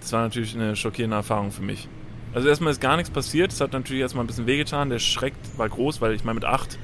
das 0.00 0.12
war 0.12 0.22
natürlich 0.22 0.54
eine 0.56 0.74
schockierende 0.74 1.16
Erfahrung 1.16 1.52
für 1.52 1.62
mich. 1.62 1.86
Also 2.32 2.48
erstmal 2.48 2.72
ist 2.72 2.80
gar 2.80 2.96
nichts 2.96 3.10
passiert. 3.10 3.52
Es 3.52 3.60
hat 3.60 3.72
natürlich 3.72 4.00
erstmal 4.00 4.24
ein 4.24 4.26
bisschen 4.26 4.46
wehgetan. 4.46 4.88
Der 4.88 4.98
Schreck 5.00 5.34
war 5.56 5.68
groß, 5.68 6.00
weil 6.00 6.14
ich 6.14 6.24
meine, 6.24 6.34
mit 6.36 6.44
acht 6.44 6.78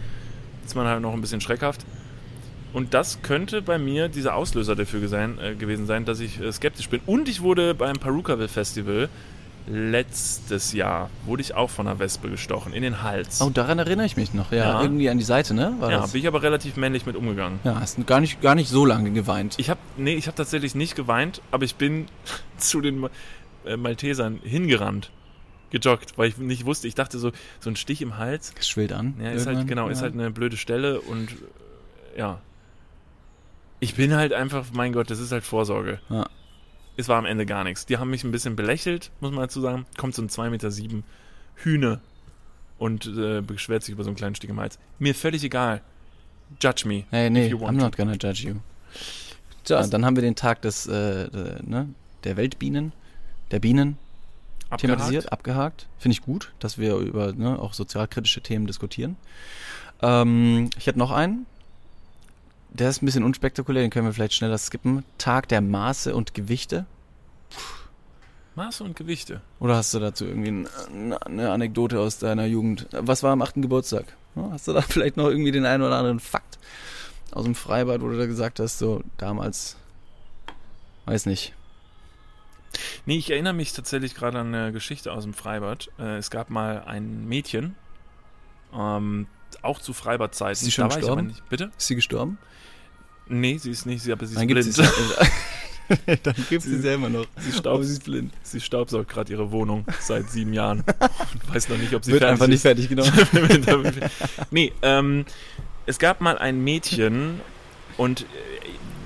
ist 0.65 0.75
man 0.75 0.87
halt 0.87 1.01
noch 1.03 1.13
ein 1.15 1.21
bisschen 1.21 1.41
schreckhaft. 1.41 1.85
Und 2.73 2.93
das 2.95 3.23
könnte 3.23 3.63
bei 3.63 3.79
mir 3.79 4.09
dieser 4.09 4.35
Auslöser 4.35 4.77
dafür 4.77 5.07
sein, 5.09 5.39
äh, 5.39 5.55
gewesen 5.55 5.87
sein, 5.87 6.05
dass 6.05 6.21
ich 6.21 6.41
äh, 6.41 6.53
skeptisch 6.53 6.89
bin. 6.89 7.01
Und 7.07 7.29
ich 7.29 7.41
wurde 7.43 7.75
beim 7.75 7.95
Perukaville 7.97 8.49
Festival 8.49 9.09
letztes 9.69 10.73
Jahr, 10.73 11.11
wurde 11.25 11.43
ich 11.43 11.55
auch 11.55 11.71
von 11.71 11.87
einer 11.89 11.99
Wespe 11.99 12.29
gestochen, 12.31 12.73
in 12.73 12.83
den 12.83 13.03
Hals. 13.03 13.41
Oh, 13.43 13.51
daran 13.51 13.79
erinnere 13.81 14.07
ich 14.07 14.17
mich 14.17 14.33
noch. 14.33 14.53
Ja, 14.53 14.59
Ja. 14.59 14.83
irgendwie 14.83 15.09
an 15.11 15.19
die 15.19 15.25
Seite, 15.25 15.55
ne? 15.55 15.75
War 15.81 15.91
ja, 15.91 16.01
das? 16.01 16.13
bin 16.13 16.21
ich 16.21 16.29
aber 16.29 16.43
relativ 16.43 16.77
männlich 16.77 17.05
mit 17.07 17.17
umgegangen. 17.17 17.59
Ja, 17.65 17.81
hast 17.81 18.05
gar 18.07 18.21
nicht, 18.21 18.41
gar 18.41 18.55
nicht 18.55 18.69
so 18.69 18.85
lange 18.85 19.11
geweint. 19.11 19.55
Ich 19.59 19.69
habe 19.71 19.81
nee, 19.97 20.15
ich 20.15 20.27
habe 20.29 20.37
tatsächlich 20.37 20.75
nicht 20.77 20.95
geweint, 20.95 21.41
aber 21.51 21.65
ich 21.65 21.75
bin 21.75 22.07
zu 22.59 22.81
den 22.81 23.09
äh, 23.65 23.77
Maltesern 23.77 24.39
hingerannt, 24.45 25.11
gejoggt, 25.71 26.17
weil 26.17 26.29
ich 26.29 26.37
nicht 26.39 26.65
wusste. 26.65 26.87
Ich 26.87 26.95
dachte 26.95 27.19
so, 27.19 27.33
so 27.59 27.69
ein 27.71 27.75
Stich 27.77 28.03
im 28.03 28.19
Hals, 28.19 28.53
Es 28.61 28.69
schwillt 28.69 28.93
an. 28.93 29.15
ja, 29.21 29.31
ist 29.33 29.47
halt 29.49 29.67
genau, 29.67 29.89
ist 29.89 29.99
Ja. 29.99 30.03
halt 30.05 30.15
eine 30.15 30.31
blöde 30.31 30.57
Stelle 30.57 31.01
und 31.01 31.31
äh, 32.15 32.21
ja. 32.21 32.39
Ich 33.87 33.95
bin 33.95 34.15
halt 34.17 34.33
einfach, 34.33 34.67
mein 34.73 34.93
Gott, 34.93 35.11
das 35.11 35.21
ist 35.21 35.31
halt 35.31 35.45
Vorsorge. 35.45 36.01
Ja. 36.09 36.27
Es 36.97 37.07
war 37.09 37.19
am 37.19 37.25
Ende 37.25 37.47
gar 37.47 37.63
nichts. 37.63 37.87
Die 37.87 37.99
haben 37.99 38.11
mich 38.11 38.25
ein 38.25 38.33
bisschen 38.33 38.57
belächelt, 38.57 39.13
muss 39.21 39.31
man 39.31 39.43
dazu 39.43 39.61
sagen. 39.61 39.87
Kommt 39.97 40.13
so 40.13 40.23
ein 40.23 40.29
2,7 40.29 40.51
Meter 40.51 40.71
sieben 40.73 41.05
Hühne 41.55 42.01
und 42.79 43.07
äh, 43.07 43.43
beschwert 43.43 43.85
sich 43.85 43.93
über 43.93 44.03
so 44.03 44.11
einen 44.11 44.17
kleinen 44.17 44.35
Stich 44.35 44.51
im 44.51 44.59
Hals. 44.59 44.81
Mir 44.99 45.15
völlig 45.15 45.45
egal. 45.45 45.83
Judge 46.61 46.89
me. 46.89 47.05
Hey, 47.11 47.31
nee, 47.31 47.47
if 47.47 47.53
you 47.53 47.59
I'm 47.59 47.73
not 47.75 47.97
gonna 47.97 48.15
judge 48.21 48.43
you. 48.49 48.57
So, 49.63 49.77
Was? 49.77 49.89
dann 49.89 50.05
haben 50.05 50.17
wir 50.17 50.23
den 50.23 50.35
Tag 50.35 50.63
des, 50.63 50.89
äh, 50.89 51.31
der, 51.31 51.63
ne, 51.63 51.89
der 52.25 52.37
Weltbienen, 52.37 52.93
der 53.53 53.61
Bienen 53.61 53.99
Abgehakt. 54.69 54.81
thematisiert, 54.81 55.33
abgehakt. 55.33 55.87
Finde 55.99 56.15
ich 56.15 56.23
gut, 56.23 56.53
dass 56.59 56.77
wir 56.77 56.97
über 56.97 57.33
ne, 57.33 57.57
auch 57.57 57.73
sozialkritische 57.73 58.41
Themen 58.41 58.67
diskutieren. 58.67 59.17
Ähm, 60.03 60.71
ich 60.77 60.89
hätte 60.89 60.99
noch 60.99 61.13
einen. 61.13 61.47
Der 62.71 62.91
ist 62.91 63.03
ein 63.03 63.07
bisschen 63.07 63.25
unspektakulär, 63.25 63.83
den 63.83 63.91
können 63.91 64.07
wir 64.07 64.13
vielleicht 64.13 64.35
schneller 64.35 64.59
skippen. 64.59 65.05
Tag 65.19 65.49
der 65.49 65.61
Maße 65.61 66.15
und 66.15 66.35
Gewichte. 66.35 66.87
Maße 68.55 68.85
und 68.85 68.97
Gewichte. 68.97 69.43
Oder 69.61 69.77
hast 69.77 69.93
du 69.95 69.99
dazu 69.99 70.25
irgendwie 70.25 70.51
ein, 70.51 71.13
eine 71.13 71.53
Anekdote 71.53 72.01
aus 72.01 72.19
deiner 72.19 72.47
Jugend? 72.47 72.89
Was 72.93 73.23
war 73.23 73.33
am 73.33 73.43
achten 73.43 73.63
Geburtstag? 73.63 74.17
Ja, 74.35 74.51
Hast 74.51 74.67
du 74.69 74.73
da 74.73 74.83
vielleicht 74.89 75.17
noch 75.17 75.29
irgendwie 75.29 75.53
den 75.53 75.67
einen 75.67 75.83
oder 75.83 75.97
anderen 75.97 76.21
Fakt 76.21 76.59
aus 77.33 77.45
dem 77.45 77.55
Freibad, 77.55 78.01
wo 78.01 78.09
du 78.09 78.17
da 78.17 78.27
gesagt 78.27 78.61
hast, 78.61 78.79
so 78.79 79.03
damals, 79.19 79.77
weiß 81.05 81.27
nicht. 81.27 81.55
Nee, 83.05 83.19
ich 83.19 83.31
erinnere 83.31 83.55
mich 83.55 83.73
tatsächlich 83.73 84.15
gerade 84.15 84.39
an 84.39 84.55
eine 84.55 84.73
Geschichte 84.73 85.13
aus 85.13 85.25
dem 85.25 85.35
Freibad. 85.35 85.91
Äh, 85.99 86.17
es 86.17 86.31
gab 86.31 86.51
mal 86.51 86.83
ein 86.87 87.27
Mädchen, 87.27 87.75
ähm, 88.75 89.27
auch 89.63 89.81
zu 89.81 89.93
Freibadzeiten. 89.93 90.53
Ist 90.53 90.61
sie 90.61 90.73
schon 90.73 90.89
gestorben? 90.89 91.37
Bitte? 91.49 91.71
Ist 91.77 91.87
sie 91.87 91.95
gestorben? 91.95 92.39
Nee, 93.29 93.59
sie 93.59 93.71
ist 93.71 93.87
nicht, 93.87 94.03
sie, 94.03 94.13
aber 94.13 94.27
sie 94.27 94.35
ist 94.35 94.41
Dann 94.41 94.47
blind. 94.47 94.73
sie 94.73 94.83
Dann 96.23 96.35
gibt 96.49 96.63
sie 96.63 96.81
selber 96.81 97.09
noch. 97.09 97.27
Sie 97.39 97.53
staub, 97.53 97.83
sie 97.85 97.93
ist 97.93 98.05
blind. 98.05 98.33
Sie 98.43 98.61
staubsaugt 98.61 99.09
gerade 99.09 99.33
ihre 99.33 99.51
Wohnung 99.53 99.85
seit 100.01 100.31
sieben 100.31 100.53
Jahren 100.53 100.81
und 101.01 101.55
weiß 101.55 101.69
noch 101.69 101.79
nicht, 101.79 101.95
ob 101.95 102.05
sie 102.05 102.13
Wird 102.13 102.23
fertig 102.23 102.33
einfach 102.33 102.49
nicht 102.49 102.63
fertig 102.63 102.89
genommen. 102.89 103.13
nee, 104.51 104.73
ähm, 104.83 105.25
es 105.87 105.99
gab 105.99 106.21
mal 106.21 106.39
ein 106.39 106.63
Mädchen 106.63 107.41
und 107.97 108.23
äh, 108.23 108.25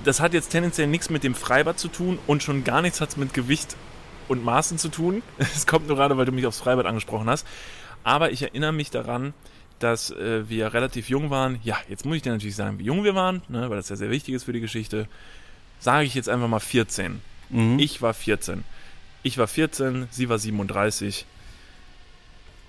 das 0.03 0.19
hat 0.19 0.33
jetzt 0.33 0.49
tendenziell 0.49 0.87
nichts 0.87 1.09
mit 1.11 1.23
dem 1.23 1.35
Freibad 1.35 1.77
zu 1.77 1.87
tun 1.87 2.17
und 2.25 2.41
schon 2.41 2.63
gar 2.63 2.81
nichts 2.81 3.01
hat 3.01 3.09
es 3.09 3.17
mit 3.17 3.33
Gewicht 3.33 3.75
und 4.27 4.43
Maßen 4.43 4.77
zu 4.79 4.89
tun. 4.89 5.21
Es 5.37 5.67
kommt 5.67 5.87
nur 5.87 5.97
gerade, 5.97 6.17
weil 6.17 6.25
du 6.25 6.31
mich 6.31 6.47
aufs 6.47 6.59
Freibad 6.59 6.85
angesprochen 6.87 7.29
hast. 7.29 7.45
Aber 8.03 8.31
ich 8.31 8.41
erinnere 8.41 8.71
mich 8.71 8.89
daran, 8.89 9.33
dass 9.83 10.11
äh, 10.11 10.47
wir 10.49 10.73
relativ 10.73 11.09
jung 11.09 11.29
waren. 11.29 11.59
Ja, 11.63 11.77
jetzt 11.89 12.05
muss 12.05 12.17
ich 12.17 12.21
dir 12.21 12.31
natürlich 12.31 12.55
sagen, 12.55 12.79
wie 12.79 12.83
jung 12.83 13.03
wir 13.03 13.15
waren, 13.15 13.41
ne, 13.49 13.69
weil 13.69 13.77
das 13.77 13.89
ja 13.89 13.95
sehr 13.95 14.09
wichtig 14.09 14.35
ist 14.35 14.43
für 14.43 14.53
die 14.53 14.61
Geschichte. 14.61 15.07
Sage 15.79 16.05
ich 16.05 16.13
jetzt 16.13 16.29
einfach 16.29 16.47
mal 16.47 16.59
14. 16.59 17.21
Mhm. 17.49 17.79
Ich 17.79 18.01
war 18.01 18.13
14. 18.13 18.63
Ich 19.23 19.37
war 19.37 19.47
14, 19.47 20.07
sie 20.09 20.29
war 20.29 20.39
37. 20.39 21.25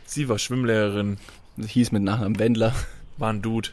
Sie 0.04 0.28
war 0.28 0.38
Schwimmlehrerin, 0.38 1.18
hieß 1.58 1.92
mit 1.92 2.02
Nachnamen 2.02 2.38
Wendler. 2.38 2.74
war 3.16 3.32
ein 3.32 3.42
Dude. 3.42 3.70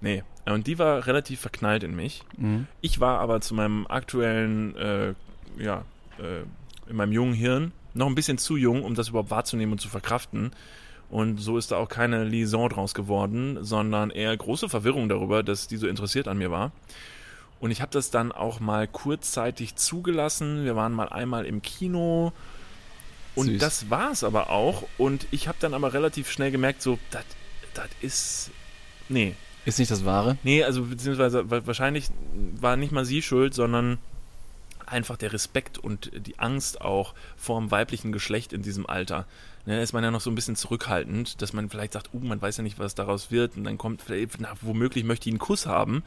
Nee. 0.00 0.22
Und 0.46 0.66
die 0.66 0.78
war 0.78 1.06
relativ 1.06 1.40
verknallt 1.40 1.82
in 1.82 1.96
mich. 1.96 2.22
Mhm. 2.36 2.66
Ich 2.80 3.00
war 3.00 3.20
aber 3.20 3.40
zu 3.40 3.54
meinem 3.54 3.86
aktuellen, 3.86 4.76
äh, 4.76 5.14
ja, 5.58 5.84
äh, 6.18 6.42
in 6.90 6.96
meinem 6.96 7.12
jungen 7.12 7.34
Hirn 7.34 7.72
noch 7.94 8.06
ein 8.06 8.14
bisschen 8.14 8.38
zu 8.38 8.56
jung, 8.56 8.82
um 8.82 8.94
das 8.94 9.08
überhaupt 9.08 9.30
wahrzunehmen 9.30 9.72
und 9.72 9.78
zu 9.78 9.88
verkraften. 9.88 10.52
Und 11.14 11.38
so 11.38 11.58
ist 11.58 11.70
da 11.70 11.76
auch 11.76 11.88
keine 11.88 12.24
Liaison 12.24 12.68
draus 12.68 12.92
geworden, 12.92 13.58
sondern 13.62 14.10
eher 14.10 14.36
große 14.36 14.68
Verwirrung 14.68 15.08
darüber, 15.08 15.44
dass 15.44 15.68
die 15.68 15.76
so 15.76 15.86
interessiert 15.86 16.26
an 16.26 16.38
mir 16.38 16.50
war. 16.50 16.72
Und 17.60 17.70
ich 17.70 17.80
habe 17.80 17.92
das 17.92 18.10
dann 18.10 18.32
auch 18.32 18.58
mal 18.58 18.88
kurzzeitig 18.88 19.76
zugelassen. 19.76 20.64
Wir 20.64 20.74
waren 20.74 20.92
mal 20.92 21.08
einmal 21.10 21.46
im 21.46 21.62
Kino. 21.62 22.32
Und 23.36 23.46
Süß. 23.46 23.60
das 23.60 23.90
war 23.90 24.10
es 24.10 24.24
aber 24.24 24.50
auch. 24.50 24.82
Und 24.98 25.28
ich 25.30 25.46
habe 25.46 25.56
dann 25.60 25.72
aber 25.72 25.92
relativ 25.92 26.28
schnell 26.32 26.50
gemerkt, 26.50 26.82
so, 26.82 26.98
das 27.12 27.24
ist. 28.00 28.50
Nee, 29.08 29.36
Ist 29.66 29.78
nicht 29.78 29.92
das 29.92 30.04
Wahre? 30.04 30.36
Nee, 30.42 30.64
also 30.64 30.82
beziehungsweise 30.82 31.48
wa- 31.48 31.62
wahrscheinlich 31.64 32.08
war 32.60 32.76
nicht 32.76 32.90
mal 32.90 33.04
sie 33.04 33.22
schuld, 33.22 33.54
sondern 33.54 33.98
einfach 34.84 35.16
der 35.16 35.32
Respekt 35.32 35.78
und 35.78 36.10
die 36.26 36.40
Angst 36.40 36.80
auch 36.80 37.14
vor 37.36 37.60
dem 37.60 37.70
weiblichen 37.70 38.10
Geschlecht 38.10 38.52
in 38.52 38.62
diesem 38.62 38.84
Alter. 38.88 39.26
Ne, 39.66 39.80
ist 39.80 39.94
man 39.94 40.04
ja 40.04 40.10
noch 40.10 40.20
so 40.20 40.30
ein 40.30 40.34
bisschen 40.34 40.56
zurückhaltend, 40.56 41.40
dass 41.40 41.54
man 41.54 41.70
vielleicht 41.70 41.94
sagt, 41.94 42.10
uh, 42.12 42.20
man 42.20 42.40
weiß 42.40 42.58
ja 42.58 42.62
nicht, 42.62 42.78
was 42.78 42.94
daraus 42.94 43.30
wird 43.30 43.56
und 43.56 43.64
dann 43.64 43.78
kommt 43.78 44.02
vielleicht, 44.02 44.38
na, 44.38 44.52
womöglich 44.60 45.04
möchte 45.04 45.28
ich 45.28 45.32
einen 45.32 45.38
Kuss 45.38 45.64
haben 45.64 46.02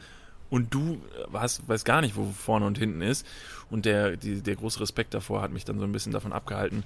und 0.48 0.72
du 0.72 1.00
äh, 1.16 1.36
hast, 1.36 1.68
weißt 1.68 1.84
gar 1.84 2.00
nicht, 2.00 2.14
wo 2.14 2.26
vorne 2.26 2.66
und 2.66 2.78
hinten 2.78 3.02
ist 3.02 3.26
und 3.68 3.84
der, 3.84 4.16
die, 4.16 4.42
der 4.42 4.54
große 4.54 4.78
Respekt 4.78 5.12
davor 5.12 5.42
hat 5.42 5.50
mich 5.50 5.64
dann 5.64 5.80
so 5.80 5.84
ein 5.84 5.90
bisschen 5.90 6.12
davon 6.12 6.32
abgehalten, 6.32 6.84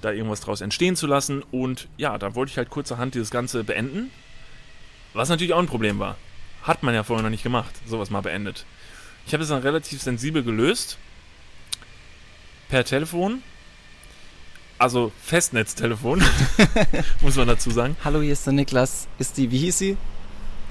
da 0.00 0.12
irgendwas 0.12 0.40
draus 0.40 0.60
entstehen 0.60 0.94
zu 0.94 1.08
lassen 1.08 1.42
und 1.50 1.88
ja, 1.96 2.16
da 2.18 2.36
wollte 2.36 2.50
ich 2.50 2.58
halt 2.58 2.70
kurzerhand 2.70 3.16
dieses 3.16 3.32
Ganze 3.32 3.64
beenden, 3.64 4.12
was 5.14 5.28
natürlich 5.28 5.54
auch 5.54 5.58
ein 5.58 5.66
Problem 5.66 5.98
war. 5.98 6.16
Hat 6.62 6.84
man 6.84 6.94
ja 6.94 7.02
vorher 7.02 7.24
noch 7.24 7.30
nicht 7.30 7.42
gemacht, 7.42 7.74
sowas 7.84 8.10
mal 8.10 8.20
beendet. 8.20 8.64
Ich 9.26 9.32
habe 9.32 9.42
es 9.42 9.48
dann 9.48 9.62
relativ 9.62 10.00
sensibel 10.00 10.44
gelöst. 10.44 10.98
Per 12.68 12.84
Telefon. 12.84 13.42
Also 14.82 15.12
Festnetztelefon, 15.22 16.24
muss 17.20 17.36
man 17.36 17.46
dazu 17.46 17.70
sagen. 17.70 17.96
Hallo, 18.02 18.20
hier 18.20 18.32
ist 18.32 18.44
der 18.46 18.52
Niklas. 18.52 19.06
Ist 19.20 19.36
die, 19.36 19.52
wie 19.52 19.58
hieß 19.58 19.78
sie? 19.78 19.96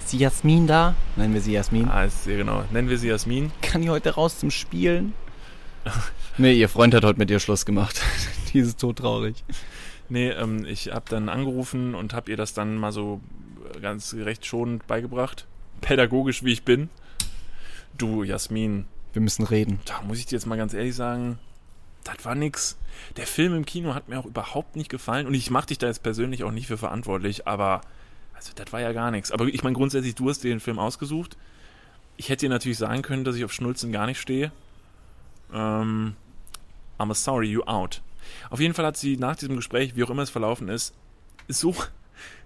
Ist 0.02 0.12
die 0.12 0.18
Jasmin 0.18 0.68
da? 0.68 0.96
Nennen 1.16 1.34
wir 1.34 1.40
sie 1.40 1.54
Jasmin. 1.54 1.88
Ah, 1.88 2.04
ist, 2.04 2.26
ja, 2.26 2.36
genau. 2.36 2.66
Nennen 2.72 2.90
wir 2.90 2.98
sie 2.98 3.08
Jasmin. 3.08 3.54
Kann 3.62 3.84
die 3.84 3.90
heute 3.90 4.16
raus 4.16 4.38
zum 4.38 4.52
Spielen? 4.52 5.14
nee, 6.38 6.52
ihr 6.52 6.68
Freund 6.68 6.94
hat 6.94 7.06
heute 7.06 7.20
mit 7.20 7.32
ihr 7.32 7.40
Schluss 7.40 7.66
gemacht. 7.66 8.02
die 8.54 8.60
ist 8.60 8.82
todtraurig. 8.82 9.46
Nee, 10.10 10.32
ähm, 10.32 10.66
ich 10.66 10.92
habe 10.92 11.06
dann 11.08 11.30
angerufen 11.30 11.96
und 11.96 12.14
habe 12.14 12.32
ihr 12.32 12.36
das 12.36 12.54
dann 12.54 12.76
mal 12.76 12.92
so 12.92 13.22
ganz 13.82 14.14
recht 14.14 14.46
schonend 14.46 14.88
beigebracht. 14.88 15.48
Pädagogisch 15.80 16.44
wie 16.44 16.52
ich 16.52 16.64
bin. 16.64 16.90
Du, 17.98 18.24
Jasmin, 18.24 18.88
Wir 19.14 19.22
müssen 19.22 19.46
reden. 19.46 19.80
da 19.86 20.02
muss 20.02 20.18
ich 20.18 20.26
dir 20.26 20.36
jetzt 20.36 20.48
mal 20.48 20.58
ganz 20.58 20.74
ehrlich 20.74 20.96
sagen, 20.96 21.40
das 22.04 22.24
war 22.26 22.36
nix. 22.36 22.78
Der 23.18 23.28
Film 23.28 23.56
im 23.56 23.66
Kino 23.66 23.94
hat 23.94 24.10
mir 24.10 24.20
auch 24.20 24.26
überhaupt 24.26 24.76
nicht 24.76 24.90
gefallen 24.90 25.28
und 25.28 25.34
ich 25.34 25.50
mache 25.50 25.68
dich 25.68 25.78
da 25.78 25.88
jetzt 25.88 26.04
persönlich 26.04 26.44
auch 26.44 26.52
nicht 26.52 26.68
für 26.68 26.78
verantwortlich, 26.78 27.48
aber 27.48 27.82
also 28.34 28.52
das 28.56 28.74
war 28.74 28.82
ja 28.82 28.92
gar 28.92 29.12
nichts. 29.12 29.32
Aber 29.32 29.46
ich 29.46 29.64
meine 29.64 29.76
grundsätzlich, 29.76 30.16
du 30.16 30.30
hast 30.30 30.44
dir 30.44 30.50
den 30.50 30.60
Film 30.60 30.80
ausgesucht. 30.80 31.38
Ich 32.18 32.30
hätte 32.30 32.46
dir 32.46 32.50
natürlich 32.50 32.78
sagen 32.78 33.02
können, 33.02 33.24
dass 33.24 33.36
ich 33.36 33.46
auf 33.46 33.54
Schnulzen 33.54 33.92
gar 33.92 34.08
nicht 34.08 34.20
stehe. 34.20 34.52
Ähm, 35.54 36.16
I'm 36.98 37.14
sorry, 37.14 37.48
you 37.50 37.64
out. 37.64 38.02
Auf 38.50 38.60
jeden 38.60 38.74
Fall 38.74 38.86
hat 38.86 38.98
sie 38.98 39.18
nach 39.18 39.36
diesem 39.36 39.56
Gespräch, 39.56 39.96
wie 39.96 40.04
auch 40.04 40.10
immer 40.10 40.24
es 40.24 40.30
verlaufen 40.30 40.70
ist, 40.70 40.94
so, 41.48 41.76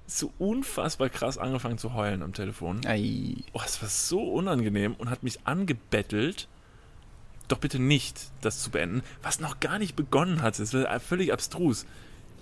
so 0.08 0.32
unfassbar 0.38 1.10
krass 1.10 1.38
angefangen 1.38 1.78
zu 1.78 1.94
heulen 1.94 2.24
am 2.24 2.34
Telefon. 2.34 2.86
Ei. 2.86 3.36
Oh, 3.54 3.62
es 3.66 3.82
war 3.82 3.90
so 3.90 4.22
unangenehm 4.22 4.96
und 4.96 5.10
hat 5.10 5.24
mich 5.24 5.46
angebettelt, 5.46 6.48
doch 7.48 7.60
bitte 7.60 7.80
nicht 7.80 8.32
das 8.42 8.62
zu 8.62 8.70
beenden, 8.72 9.02
was 9.22 9.40
noch 9.40 9.60
gar 9.60 9.80
nicht 9.80 9.96
begonnen 9.96 10.42
hatte. 10.42 10.64
Es 10.64 10.74
war 10.74 11.00
völlig 11.00 11.32
abstrus. 11.34 11.86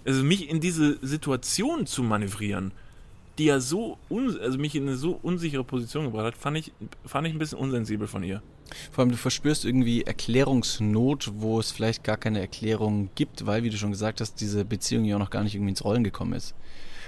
Also 0.06 0.24
mich 0.24 0.50
in 0.50 0.60
diese 0.60 0.98
Situation 1.06 1.86
zu 1.86 2.04
manövrieren, 2.04 2.72
die 3.38 3.46
ja 3.46 3.60
so, 3.60 3.98
also 4.10 4.58
mich 4.58 4.76
in 4.76 4.84
eine 4.84 4.96
so 4.96 5.20
unsichere 5.22 5.63
Position 5.63 6.06
gebracht 6.06 6.26
hat, 6.26 6.38
fand 6.38 6.58
ich, 6.58 6.72
fand 7.06 7.28
ich 7.28 7.34
ein 7.34 7.39
bisschen 7.39 7.58
unsensibel 7.58 8.08
von 8.08 8.24
ihr. 8.24 8.42
Vor 8.92 9.04
allem, 9.04 9.12
du 9.12 9.18
verspürst 9.18 9.66
irgendwie 9.66 10.04
Erklärungsnot, 10.04 11.32
wo 11.36 11.60
es 11.60 11.72
vielleicht 11.72 12.04
gar 12.04 12.18
keine 12.18 12.39
Erklärung 12.39 13.10
gibt, 13.16 13.46
weil, 13.46 13.63
wie 13.63 13.70
du 13.70 13.78
schon 13.78 13.92
gesagt 13.92 14.22
hast, 14.22 14.36
diese 14.42 14.66
Beziehung 14.66 15.06
ja 15.06 15.16
auch 15.16 15.20
noch 15.20 15.30
gar 15.30 15.44
nicht 15.44 15.56
irgendwie 15.56 15.72
ins 15.72 15.84
Rollen 15.84 16.04
gekommen 16.04 16.34
ist. 16.34 16.54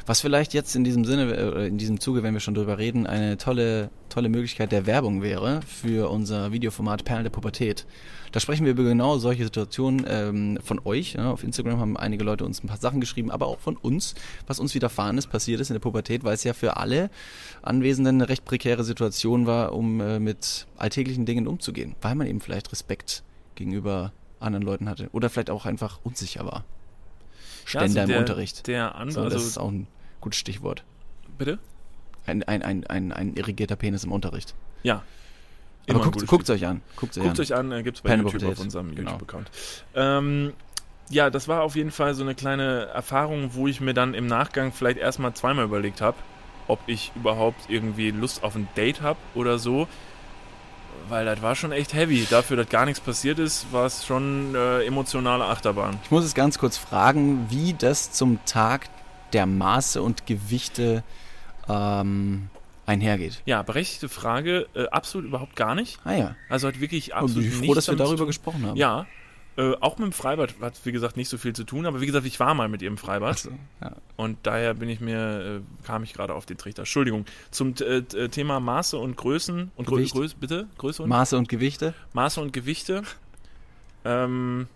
Was 0.07 0.21
vielleicht 0.21 0.53
jetzt 0.53 0.75
in 0.75 0.83
diesem 0.83 1.03
Sinne, 1.03 1.35
äh, 1.35 1.67
in 1.67 1.79
diesem 1.79 1.99
Zuge, 1.99 2.21
wenn 2.21 2.33
wir 2.33 2.39
schon 2.39 2.53
drüber 2.53 2.77
reden, 2.77 3.07
eine 3.07 3.37
tolle, 3.37 3.89
tolle 4.09 4.29
Möglichkeit 4.29 4.71
der 4.71 4.85
Werbung 4.85 5.23
wäre 5.23 5.61
für 5.65 6.11
unser 6.11 6.51
Videoformat 6.51 7.05
Perlen 7.05 7.23
der 7.23 7.31
Pubertät. 7.31 7.87
Da 8.31 8.39
sprechen 8.39 8.65
wir 8.65 8.73
über 8.73 8.83
genau 8.83 9.17
solche 9.17 9.45
Situationen 9.45 10.05
ähm, 10.07 10.59
von 10.63 10.79
euch. 10.85 11.13
Ja. 11.13 11.31
Auf 11.31 11.43
Instagram 11.43 11.79
haben 11.79 11.97
einige 11.97 12.23
Leute 12.23 12.45
uns 12.45 12.63
ein 12.63 12.67
paar 12.67 12.77
Sachen 12.77 12.99
geschrieben, 12.99 13.31
aber 13.31 13.47
auch 13.47 13.59
von 13.59 13.77
uns, 13.77 14.13
was 14.45 14.59
uns 14.59 14.75
widerfahren 14.75 15.17
ist, 15.17 15.27
passiert 15.27 15.59
ist 15.59 15.71
in 15.71 15.73
der 15.73 15.79
Pubertät, 15.79 16.23
weil 16.23 16.35
es 16.35 16.43
ja 16.43 16.53
für 16.53 16.77
alle 16.77 17.09
Anwesenden 17.63 18.21
eine 18.21 18.29
recht 18.29 18.45
prekäre 18.45 18.83
Situation 18.83 19.47
war, 19.47 19.73
um 19.73 20.01
äh, 20.01 20.19
mit 20.19 20.67
alltäglichen 20.77 21.25
Dingen 21.25 21.47
umzugehen, 21.47 21.95
weil 22.01 22.13
man 22.13 22.27
eben 22.27 22.41
vielleicht 22.41 22.71
Respekt 22.71 23.23
gegenüber 23.55 24.11
anderen 24.39 24.65
Leuten 24.65 24.87
hatte 24.87 25.09
oder 25.13 25.31
vielleicht 25.31 25.49
auch 25.49 25.65
einfach 25.65 25.99
unsicher 26.03 26.45
war. 26.45 26.63
Ständer 27.65 28.01
also 28.01 28.07
der, 28.07 28.17
im 28.17 28.21
Unterricht. 28.21 28.67
Der 28.67 28.89
So, 28.89 28.95
andere, 28.97 29.29
das 29.29 29.41
ist 29.41 29.57
also, 29.57 29.61
auch 29.61 29.71
ein 29.71 29.87
gutes 30.25 30.39
Stichwort. 30.39 30.83
bitte? 31.37 31.59
Ein, 32.25 32.41
ein, 32.43 32.63
ein, 32.63 32.87
ein, 32.87 33.11
ein 33.13 33.35
irrigierter 33.35 33.75
Penis 33.75 34.03
im 34.03 34.11
Unterricht. 34.11 34.55
Ja. 34.81 35.03
Aber 35.87 35.99
guckt, 36.01 36.25
guckt 36.25 36.49
euch 36.49 36.65
an. 36.65 36.81
Guckt 36.95 37.15
euch 37.17 37.23
Guckt 37.23 37.39
an. 37.39 37.43
euch 37.43 37.53
an, 37.53 37.71
äh, 37.71 37.83
gibt's 37.83 38.01
bei 38.01 38.09
Pen 38.09 38.19
YouTube 38.21 38.33
Pubertät. 38.41 38.57
auf 38.57 38.63
unserem 38.63 38.95
Genau. 38.95 39.11
YouTube-Account. 39.11 39.51
Ähm, 39.93 40.53
ja, 41.11 41.29
das 41.29 41.47
war 41.47 41.61
auf 41.61 41.75
jeden 41.75 41.91
Fall 41.91 42.15
so 42.15 42.23
eine 42.23 42.33
kleine 42.33 42.85
Erfahrung, 42.87 43.51
wo 43.53 43.67
ich 43.67 43.79
mir 43.81 43.93
dann 43.93 44.15
im 44.15 44.25
Nachgang 44.25 44.71
vielleicht 44.73 44.97
erstmal 44.97 45.35
zweimal 45.35 45.65
überlegt 45.65 46.01
habe, 46.01 46.17
ob 46.67 46.79
ich 46.87 47.11
überhaupt 47.15 47.69
irgendwie 47.69 48.09
Lust 48.09 48.41
auf 48.43 48.55
ein 48.55 48.67
Date 48.75 49.01
habe 49.03 49.19
oder 49.35 49.59
so. 49.59 49.87
Weil 51.07 51.25
das 51.25 51.43
war 51.43 51.53
schon 51.53 51.71
echt 51.71 51.93
heavy. 51.93 52.25
Dafür, 52.27 52.57
dass 52.57 52.69
gar 52.69 52.85
nichts 52.85 52.99
passiert 52.99 53.37
ist, 53.37 53.71
war 53.71 53.85
es 53.85 54.03
schon 54.07 54.55
äh, 54.55 54.83
emotionale 54.85 55.45
Achterbahn. 55.45 55.99
Ich 56.03 56.09
muss 56.09 56.25
es 56.25 56.33
ganz 56.33 56.57
kurz 56.57 56.77
fragen, 56.77 57.45
wie 57.51 57.75
das 57.75 58.11
zum 58.11 58.43
Tag 58.45 58.87
der 59.35 59.45
Maße 59.45 60.01
und 60.01 60.25
Gewichte 60.25 61.03
ähm, 61.67 62.49
einhergeht. 62.85 63.41
Ja, 63.45 63.63
berechtigte 63.63 64.07
Frage, 64.07 64.67
äh, 64.73 64.87
absolut 64.87 65.27
überhaupt 65.27 65.57
gar 65.57 65.75
nicht. 65.75 65.99
Ah 66.05 66.13
ja. 66.13 66.35
Also 66.47 66.69
hat 66.69 66.79
wirklich 66.79 67.11
Und 67.11 67.17
absolut 67.17 67.43
ich 67.43 67.49
bin 67.51 67.59
nichts 67.59 67.67
froh, 67.67 67.75
dass 67.75 67.87
wir 67.89 67.97
darüber 67.97 68.25
gesprochen 68.25 68.65
haben. 68.65 68.77
Ja, 68.77 69.07
äh, 69.57 69.73
auch 69.81 69.97
mit 69.97 70.05
dem 70.05 70.11
Freibad 70.13 70.55
hat, 70.61 70.79
wie 70.85 70.93
gesagt, 70.93 71.17
nicht 71.17 71.27
so 71.27 71.37
viel 71.37 71.51
zu 71.51 71.65
tun. 71.65 71.85
Aber 71.85 71.99
wie 71.99 72.05
gesagt, 72.05 72.25
ich 72.25 72.39
war 72.39 72.53
mal 72.53 72.69
mit 72.69 72.81
ihr 72.81 72.87
im 72.87 72.97
Freibad. 72.97 73.37
So, 73.37 73.51
ja. 73.81 73.91
Und 74.15 74.37
daher 74.43 74.73
bin 74.73 74.87
ich 74.87 75.01
mir, 75.01 75.61
äh, 75.61 75.85
kam 75.85 76.03
ich 76.03 76.13
gerade 76.13 76.33
auf 76.33 76.45
den 76.45 76.57
Trichter. 76.57 76.83
Entschuldigung. 76.83 77.25
Zum 77.51 77.73
äh, 77.81 77.97
äh, 77.97 78.29
Thema 78.29 78.61
Maße 78.61 78.97
und 78.97 79.17
Größen 79.17 79.71
und 79.75 79.85
Grö. 79.85 80.05
Größe, 80.05 80.35
bitte? 80.39 80.67
Größe 80.77 81.03
und 81.03 81.09
Maße 81.09 81.37
und 81.37 81.49
Gewichte? 81.49 81.93
Maße 82.13 82.39
und 82.39 82.53
Gewichte. 82.53 83.03
Ähm, 84.05 84.67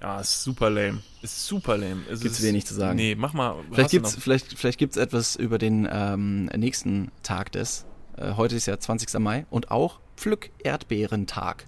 ja, 0.00 0.20
ist 0.20 0.42
super 0.42 0.70
lame. 0.70 1.02
Ist 1.22 1.46
super 1.46 1.76
lame. 1.76 2.02
Es 2.08 2.20
Gibt's 2.20 2.38
ist, 2.38 2.44
wenig 2.44 2.66
zu 2.66 2.74
sagen. 2.74 2.96
Nee, 2.96 3.14
mach 3.16 3.32
mal. 3.32 3.56
Vielleicht 3.72 3.90
gibt's, 3.90 4.16
vielleicht, 4.16 4.58
vielleicht 4.58 4.78
gibt's 4.78 4.96
etwas 4.96 5.36
über 5.36 5.58
den 5.58 5.88
ähm, 5.90 6.46
nächsten 6.46 7.10
Tag 7.22 7.52
des. 7.52 7.84
Äh, 8.16 8.34
heute 8.34 8.56
ist 8.56 8.66
ja 8.66 8.78
20. 8.78 9.18
Mai 9.18 9.46
und 9.50 9.70
auch 9.70 10.00
Pflück-Erdbeerentag. 10.16 11.66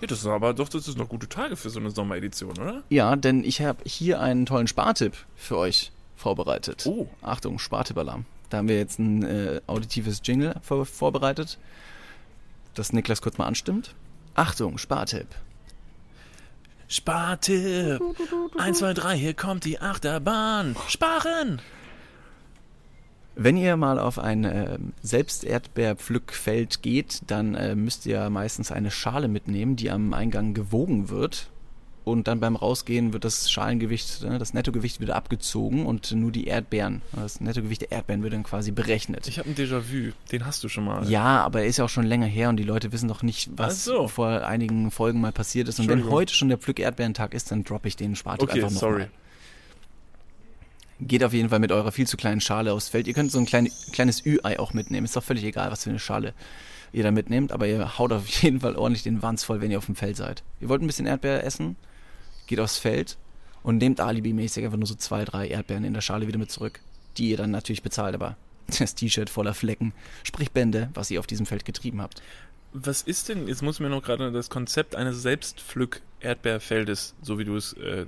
Ja, 0.00 0.06
das 0.08 0.18
ist 0.18 0.26
aber 0.26 0.52
doch, 0.54 0.68
das 0.68 0.88
ist 0.88 0.98
noch 0.98 1.08
gute 1.08 1.28
Tage 1.28 1.56
für 1.56 1.70
so 1.70 1.80
eine 1.80 1.90
Sommeredition, 1.90 2.50
oder? 2.50 2.82
Ja, 2.90 3.16
denn 3.16 3.44
ich 3.44 3.62
habe 3.62 3.78
hier 3.86 4.20
einen 4.20 4.44
tollen 4.44 4.66
Spartipp 4.66 5.14
für 5.36 5.56
euch 5.56 5.92
vorbereitet. 6.16 6.84
Oh. 6.86 7.08
Achtung, 7.22 7.58
Spartipp-Alarm. 7.58 8.26
Da 8.50 8.58
haben 8.58 8.68
wir 8.68 8.76
jetzt 8.76 8.98
ein 8.98 9.22
äh, 9.22 9.60
auditives 9.66 10.20
Jingle 10.24 10.54
vor 10.62 10.84
vorbereitet, 10.84 11.58
das 12.74 12.92
Niklas 12.92 13.22
kurz 13.22 13.38
mal 13.38 13.46
anstimmt. 13.46 13.94
Achtung, 14.34 14.78
Spartipp. 14.78 15.28
Spartipp. 16.88 18.00
1, 18.58 18.78
2, 18.78 18.94
3, 18.94 19.16
hier 19.16 19.34
kommt 19.34 19.64
die 19.64 19.80
Achterbahn. 19.80 20.76
Sparen. 20.88 21.60
Wenn 23.34 23.56
ihr 23.58 23.76
mal 23.76 23.98
auf 23.98 24.18
ein 24.18 24.44
äh, 24.44 24.78
Selbsterdbeerpflückfeld 25.02 26.80
geht, 26.82 27.20
dann 27.26 27.54
äh, 27.54 27.74
müsst 27.74 28.06
ihr 28.06 28.30
meistens 28.30 28.72
eine 28.72 28.90
Schale 28.90 29.28
mitnehmen, 29.28 29.76
die 29.76 29.90
am 29.90 30.14
Eingang 30.14 30.54
gewogen 30.54 31.10
wird. 31.10 31.50
Und 32.06 32.28
dann 32.28 32.38
beim 32.38 32.54
Rausgehen 32.54 33.12
wird 33.12 33.24
das 33.24 33.50
Schalengewicht, 33.50 34.22
äh, 34.22 34.38
das 34.38 34.54
Nettogewicht 34.54 35.00
wieder 35.00 35.16
abgezogen 35.16 35.86
und 35.86 36.12
nur 36.12 36.30
die 36.30 36.46
Erdbeeren, 36.46 37.02
das 37.10 37.40
Nettogewicht 37.40 37.80
der 37.80 37.90
Erdbeeren 37.90 38.22
wird 38.22 38.32
dann 38.32 38.44
quasi 38.44 38.70
berechnet. 38.70 39.26
Ich 39.26 39.40
habe 39.40 39.50
ein 39.50 39.56
Déjà-vu. 39.56 40.12
Den 40.30 40.46
hast 40.46 40.62
du 40.62 40.68
schon 40.68 40.84
mal. 40.84 41.10
Ja, 41.10 41.42
aber 41.42 41.62
er 41.62 41.66
ist 41.66 41.78
ja 41.78 41.84
auch 41.84 41.88
schon 41.88 42.06
länger 42.06 42.26
her 42.26 42.48
und 42.48 42.58
die 42.58 42.62
Leute 42.62 42.92
wissen 42.92 43.08
doch 43.08 43.24
nicht, 43.24 43.50
was 43.56 43.84
so. 43.84 44.06
vor 44.06 44.46
einigen 44.46 44.92
Folgen 44.92 45.20
mal 45.20 45.32
passiert 45.32 45.66
ist. 45.66 45.80
Und 45.80 45.88
wenn 45.88 46.08
heute 46.08 46.32
schon 46.32 46.48
der 46.48 46.58
Pflück-Erdbeerentag 46.58 47.34
ist, 47.34 47.50
dann 47.50 47.64
droppe 47.64 47.88
ich 47.88 47.96
den 47.96 48.14
Spartipp 48.14 48.50
Okay, 48.50 48.60
einfach 48.60 48.70
noch 48.70 48.80
sorry. 48.80 49.00
mal. 49.00 49.10
Geht 51.00 51.24
auf 51.24 51.32
jeden 51.32 51.48
Fall 51.48 51.58
mit 51.58 51.72
eurer 51.72 51.90
viel 51.90 52.06
zu 52.06 52.16
kleinen 52.16 52.40
Schale 52.40 52.72
aufs 52.72 52.88
Feld. 52.88 53.08
Ihr 53.08 53.14
könnt 53.14 53.32
so 53.32 53.40
ein 53.40 53.46
klein, 53.46 53.68
kleines 53.92 54.24
Ü-Ei 54.24 54.60
auch 54.60 54.74
mitnehmen. 54.74 55.06
Ist 55.06 55.16
doch 55.16 55.24
völlig 55.24 55.42
egal, 55.42 55.72
was 55.72 55.82
für 55.82 55.90
eine 55.90 55.98
Schale 55.98 56.34
ihr 56.92 57.02
da 57.02 57.10
mitnehmt, 57.10 57.50
aber 57.50 57.66
ihr 57.66 57.98
haut 57.98 58.12
auf 58.12 58.28
jeden 58.28 58.60
Fall 58.60 58.76
ordentlich 58.76 59.02
den 59.02 59.22
Wanz 59.22 59.42
voll, 59.42 59.60
wenn 59.60 59.72
ihr 59.72 59.78
auf 59.78 59.86
dem 59.86 59.96
Feld 59.96 60.16
seid. 60.16 60.44
Ihr 60.60 60.68
wollt 60.68 60.82
ein 60.82 60.86
bisschen 60.86 61.06
Erdbeer 61.06 61.42
essen, 61.44 61.74
geht 62.46 62.60
aufs 62.60 62.78
Feld 62.78 63.16
und 63.62 63.78
nehmt 63.78 64.00
alibimäßig 64.00 64.64
einfach 64.64 64.78
nur 64.78 64.86
so 64.86 64.94
zwei, 64.94 65.24
drei 65.24 65.48
Erdbeeren 65.48 65.84
in 65.84 65.94
der 65.94 66.00
Schale 66.00 66.28
wieder 66.28 66.38
mit 66.38 66.50
zurück, 66.50 66.80
die 67.18 67.30
ihr 67.30 67.36
dann 67.36 67.50
natürlich 67.50 67.82
bezahlt, 67.82 68.14
aber 68.14 68.36
das 68.78 68.94
T-Shirt 68.94 69.30
voller 69.30 69.54
Flecken, 69.54 69.92
sprich 70.22 70.52
Bände, 70.52 70.90
was 70.94 71.10
ihr 71.10 71.20
auf 71.20 71.26
diesem 71.26 71.46
Feld 71.46 71.64
getrieben 71.64 72.00
habt. 72.00 72.22
Was 72.72 73.00
ist 73.02 73.28
denn, 73.28 73.48
jetzt 73.48 73.62
muss 73.62 73.80
mir 73.80 73.88
noch 73.88 74.02
gerade 74.02 74.30
das 74.32 74.50
Konzept 74.50 74.96
eines 74.96 75.22
Selbstpflück-Erdbeerfeldes, 75.22 77.14
so 77.22 77.38
wie 77.38 77.44
du 77.44 77.56
es. 77.56 77.72
Äh, 77.72 78.02
äh, 78.02 78.06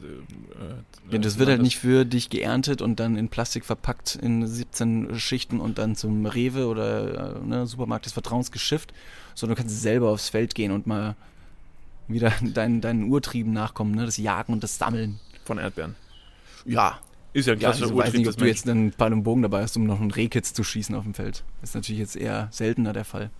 Ja, 1.10 1.18
das 1.18 1.38
wird 1.38 1.48
halt 1.48 1.62
nicht 1.62 1.78
für 1.78 2.04
dich 2.04 2.28
geerntet 2.28 2.82
und 2.82 3.00
dann 3.00 3.16
in 3.16 3.30
Plastik 3.30 3.64
verpackt 3.64 4.16
in 4.16 4.46
17 4.46 5.18
Schichten 5.18 5.60
und 5.60 5.78
dann 5.78 5.96
zum 5.96 6.26
Rewe 6.26 6.66
oder 6.66 7.36
äh, 7.36 7.46
ne, 7.46 7.66
Supermarkt 7.66 8.04
des 8.04 8.12
Vertrauens 8.12 8.52
geschifft, 8.52 8.92
sondern 9.34 9.56
du 9.56 9.62
kannst 9.62 9.80
selber 9.80 10.10
aufs 10.10 10.28
Feld 10.28 10.54
gehen 10.54 10.72
und 10.72 10.86
mal 10.86 11.16
wieder 12.08 12.32
deinen, 12.40 12.80
deinen 12.80 13.04
Urtrieben 13.04 13.52
nachkommen, 13.52 13.94
ne? 13.94 14.04
das 14.04 14.16
Jagen 14.16 14.52
und 14.52 14.62
das 14.62 14.78
Sammeln. 14.78 15.20
Von 15.44 15.58
Erdbeeren. 15.58 15.94
Ja, 16.64 16.98
Ist 17.32 17.46
ja 17.46 17.54
ein 17.54 17.60
ja 17.60 17.70
ich 17.70 17.76
klassischer 17.78 17.96
weiß 17.96 18.12
nicht, 18.12 18.28
ob 18.28 18.36
du 18.36 18.44
jetzt 18.44 18.68
einen 18.68 18.90
Ball 18.90 19.12
und 19.12 19.22
Bogen 19.22 19.42
dabei 19.42 19.62
hast, 19.62 19.76
um 19.76 19.84
noch 19.84 20.00
einen 20.00 20.10
Rehkitz 20.10 20.52
zu 20.52 20.62
schießen 20.62 20.94
auf 20.94 21.04
dem 21.04 21.14
Feld. 21.14 21.42
Ist 21.62 21.74
natürlich 21.74 22.00
jetzt 22.00 22.16
eher 22.16 22.48
seltener 22.50 22.92
der 22.92 23.04
Fall. 23.04 23.30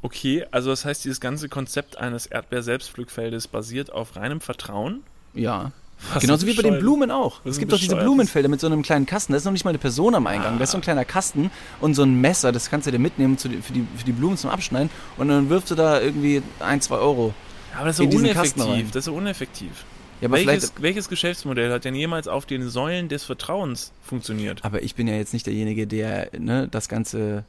Okay, 0.00 0.44
also 0.50 0.70
das 0.70 0.84
heißt, 0.84 1.04
dieses 1.04 1.20
ganze 1.20 1.48
Konzept 1.48 1.98
eines 1.98 2.26
Erdbeer-Selbstpflückfeldes 2.26 3.46
basiert 3.46 3.92
auf 3.92 4.16
reinem 4.16 4.40
Vertrauen. 4.40 5.02
Ja. 5.34 5.70
Was 6.12 6.22
Genauso 6.22 6.46
wie 6.46 6.54
bei 6.54 6.62
den 6.62 6.80
Blumen 6.80 7.10
auch. 7.10 7.40
was 7.44 7.52
Es 7.52 7.58
gibt 7.58 7.72
doch 7.72 7.78
diese 7.78 7.96
Blumenfelder 7.96 8.48
mit 8.48 8.60
so 8.60 8.66
einem 8.66 8.82
kleinen 8.82 9.06
Kasten. 9.06 9.32
Da 9.32 9.36
ist 9.36 9.44
noch 9.44 9.52
nicht 9.52 9.64
mal 9.64 9.70
eine 9.70 9.78
Person 9.78 10.14
am 10.14 10.26
Eingang. 10.26 10.58
Da 10.58 10.64
ist 10.64 10.72
so 10.72 10.78
ein 10.78 10.80
kleiner 10.80 11.04
Kasten 11.04 11.50
und 11.80 11.94
so 11.94 12.02
ein 12.02 12.20
Messer. 12.20 12.50
Das 12.50 12.70
kannst 12.70 12.86
du 12.86 12.90
dir 12.90 12.98
mitnehmen 12.98 13.38
zu, 13.38 13.48
für, 13.48 13.72
die, 13.72 13.86
für 13.96 14.04
die 14.04 14.12
Blumen 14.12 14.36
zum 14.36 14.50
Abschneiden. 14.50 14.90
Und 15.16 15.28
dann 15.28 15.48
wirfst 15.48 15.70
du 15.70 15.76
da 15.76 16.00
irgendwie 16.00 16.42
ein, 16.58 16.80
zwei 16.80 16.96
Euro. 16.96 17.34
Aber 17.76 17.86
das 17.86 17.98
ist 17.98 18.10
so 18.10 18.18
uneffektiv. 18.18 18.86
Das 18.88 18.96
ist 18.96 19.04
so 19.06 19.14
uneffektiv. 19.14 19.84
Ja, 20.20 20.28
aber 20.28 20.36
welches, 20.46 20.72
welches 20.78 21.08
Geschäftsmodell 21.08 21.72
hat 21.72 21.84
denn 21.84 21.96
jemals 21.96 22.28
auf 22.28 22.46
den 22.46 22.68
Säulen 22.68 23.08
des 23.08 23.24
Vertrauens 23.24 23.92
funktioniert? 24.02 24.64
aber 24.64 24.82
ich 24.82 24.94
bin 24.94 25.08
ja 25.08 25.14
jetzt 25.14 25.32
nicht 25.32 25.46
derjenige, 25.46 25.88
der 25.88 26.30
ne, 26.38 26.68
das 26.70 26.88
Ganze 26.88 27.44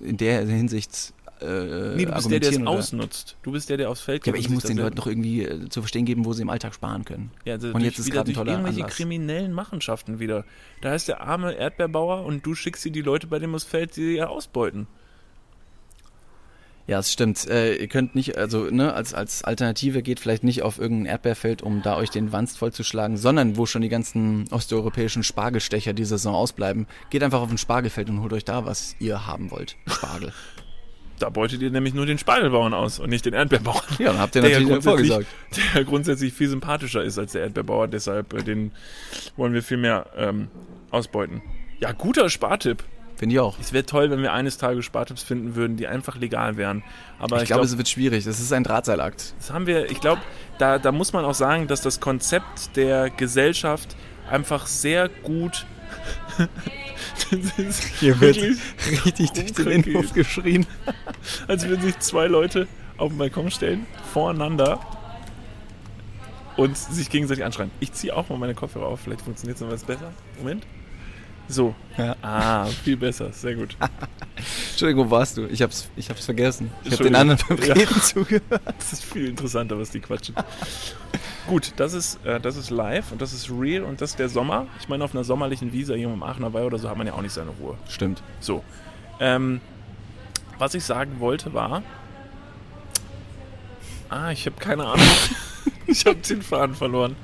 in 0.00 0.18
der 0.18 0.44
Hinsicht 0.44 1.14
äh, 1.40 1.96
Nee, 1.96 2.04
du 2.04 2.12
bist 2.12 2.30
der, 2.30 2.40
der 2.40 2.50
es 2.50 2.66
ausnutzt. 2.66 3.36
Du 3.42 3.52
bist 3.52 3.70
der, 3.70 3.78
der 3.78 3.88
aufs 3.88 4.02
Feld 4.02 4.26
Ja, 4.26 4.32
aber 4.32 4.36
geht 4.36 4.46
ich 4.46 4.52
muss 4.52 4.64
den 4.64 4.76
Leuten 4.76 4.96
doch 4.96 5.06
irgendwie 5.06 5.44
äh, 5.44 5.68
zu 5.70 5.80
verstehen 5.80 6.04
geben, 6.04 6.26
wo 6.26 6.34
sie 6.34 6.42
im 6.42 6.50
Alltag 6.50 6.74
sparen 6.74 7.06
können. 7.06 7.30
Ja, 7.46 7.54
also 7.54 7.68
Und 7.68 7.74
durch, 7.74 7.84
jetzt 7.84 7.98
ist 7.98 8.10
gerade 8.10 8.30
ein 8.30 8.34
toller 8.34 8.52
irgendwelche 8.52 8.82
Anlass. 8.82 8.96
kriminellen 8.96 9.52
Machenschaften 9.54 10.20
wieder. 10.20 10.44
Da 10.82 10.94
ist 10.94 11.08
der 11.08 11.22
arme 11.22 11.54
Erdbeerbauer 11.54 12.24
und 12.26 12.44
du 12.44 12.54
schickst 12.54 12.84
dir 12.84 12.92
die 12.92 13.00
Leute 13.02 13.26
bei 13.26 13.38
dem 13.38 13.54
aufs 13.54 13.64
Feld, 13.64 13.96
die 13.96 14.16
ja 14.16 14.26
ausbeuten. 14.26 14.86
Ja, 16.90 16.98
es 16.98 17.12
stimmt. 17.12 17.46
Äh, 17.48 17.76
ihr 17.76 17.86
könnt 17.86 18.16
nicht, 18.16 18.36
also 18.36 18.64
ne, 18.64 18.92
als, 18.92 19.14
als 19.14 19.44
Alternative 19.44 20.02
geht 20.02 20.18
vielleicht 20.18 20.42
nicht 20.42 20.62
auf 20.64 20.80
irgendein 20.80 21.06
Erdbeerfeld, 21.06 21.62
um 21.62 21.82
da 21.82 21.96
euch 21.96 22.10
den 22.10 22.32
Wanst 22.32 22.58
vollzuschlagen, 22.58 23.16
sondern 23.16 23.56
wo 23.56 23.64
schon 23.64 23.80
die 23.82 23.88
ganzen 23.88 24.46
osteuropäischen 24.50 25.22
Spargelstecher 25.22 25.92
die 25.92 26.04
Saison 26.04 26.34
ausbleiben. 26.34 26.88
Geht 27.10 27.22
einfach 27.22 27.42
auf 27.42 27.50
ein 27.52 27.58
Spargelfeld 27.58 28.10
und 28.10 28.22
holt 28.22 28.32
euch 28.32 28.44
da, 28.44 28.64
was 28.66 28.96
ihr 28.98 29.24
haben 29.28 29.52
wollt. 29.52 29.76
Spargel. 29.86 30.32
Da 31.20 31.30
beutet 31.30 31.62
ihr 31.62 31.70
nämlich 31.70 31.94
nur 31.94 32.06
den 32.06 32.18
Spargelbauern 32.18 32.74
aus 32.74 32.98
und 32.98 33.10
nicht 33.10 33.24
den 33.24 33.34
Erdbeerbauern. 33.34 33.84
ja, 34.00 34.06
dann 34.06 34.18
habt 34.18 34.34
ihr 34.34 34.42
ja 34.42 34.48
natürlich 34.58 34.68
grundsätzlich- 34.82 35.10
vorgesorgt. 35.12 35.26
Der 35.76 35.84
grundsätzlich 35.84 36.32
viel 36.32 36.48
sympathischer 36.48 37.04
ist 37.04 37.18
als 37.18 37.30
der 37.30 37.42
Erdbeerbauer, 37.42 37.86
deshalb 37.86 38.32
äh, 38.32 38.42
den 38.42 38.72
wollen 39.36 39.52
wir 39.52 39.62
viel 39.62 39.76
mehr 39.76 40.06
ähm, 40.16 40.48
ausbeuten. 40.90 41.40
Ja, 41.78 41.92
guter 41.92 42.28
Spartipp. 42.30 42.82
Finde 43.20 43.34
ich 43.34 43.40
auch. 43.40 43.58
Es 43.60 43.74
wäre 43.74 43.84
toll, 43.84 44.10
wenn 44.10 44.22
wir 44.22 44.32
eines 44.32 44.56
Tages 44.56 44.86
Spartipps 44.86 45.22
finden 45.22 45.54
würden, 45.54 45.76
die 45.76 45.86
einfach 45.86 46.16
legal 46.16 46.56
wären. 46.56 46.82
Aber 47.18 47.36
Ich, 47.36 47.42
ich, 47.42 47.48
glaube, 47.48 47.60
glaube, 47.60 47.66
es 47.66 47.76
wird 47.76 47.86
schwierig. 47.86 48.24
Das 48.24 48.40
ist 48.40 48.50
ein 48.50 48.64
Drahtseilakt. 48.64 49.34
das 49.38 49.50
haben 49.50 49.66
wir, 49.66 49.90
ich 49.90 50.00
glaube, 50.00 50.22
da, 50.56 50.78
da 50.78 50.90
muss 50.90 51.12
man 51.12 51.26
auch 51.26 51.34
sagen, 51.34 51.66
dass 51.66 51.82
das 51.82 52.00
Konzept 52.00 52.74
der 52.76 53.10
Gesellschaft 53.10 53.94
einfach 54.30 54.66
sehr 54.66 55.10
gut. 55.10 55.66
Hier 57.98 58.18
wird 58.22 58.38
richtig 59.04 59.32
durch 59.32 59.52
den 59.52 59.66
Innenhof 59.66 60.14
geschrien. 60.14 60.66
als 61.46 61.68
würden 61.68 61.82
sich 61.82 61.98
zwei 61.98 62.26
Leute 62.26 62.68
auf 62.96 63.10
den 63.10 63.18
Balkon 63.18 63.50
stellen, 63.50 63.84
voreinander 64.14 64.80
und 66.56 66.74
sich 66.74 67.10
gegenseitig 67.10 67.44
anschreien. 67.44 67.70
Ich 67.80 67.92
ziehe 67.92 68.16
auch 68.16 68.30
mal 68.30 68.38
meine 68.38 68.54
Kopfhörer 68.54 68.86
auf, 68.86 69.00
vielleicht 69.00 69.20
funktioniert 69.20 69.56
es 69.56 69.60
noch 69.60 69.70
was 69.70 69.84
besser. 69.84 70.10
Moment. 70.38 70.64
So. 71.50 71.74
Ja. 71.98 72.14
Ah, 72.22 72.64
viel 72.66 72.96
besser, 72.96 73.32
sehr 73.32 73.56
gut. 73.56 73.76
Entschuldigung, 74.70 75.06
wo 75.06 75.10
warst 75.10 75.36
du? 75.36 75.46
Ich 75.46 75.60
hab's, 75.62 75.90
ich 75.96 76.08
hab's 76.08 76.24
vergessen. 76.24 76.70
Ich 76.84 76.92
habe 76.92 77.04
den 77.04 77.16
anderen 77.16 77.40
beim 77.48 77.58
Ja. 77.66 77.74
Reden 77.74 78.00
zugehört. 78.00 78.44
Das 78.78 78.92
ist 78.92 79.04
viel 79.04 79.26
interessanter, 79.28 79.78
was 79.78 79.90
die 79.90 80.00
quatschen. 80.00 80.36
Gut, 81.48 81.72
das 81.76 81.92
ist, 81.92 82.24
äh, 82.24 82.38
das 82.40 82.56
ist 82.56 82.70
live 82.70 83.10
und 83.10 83.20
das 83.20 83.32
ist 83.32 83.50
real 83.50 83.82
und 83.82 84.00
das 84.00 84.10
ist 84.10 84.18
der 84.20 84.28
Sommer. 84.28 84.68
Ich 84.80 84.88
meine, 84.88 85.02
auf 85.02 85.12
einer 85.12 85.24
sommerlichen 85.24 85.72
Wiese 85.72 85.96
hier 85.96 86.08
im 86.12 86.22
Aachener 86.22 86.52
Weih 86.52 86.64
oder 86.64 86.78
so 86.78 86.88
hat 86.88 86.96
man 86.96 87.06
ja 87.06 87.14
auch 87.14 87.22
nicht 87.22 87.32
seine 87.32 87.50
Ruhe. 87.50 87.76
Stimmt. 87.88 88.22
So. 88.38 88.62
Ähm, 89.18 89.60
was 90.58 90.74
ich 90.74 90.84
sagen 90.84 91.18
wollte 91.18 91.52
war. 91.52 91.82
Ah, 94.10 94.32
ich 94.32 94.44
habe 94.46 94.56
keine 94.58 94.84
Ahnung. 94.86 95.06
ich 95.86 96.04
habe 96.04 96.16
den 96.16 96.42
Faden 96.42 96.74
verloren. 96.74 97.14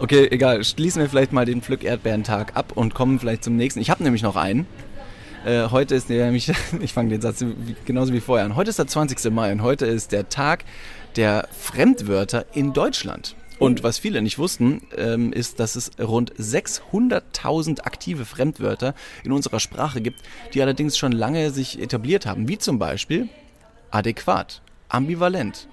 Okay, 0.00 0.26
egal. 0.32 0.64
Schließen 0.64 1.00
wir 1.00 1.08
vielleicht 1.08 1.32
mal 1.32 1.44
den 1.44 1.62
Pflück-Erdbeeren-Tag 1.62 2.56
ab 2.56 2.72
und 2.74 2.94
kommen 2.94 3.20
vielleicht 3.20 3.44
zum 3.44 3.54
nächsten. 3.54 3.80
Ich 3.80 3.90
habe 3.90 4.02
nämlich 4.02 4.22
noch 4.22 4.34
einen. 4.34 4.66
Äh, 5.44 5.68
heute 5.68 5.94
ist 5.94 6.10
nämlich, 6.10 6.52
ich 6.80 6.92
fange 6.92 7.10
den 7.10 7.20
Satz 7.20 7.44
genauso 7.84 8.12
wie 8.12 8.18
vorher 8.18 8.44
an. 8.44 8.56
Heute 8.56 8.70
ist 8.70 8.80
der 8.80 8.88
20. 8.88 9.30
Mai 9.30 9.52
und 9.52 9.62
heute 9.62 9.86
ist 9.86 10.10
der 10.10 10.28
Tag 10.28 10.64
der 11.14 11.46
Fremdwörter 11.56 12.44
in 12.54 12.72
Deutschland. 12.72 13.36
Und 13.60 13.84
was 13.84 13.98
viele 13.98 14.20
nicht 14.20 14.38
wussten, 14.38 14.82
ähm, 14.96 15.32
ist, 15.32 15.60
dass 15.60 15.76
es 15.76 15.92
rund 16.00 16.34
600.000 16.34 17.82
aktive 17.82 18.24
Fremdwörter 18.24 18.94
in 19.22 19.30
unserer 19.30 19.60
Sprache 19.60 20.00
gibt, 20.00 20.22
die 20.54 20.62
allerdings 20.62 20.98
schon 20.98 21.12
lange 21.12 21.50
sich 21.50 21.80
etabliert 21.80 22.26
haben, 22.26 22.48
wie 22.48 22.58
zum 22.58 22.80
Beispiel 22.80 23.28
adäquat, 23.92 24.62
ambivalent, 24.88 25.68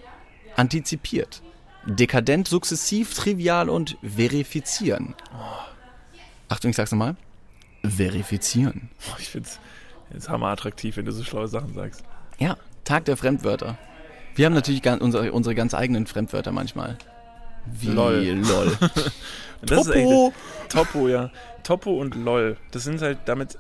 antizipiert, 0.58 1.42
dekadent, 1.86 2.48
sukzessiv, 2.48 3.14
trivial 3.14 3.70
und 3.70 3.98
verifizieren. 4.04 5.16
Achtung, 6.50 6.72
ich 6.72 6.78
sag's 6.78 6.92
nochmal. 6.92 7.16
Verifizieren. 7.84 8.90
Oh, 9.10 9.16
ich 9.20 9.30
finde 9.30 9.50
es 10.16 10.30
hammer-attraktiv, 10.30 10.98
wenn 10.98 11.06
du 11.06 11.12
so 11.12 11.24
schlaue 11.24 11.48
Sachen 11.48 11.74
sagst. 11.74 12.04
Ja, 12.40 12.58
Tag 12.84 13.06
der 13.06 13.18
Fremdwörter. 13.18 13.78
Wir 14.36 14.46
haben 14.46 14.54
natürlich 14.54 14.86
unsere, 14.86 15.32
unsere 15.32 15.56
ganz 15.56 15.74
eigenen 15.74 16.08
Fremdwörter 16.08 16.52
manchmal. 16.52 16.98
Wie 17.66 17.88
Lol. 17.88 18.24
lol. 18.24 18.78
Das 19.62 19.88
ist 19.88 19.94
Topo. 19.94 20.28
echt, 20.28 20.72
Topo, 20.72 21.08
ja. 21.08 21.32
Topo 21.64 22.00
und 22.00 22.14
LOL. 22.14 22.58
Das 22.70 22.84
sind 22.84 23.02
halt, 23.02 23.18
damit 23.26 23.58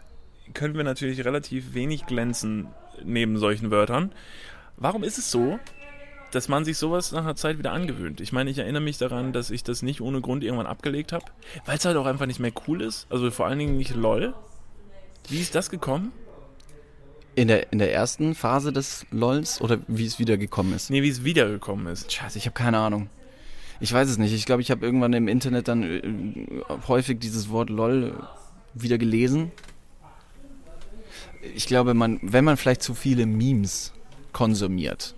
können 0.53 0.75
wir 0.75 0.83
natürlich 0.83 1.25
relativ 1.25 1.73
wenig 1.73 2.05
glänzen 2.05 2.67
neben 3.03 3.37
solchen 3.39 3.71
Wörtern. 3.71 4.11
Warum 4.77 5.03
ist 5.03 5.17
es 5.17 5.31
so, 5.31 5.59
dass 6.31 6.49
man 6.49 6.65
sich 6.65 6.77
sowas 6.77 7.11
nach 7.11 7.21
einer 7.21 7.35
Zeit 7.35 7.57
wieder 7.57 7.71
angewöhnt? 7.71 8.21
Ich 8.21 8.31
meine, 8.31 8.49
ich 8.49 8.57
erinnere 8.57 8.81
mich 8.81 8.97
daran, 8.97 9.33
dass 9.33 9.49
ich 9.49 9.63
das 9.63 9.81
nicht 9.81 10.01
ohne 10.01 10.21
Grund 10.21 10.43
irgendwann 10.43 10.67
abgelegt 10.67 11.11
habe, 11.13 11.25
weil 11.65 11.77
es 11.77 11.85
halt 11.85 11.97
auch 11.97 12.05
einfach 12.05 12.25
nicht 12.25 12.39
mehr 12.39 12.51
cool 12.67 12.81
ist. 12.81 13.07
Also 13.09 13.31
vor 13.31 13.47
allen 13.47 13.59
Dingen 13.59 13.77
nicht 13.77 13.95
LOL. 13.95 14.33
Wie 15.29 15.39
ist 15.39 15.55
das 15.55 15.69
gekommen? 15.69 16.11
In 17.35 17.49
der, 17.49 17.71
in 17.71 17.79
der 17.79 17.93
ersten 17.93 18.33
Phase 18.33 18.73
des 18.73 19.05
LOLs 19.11 19.61
oder 19.61 19.79
wie 19.87 20.05
es 20.05 20.17
wieder 20.17 20.37
gekommen 20.37 20.73
ist? 20.73 20.89
Nee, 20.89 21.03
wie 21.03 21.09
es 21.09 21.23
wiedergekommen 21.23 21.87
ist. 21.87 22.11
Scheiße, 22.11 22.37
ich 22.37 22.45
habe 22.45 22.55
keine 22.55 22.79
Ahnung. 22.79 23.09
Ich 23.79 23.93
weiß 23.93 24.09
es 24.09 24.17
nicht. 24.17 24.33
Ich 24.33 24.45
glaube, 24.45 24.61
ich 24.61 24.71
habe 24.71 24.85
irgendwann 24.85 25.13
im 25.13 25.27
Internet 25.27 25.67
dann 25.67 25.83
äh, 25.83 26.41
häufig 26.87 27.19
dieses 27.19 27.49
Wort 27.49 27.69
LOL 27.69 28.15
wieder 28.73 28.97
gelesen. 28.97 29.51
Ich 31.55 31.67
glaube, 31.67 31.93
man, 31.93 32.19
wenn 32.23 32.43
man 32.43 32.57
vielleicht 32.57 32.81
zu 32.81 32.95
viele 32.95 33.25
Memes 33.25 33.93
konsumiert, 34.33 35.15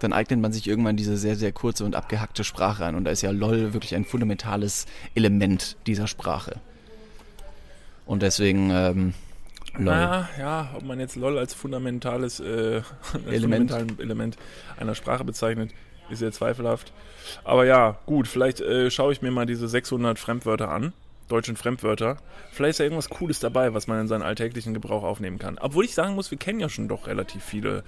dann 0.00 0.12
eignet 0.12 0.40
man 0.40 0.52
sich 0.52 0.66
irgendwann 0.66 0.96
diese 0.96 1.16
sehr, 1.16 1.36
sehr 1.36 1.52
kurze 1.52 1.84
und 1.84 1.94
abgehackte 1.94 2.42
Sprache 2.42 2.84
an. 2.84 2.94
Und 2.94 3.04
da 3.04 3.10
ist 3.10 3.22
ja 3.22 3.30
LOL 3.30 3.72
wirklich 3.72 3.94
ein 3.94 4.04
fundamentales 4.04 4.86
Element 5.14 5.76
dieser 5.86 6.06
Sprache. 6.06 6.56
Und 8.06 8.22
deswegen, 8.22 8.70
ähm, 8.70 9.14
LOL. 9.78 9.94
Ah, 9.94 10.28
ja, 10.38 10.70
ob 10.74 10.84
man 10.84 10.98
jetzt 10.98 11.16
LOL 11.16 11.38
als 11.38 11.54
fundamentales 11.54 12.40
äh, 12.40 12.82
Element. 13.30 13.70
Element 13.98 14.36
einer 14.78 14.94
Sprache 14.94 15.24
bezeichnet, 15.24 15.70
ist 16.08 16.18
sehr 16.18 16.32
zweifelhaft. 16.32 16.92
Aber 17.44 17.66
ja, 17.66 17.98
gut, 18.06 18.26
vielleicht 18.26 18.60
äh, 18.60 18.90
schaue 18.90 19.12
ich 19.12 19.22
mir 19.22 19.30
mal 19.30 19.46
diese 19.46 19.68
600 19.68 20.18
Fremdwörter 20.18 20.70
an, 20.70 20.92
deutschen 21.28 21.56
Fremdwörter. 21.56 22.16
Vielleicht 22.50 22.70
ist 22.70 22.80
da 22.80 22.84
irgendwas 22.84 23.10
Cooles 23.10 23.38
dabei, 23.38 23.74
was 23.74 23.86
man 23.86 24.00
in 24.00 24.08
seinen 24.08 24.22
alltäglichen 24.22 24.74
Gebrauch 24.74 25.04
aufnehmen 25.04 25.38
kann. 25.38 25.58
Obwohl 25.58 25.84
ich 25.84 25.94
sagen 25.94 26.14
muss, 26.14 26.30
wir 26.30 26.38
kennen 26.38 26.58
ja 26.58 26.68
schon 26.68 26.88
doch 26.88 27.06
relativ 27.06 27.44
viele 27.44 27.84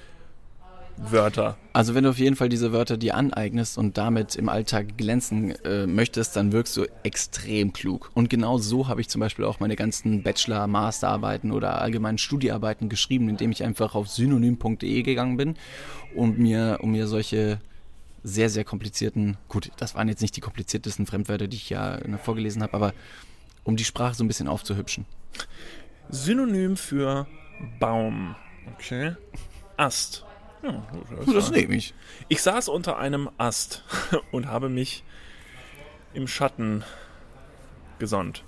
Wörter. 0.96 1.56
Also 1.72 1.94
wenn 1.94 2.04
du 2.04 2.10
auf 2.10 2.18
jeden 2.18 2.36
Fall 2.36 2.48
diese 2.48 2.72
Wörter 2.72 2.96
dir 2.96 3.16
aneignest 3.16 3.78
und 3.78 3.98
damit 3.98 4.36
im 4.36 4.48
Alltag 4.48 4.96
glänzen 4.96 5.52
äh, 5.64 5.86
möchtest, 5.86 6.36
dann 6.36 6.52
wirkst 6.52 6.76
du 6.76 6.86
extrem 7.02 7.72
klug. 7.72 8.10
Und 8.14 8.30
genau 8.30 8.58
so 8.58 8.88
habe 8.88 9.00
ich 9.00 9.08
zum 9.08 9.20
Beispiel 9.20 9.44
auch 9.44 9.60
meine 9.60 9.76
ganzen 9.76 10.22
Bachelor-, 10.22 10.66
Masterarbeiten 10.66 11.50
oder 11.50 11.80
allgemeinen 11.80 12.18
Studiearbeiten 12.18 12.88
geschrieben, 12.88 13.28
indem 13.28 13.50
ich 13.52 13.64
einfach 13.64 13.94
auf 13.94 14.08
synonym.de 14.08 15.02
gegangen 15.02 15.36
bin 15.36 15.56
und 16.14 16.38
mir, 16.38 16.78
um 16.82 16.92
mir 16.92 17.06
solche 17.06 17.60
sehr, 18.24 18.50
sehr 18.50 18.64
komplizierten, 18.64 19.36
gut, 19.48 19.70
das 19.78 19.94
waren 19.94 20.08
jetzt 20.08 20.22
nicht 20.22 20.36
die 20.36 20.40
kompliziertesten 20.40 21.06
Fremdwörter, 21.06 21.48
die 21.48 21.56
ich 21.56 21.70
ja 21.70 21.96
äh, 21.96 22.18
vorgelesen 22.18 22.62
habe, 22.62 22.74
aber 22.74 22.94
um 23.64 23.76
die 23.76 23.84
Sprache 23.84 24.14
so 24.14 24.24
ein 24.24 24.28
bisschen 24.28 24.48
aufzuhübschen. 24.48 25.06
Synonym 26.08 26.76
für 26.76 27.26
Baum. 27.80 28.36
Okay. 28.74 29.16
Ast. 29.76 30.24
Ja, 30.62 30.84
gut, 31.24 31.34
Das 31.36 31.50
nehme 31.50 31.74
ich. 31.74 31.92
Ich 32.28 32.42
saß 32.42 32.68
unter 32.68 32.98
einem 32.98 33.28
Ast 33.38 33.84
und 34.30 34.46
habe 34.46 34.68
mich 34.68 35.02
im 36.14 36.26
Schatten 36.28 36.84
gesonnt. 37.98 38.44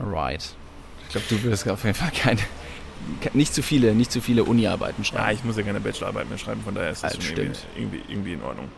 Right. 0.00 0.54
Ich 1.06 1.12
glaube, 1.12 1.26
du 1.28 1.42
würdest 1.42 1.68
auf 1.68 1.84
jeden 1.84 1.94
Fall 1.96 2.10
keine, 2.10 2.40
nicht 3.32 3.54
zu 3.54 3.62
viele, 3.62 3.94
nicht 3.94 4.12
zu 4.12 4.20
viele 4.20 4.44
Uni-Arbeiten 4.44 5.02
Ja, 5.02 5.04
schreiben. 5.04 5.34
ich 5.38 5.44
muss 5.44 5.56
ja 5.56 5.62
keine 5.62 5.80
Bachelorarbeit 5.80 6.28
mehr 6.28 6.38
schreiben, 6.38 6.62
von 6.62 6.74
daher 6.74 6.90
ist 6.90 7.02
das 7.02 7.16
Ah, 7.16 7.20
schon 7.20 7.36
irgendwie, 7.36 7.54
stimmt. 7.54 7.66
irgendwie, 7.76 8.02
irgendwie 8.12 8.32
in 8.34 8.42
Ordnung. 8.42 8.68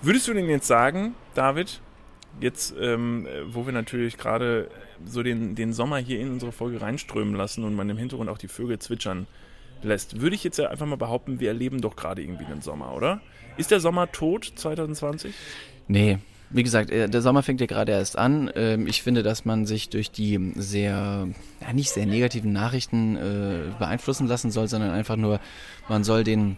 Würdest 0.00 0.28
du 0.28 0.34
denn 0.34 0.48
jetzt 0.48 0.66
sagen, 0.66 1.14
David, 1.34 1.80
jetzt, 2.40 2.74
ähm, 2.80 3.26
wo 3.46 3.66
wir 3.66 3.72
natürlich 3.72 4.16
gerade 4.18 4.70
so 5.04 5.22
den, 5.22 5.54
den 5.54 5.72
Sommer 5.72 5.98
hier 5.98 6.20
in 6.20 6.30
unsere 6.30 6.52
Folge 6.52 6.80
reinströmen 6.80 7.34
lassen 7.34 7.64
und 7.64 7.74
man 7.74 7.88
im 7.90 7.96
Hintergrund 7.98 8.30
auch 8.30 8.38
die 8.38 8.48
Vögel 8.48 8.78
zwitschern 8.78 9.26
lässt, 9.84 10.20
würde 10.20 10.34
ich 10.34 10.44
jetzt 10.44 10.58
ja 10.58 10.68
einfach 10.70 10.86
mal 10.86 10.96
behaupten, 10.96 11.40
wir 11.40 11.48
erleben 11.48 11.80
doch 11.80 11.96
gerade 11.96 12.22
irgendwie 12.22 12.44
einen 12.44 12.62
Sommer, 12.62 12.94
oder? 12.94 13.20
Ist 13.56 13.70
der 13.70 13.80
Sommer 13.80 14.10
tot 14.10 14.52
2020? 14.54 15.34
Nee, 15.88 16.18
wie 16.50 16.62
gesagt, 16.62 16.90
äh, 16.90 17.08
der 17.08 17.22
Sommer 17.22 17.42
fängt 17.42 17.60
ja 17.60 17.66
gerade 17.66 17.92
erst 17.92 18.16
an. 18.18 18.50
Ähm, 18.54 18.86
Ich 18.86 19.02
finde, 19.02 19.22
dass 19.22 19.44
man 19.44 19.66
sich 19.66 19.88
durch 19.88 20.10
die 20.10 20.52
sehr, 20.56 21.28
nicht 21.72 21.90
sehr 21.90 22.06
negativen 22.06 22.52
Nachrichten 22.52 23.16
äh, 23.16 23.72
beeinflussen 23.78 24.26
lassen 24.26 24.50
soll, 24.50 24.68
sondern 24.68 24.90
einfach 24.90 25.16
nur, 25.16 25.40
man 25.88 26.04
soll 26.04 26.24
den, 26.24 26.56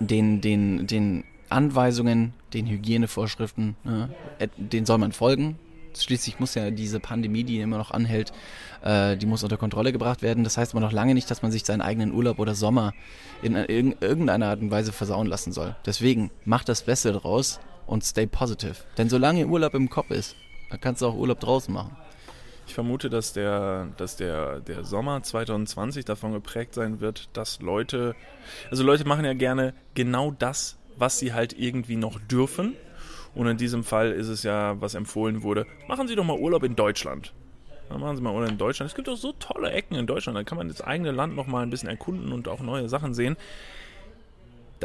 den, 0.00 0.40
den, 0.40 0.86
den 0.86 1.24
Anweisungen, 1.48 2.32
den 2.52 2.66
Hygienevorschriften, 2.66 3.76
ne, 3.84 4.10
den 4.56 4.86
soll 4.86 4.98
man 4.98 5.12
folgen. 5.12 5.58
Schließlich 6.02 6.40
muss 6.40 6.54
ja 6.54 6.70
diese 6.70 7.00
Pandemie, 7.00 7.44
die 7.44 7.60
immer 7.60 7.78
noch 7.78 7.90
anhält, 7.90 8.32
äh, 8.82 9.16
die 9.16 9.26
muss 9.26 9.42
unter 9.42 9.56
Kontrolle 9.56 9.92
gebracht 9.92 10.22
werden. 10.22 10.44
Das 10.44 10.56
heißt 10.56 10.72
aber 10.72 10.80
noch 10.80 10.92
lange 10.92 11.14
nicht, 11.14 11.30
dass 11.30 11.42
man 11.42 11.52
sich 11.52 11.64
seinen 11.64 11.80
eigenen 11.80 12.12
Urlaub 12.12 12.38
oder 12.38 12.54
Sommer 12.54 12.92
in 13.42 13.54
irgendeiner 13.54 14.46
Art 14.46 14.60
und 14.60 14.70
Weise 14.70 14.92
versauen 14.92 15.26
lassen 15.26 15.52
soll. 15.52 15.76
Deswegen 15.84 16.30
macht 16.44 16.68
das 16.68 16.82
Beste 16.82 17.12
draus 17.12 17.60
und 17.86 18.04
stay 18.04 18.26
positive. 18.26 18.76
Denn 18.96 19.08
solange 19.08 19.46
Urlaub 19.46 19.74
im 19.74 19.90
Kopf 19.90 20.10
ist, 20.10 20.36
dann 20.70 20.80
kannst 20.80 21.02
du 21.02 21.06
auch 21.06 21.14
Urlaub 21.14 21.40
draußen 21.40 21.72
machen. 21.72 21.96
Ich 22.66 22.74
vermute, 22.74 23.10
dass 23.10 23.32
der, 23.32 23.88
dass 23.96 24.16
der, 24.16 24.60
der 24.60 24.84
Sommer 24.84 25.22
2020 25.22 26.04
davon 26.04 26.32
geprägt 26.32 26.74
sein 26.74 27.00
wird, 27.00 27.28
dass 27.34 27.60
Leute, 27.60 28.14
also 28.70 28.82
Leute 28.82 29.06
machen 29.06 29.24
ja 29.24 29.34
gerne 29.34 29.74
genau 29.94 30.30
das, 30.30 30.78
was 30.96 31.18
sie 31.18 31.32
halt 31.32 31.52
irgendwie 31.58 31.96
noch 31.96 32.18
dürfen. 32.20 32.74
Und 33.34 33.46
in 33.46 33.56
diesem 33.56 33.84
Fall 33.84 34.12
ist 34.12 34.28
es 34.28 34.42
ja, 34.42 34.80
was 34.80 34.94
empfohlen 34.94 35.42
wurde, 35.42 35.66
machen 35.88 36.06
Sie 36.06 36.14
doch 36.14 36.24
mal 36.24 36.38
Urlaub 36.38 36.62
in 36.62 36.76
Deutschland. 36.76 37.32
Dann 37.88 38.00
machen 38.00 38.16
Sie 38.16 38.22
mal 38.22 38.32
Urlaub 38.32 38.50
in 38.50 38.58
Deutschland. 38.58 38.90
Es 38.90 38.94
gibt 38.94 39.08
auch 39.08 39.16
so 39.16 39.32
tolle 39.32 39.70
Ecken 39.70 39.96
in 39.96 40.06
Deutschland, 40.06 40.38
da 40.38 40.44
kann 40.44 40.58
man 40.58 40.68
das 40.68 40.80
eigene 40.80 41.10
Land 41.10 41.34
noch 41.34 41.46
mal 41.46 41.62
ein 41.62 41.70
bisschen 41.70 41.88
erkunden 41.88 42.32
und 42.32 42.48
auch 42.48 42.60
neue 42.60 42.88
Sachen 42.88 43.14
sehen. 43.14 43.36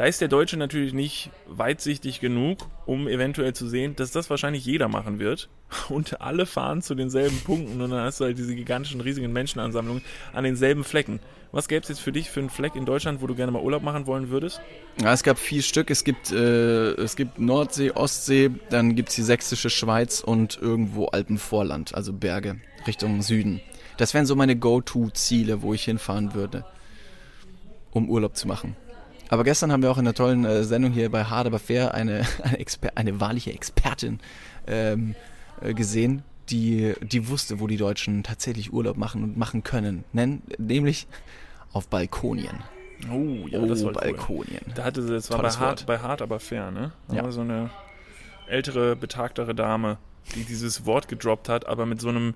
Da 0.00 0.06
ist 0.06 0.22
der 0.22 0.28
Deutsche 0.28 0.56
natürlich 0.56 0.94
nicht 0.94 1.28
weitsichtig 1.46 2.20
genug, 2.20 2.70
um 2.86 3.06
eventuell 3.06 3.52
zu 3.52 3.68
sehen, 3.68 3.96
dass 3.96 4.12
das 4.12 4.30
wahrscheinlich 4.30 4.64
jeder 4.64 4.88
machen 4.88 5.18
wird. 5.18 5.50
Und 5.90 6.22
alle 6.22 6.46
fahren 6.46 6.80
zu 6.80 6.94
denselben 6.94 7.38
Punkten 7.40 7.82
und 7.82 7.90
dann 7.90 8.00
hast 8.00 8.18
du 8.18 8.24
halt 8.24 8.38
diese 8.38 8.54
gigantischen, 8.54 9.02
riesigen 9.02 9.30
Menschenansammlungen 9.30 10.02
an 10.32 10.44
denselben 10.44 10.84
Flecken. 10.84 11.20
Was 11.52 11.68
gäbe 11.68 11.82
es 11.82 11.90
jetzt 11.90 12.00
für 12.00 12.12
dich 12.12 12.30
für 12.30 12.40
einen 12.40 12.48
Fleck 12.48 12.76
in 12.76 12.86
Deutschland, 12.86 13.20
wo 13.20 13.26
du 13.26 13.34
gerne 13.34 13.52
mal 13.52 13.60
Urlaub 13.60 13.82
machen 13.82 14.06
wollen 14.06 14.30
würdest? 14.30 14.62
Ja, 15.02 15.12
es 15.12 15.22
gab 15.22 15.38
vier 15.38 15.60
Stück. 15.60 15.90
Es 15.90 16.02
gibt, 16.02 16.32
äh, 16.32 16.92
es 16.92 17.14
gibt 17.14 17.38
Nordsee, 17.38 17.90
Ostsee, 17.90 18.50
dann 18.70 18.96
gibt 18.96 19.10
es 19.10 19.16
die 19.16 19.22
sächsische 19.22 19.68
Schweiz 19.68 20.20
und 20.20 20.58
irgendwo 20.62 21.08
Alpenvorland, 21.08 21.94
also 21.94 22.14
Berge, 22.14 22.56
Richtung 22.86 23.20
Süden. 23.20 23.60
Das 23.98 24.14
wären 24.14 24.24
so 24.24 24.34
meine 24.34 24.56
Go-To-Ziele, 24.56 25.60
wo 25.60 25.74
ich 25.74 25.84
hinfahren 25.84 26.32
würde, 26.32 26.64
um 27.90 28.08
Urlaub 28.08 28.34
zu 28.34 28.48
machen. 28.48 28.76
Aber 29.30 29.44
gestern 29.44 29.70
haben 29.70 29.82
wir 29.82 29.92
auch 29.92 29.98
in 29.98 30.04
der 30.04 30.14
tollen 30.14 30.44
äh, 30.44 30.64
Sendung 30.64 30.90
hier 30.90 31.08
bei 31.08 31.22
Hard 31.22 31.46
aber 31.46 31.60
fair 31.60 31.94
eine, 31.94 32.26
eine, 32.42 32.58
Exper 32.58 32.90
eine 32.96 33.20
wahrliche 33.20 33.52
Expertin 33.52 34.18
ähm, 34.66 35.14
äh, 35.62 35.72
gesehen, 35.72 36.24
die, 36.50 36.94
die 37.00 37.28
wusste, 37.28 37.60
wo 37.60 37.68
die 37.68 37.76
Deutschen 37.76 38.24
tatsächlich 38.24 38.72
Urlaub 38.72 38.96
machen 38.96 39.22
und 39.22 39.36
machen 39.36 39.62
können. 39.62 40.04
Nenn, 40.12 40.42
nämlich 40.58 41.06
auf 41.72 41.86
Balkonien. 41.86 42.64
Oh, 43.08 43.46
ja, 43.46 43.60
oh, 43.60 43.66
das 43.66 43.84
war 43.84 43.92
Balkonien. 43.92 44.62
Cool. 44.66 44.74
Da 44.74 44.82
hatte 44.82 45.02
sie, 45.02 45.12
das 45.12 45.30
war 45.30 45.40
bei 45.40 45.50
hart, 45.50 45.86
bei 45.86 45.98
hart, 46.00 46.22
aber 46.22 46.40
fair, 46.40 46.72
ne? 46.72 46.90
Da 47.06 47.16
ja. 47.16 47.22
war 47.22 47.30
so 47.30 47.42
eine 47.42 47.70
ältere, 48.48 48.96
betagtere 48.96 49.54
Dame, 49.54 49.98
die 50.34 50.42
dieses 50.42 50.86
Wort 50.86 51.06
gedroppt 51.06 51.48
hat, 51.48 51.66
aber 51.66 51.86
mit 51.86 52.00
so 52.00 52.08
einem 52.08 52.34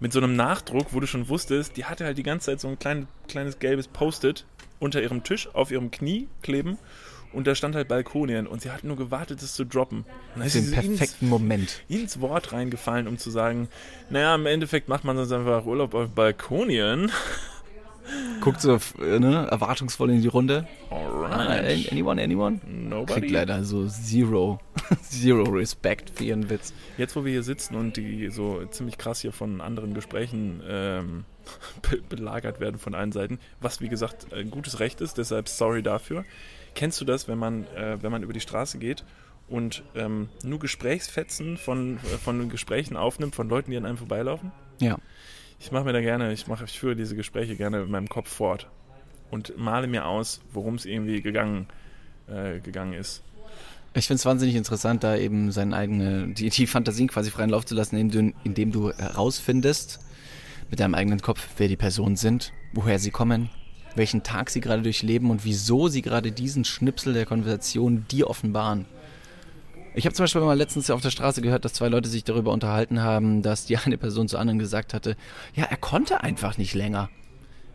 mit 0.00 0.12
so 0.12 0.18
einem 0.18 0.34
Nachdruck, 0.34 0.86
wo 0.92 0.98
du 0.98 1.06
schon 1.06 1.28
wusstest, 1.28 1.76
die 1.76 1.84
hatte 1.84 2.04
halt 2.04 2.18
die 2.18 2.24
ganze 2.24 2.46
Zeit 2.46 2.60
so 2.60 2.66
ein 2.66 2.76
klein, 2.76 3.06
kleines 3.28 3.60
gelbes 3.60 3.86
Post-it 3.86 4.44
unter 4.82 5.00
ihrem 5.00 5.22
Tisch 5.22 5.48
auf 5.54 5.70
ihrem 5.70 5.90
Knie 5.90 6.28
kleben 6.42 6.78
und 7.32 7.46
da 7.46 7.54
stand 7.54 7.74
halt 7.74 7.88
Balkonien 7.88 8.46
und 8.46 8.60
sie 8.62 8.70
hat 8.70 8.84
nur 8.84 8.96
gewartet, 8.96 9.42
es 9.42 9.54
zu 9.54 9.64
droppen. 9.64 10.04
Und 10.34 10.42
ist 10.42 10.54
den 10.54 10.70
perfekten 10.70 11.24
ins, 11.24 11.30
Moment. 11.30 11.82
Ins 11.88 12.20
Wort 12.20 12.52
reingefallen, 12.52 13.08
um 13.08 13.18
zu 13.18 13.30
sagen, 13.30 13.68
naja, 14.10 14.34
im 14.34 14.46
Endeffekt 14.46 14.88
macht 14.88 15.04
man 15.04 15.16
sonst 15.16 15.32
einfach 15.32 15.64
Urlaub 15.64 15.94
auf 15.94 16.10
Balkonien. 16.10 17.10
Guckt 18.40 18.60
so 18.60 18.78
ne, 18.98 19.46
erwartungsvoll 19.48 20.10
in 20.10 20.22
die 20.22 20.28
Runde. 20.28 20.66
Alright. 20.90 21.90
Anyone, 21.92 22.20
anyone? 22.20 22.60
Nobody. 22.66 23.20
Kriegt 23.20 23.32
leider 23.32 23.62
so 23.62 23.86
zero, 23.86 24.58
zero 25.02 25.44
Respect 25.44 26.10
für 26.10 26.24
ihren 26.24 26.50
Witz. 26.50 26.74
Jetzt, 26.98 27.14
wo 27.14 27.24
wir 27.24 27.30
hier 27.30 27.44
sitzen 27.44 27.76
und 27.76 27.96
die 27.96 28.28
so 28.30 28.64
ziemlich 28.66 28.98
krass 28.98 29.20
hier 29.20 29.32
von 29.32 29.60
anderen 29.60 29.94
Gesprächen 29.94 30.60
ähm, 30.68 31.24
belagert 32.08 32.60
werden 32.60 32.78
von 32.78 32.94
allen 32.94 33.12
Seiten, 33.12 33.38
was 33.60 33.80
wie 33.80 33.88
gesagt 33.88 34.32
ein 34.32 34.50
gutes 34.50 34.80
Recht 34.80 35.00
ist, 35.00 35.18
deshalb 35.18 35.48
sorry 35.48 35.82
dafür. 35.82 36.24
Kennst 36.74 37.00
du 37.00 37.04
das, 37.04 37.28
wenn 37.28 37.38
man, 37.38 37.66
äh, 37.76 38.02
wenn 38.02 38.10
man 38.10 38.22
über 38.22 38.32
die 38.32 38.40
Straße 38.40 38.78
geht 38.78 39.04
und 39.48 39.82
ähm, 39.94 40.28
nur 40.42 40.58
Gesprächsfetzen 40.58 41.56
von, 41.56 41.96
äh, 41.96 42.18
von 42.18 42.48
Gesprächen 42.48 42.96
aufnimmt, 42.96 43.34
von 43.34 43.48
Leuten, 43.48 43.70
die 43.70 43.76
an 43.76 43.84
einem 43.84 43.98
vorbeilaufen? 43.98 44.52
Ja. 44.80 44.98
Ich 45.60 45.70
mache 45.70 45.84
mir 45.84 45.92
da 45.92 46.00
gerne, 46.00 46.32
ich 46.32 46.46
mache, 46.46 46.64
ich 46.64 46.78
führe 46.78 46.96
diese 46.96 47.14
Gespräche 47.14 47.56
gerne 47.56 47.82
in 47.82 47.90
meinem 47.90 48.08
Kopf 48.08 48.28
fort 48.28 48.68
und 49.30 49.56
male 49.56 49.86
mir 49.86 50.06
aus, 50.06 50.40
worum 50.52 50.74
es 50.74 50.84
irgendwie 50.84 51.22
gegangen, 51.22 51.66
äh, 52.26 52.60
gegangen 52.60 52.94
ist. 52.94 53.22
Ich 53.94 54.06
finde 54.06 54.18
es 54.18 54.24
wahnsinnig 54.24 54.54
interessant, 54.56 55.04
da 55.04 55.16
eben 55.16 55.52
seine 55.52 55.76
eigene, 55.76 56.28
die, 56.28 56.48
die 56.48 56.66
Fantasien 56.66 57.08
quasi 57.08 57.30
freien 57.30 57.50
Lauf 57.50 57.66
zu 57.66 57.74
lassen, 57.74 57.96
indem 57.96 58.30
du, 58.30 58.36
indem 58.44 58.72
du 58.72 58.92
herausfindest, 58.92 60.00
mit 60.72 60.80
deinem 60.80 60.94
eigenen 60.94 61.20
Kopf, 61.20 61.46
wer 61.58 61.68
die 61.68 61.76
Personen 61.76 62.16
sind, 62.16 62.54
woher 62.72 62.98
sie 62.98 63.10
kommen, 63.10 63.50
welchen 63.94 64.22
Tag 64.22 64.48
sie 64.48 64.62
gerade 64.62 64.80
durchleben 64.80 65.30
und 65.30 65.44
wieso 65.44 65.88
sie 65.88 66.00
gerade 66.00 66.32
diesen 66.32 66.64
Schnipsel 66.64 67.12
der 67.12 67.26
Konversation 67.26 68.06
dir 68.10 68.30
offenbaren. 68.30 68.86
Ich 69.94 70.06
habe 70.06 70.14
zum 70.14 70.22
Beispiel 70.22 70.40
mal 70.40 70.56
letztens 70.56 70.88
auf 70.88 71.02
der 71.02 71.10
Straße 71.10 71.42
gehört, 71.42 71.66
dass 71.66 71.74
zwei 71.74 71.88
Leute 71.88 72.08
sich 72.08 72.24
darüber 72.24 72.52
unterhalten 72.52 73.02
haben, 73.02 73.42
dass 73.42 73.66
die 73.66 73.76
eine 73.76 73.98
Person 73.98 74.28
zur 74.28 74.40
anderen 74.40 74.58
gesagt 74.58 74.94
hatte, 74.94 75.14
ja, 75.54 75.64
er 75.64 75.76
konnte 75.76 76.22
einfach 76.22 76.56
nicht 76.56 76.72
länger. 76.72 77.10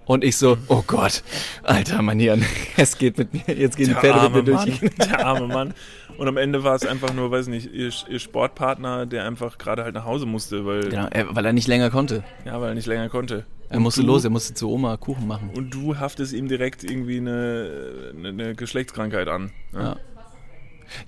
Und 0.08 0.24
ich 0.24 0.38
so, 0.38 0.58
oh 0.68 0.84
Gott, 0.88 1.22
alter 1.62 2.02
Manieren, 2.02 2.44
es 2.78 2.98
geht 2.98 3.20
mit 3.20 3.32
mir, 3.32 3.56
jetzt 3.56 3.78
gehen 3.78 3.90
der 3.90 3.96
die 3.96 4.02
Pferde 4.02 4.30
mit 4.30 4.48
mir 4.48 4.56
durch. 4.56 4.80
Der 4.98 5.24
arme 5.24 5.48
Mann. 5.48 5.76
Und 6.18 6.28
am 6.28 6.38
Ende 6.38 6.64
war 6.64 6.76
es 6.76 6.86
einfach 6.86 7.14
nur, 7.14 7.30
weiß 7.30 7.48
nicht, 7.48 7.72
ihr, 7.72 7.92
ihr 8.10 8.20
Sportpartner, 8.20 9.06
der 9.06 9.26
einfach 9.26 9.58
gerade 9.58 9.84
halt 9.84 9.94
nach 9.96 10.06
Hause 10.06 10.26
musste, 10.26 10.66
weil. 10.66 10.90
Genau, 10.90 11.08
er, 11.12 11.36
weil 11.36 11.46
er 11.46 11.54
nicht 11.54 11.68
länger 11.68 11.90
konnte. 11.90 12.24
Ja, 12.46 12.60
weil 12.60 12.70
er 12.70 12.76
nicht 12.76 12.88
länger 12.88 13.10
konnte. 13.10 13.46
Er 13.70 13.80
musste 13.80 14.02
du, 14.02 14.08
los, 14.08 14.24
er 14.24 14.30
musste 14.30 14.54
zu 14.54 14.70
Oma 14.70 14.98
Kuchen 14.98 15.28
machen. 15.28 15.52
Und 15.54 15.74
du 15.74 15.98
haftest 15.98 16.34
ihm 16.34 16.48
direkt 16.48 16.84
irgendwie 16.84 17.18
eine, 17.18 18.14
eine, 18.16 18.56
Geschlechtskrankheit 18.56 19.28
an. 19.28 19.52
Ja. 19.74 19.82
ja. 19.82 19.98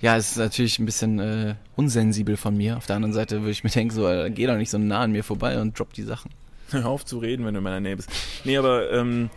Ja, 0.02 0.16
es 0.18 0.32
ist 0.32 0.36
natürlich 0.36 0.78
ein 0.78 0.84
bisschen 0.84 1.18
äh, 1.18 1.54
unsensibel 1.74 2.36
von 2.36 2.54
mir. 2.54 2.76
Auf 2.76 2.86
der 2.86 2.96
anderen 2.96 3.14
Seite 3.14 3.40
würde 3.40 3.52
ich 3.52 3.64
mir 3.64 3.70
denken, 3.70 3.94
so, 3.94 4.06
äh, 4.06 4.30
geh 4.30 4.46
doch 4.46 4.58
nicht 4.58 4.68
so 4.68 4.76
nah 4.76 5.00
an 5.00 5.12
mir 5.12 5.24
vorbei 5.24 5.58
und 5.58 5.78
drop 5.78 5.94
die 5.94 6.02
Sachen. 6.02 6.30
Hör 6.70 6.86
auf 6.86 7.06
zu 7.06 7.18
reden, 7.18 7.46
wenn 7.46 7.54
du 7.54 7.58
in 7.58 7.64
meiner 7.64 7.80
Nähe 7.80 7.96
bist. 7.96 8.10
Nee, 8.44 8.58
aber 8.58 8.92
ähm, 8.92 9.30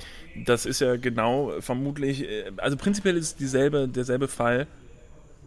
das 0.46 0.66
ist 0.66 0.82
ja 0.82 0.98
genau 0.98 1.54
vermutlich, 1.60 2.24
äh, 2.24 2.52
also 2.58 2.78
prinzipiell 2.78 3.18
ist 3.18 3.26
es 3.26 3.36
dieselbe, 3.36 3.88
derselbe 3.88 4.28
Fall, 4.28 4.68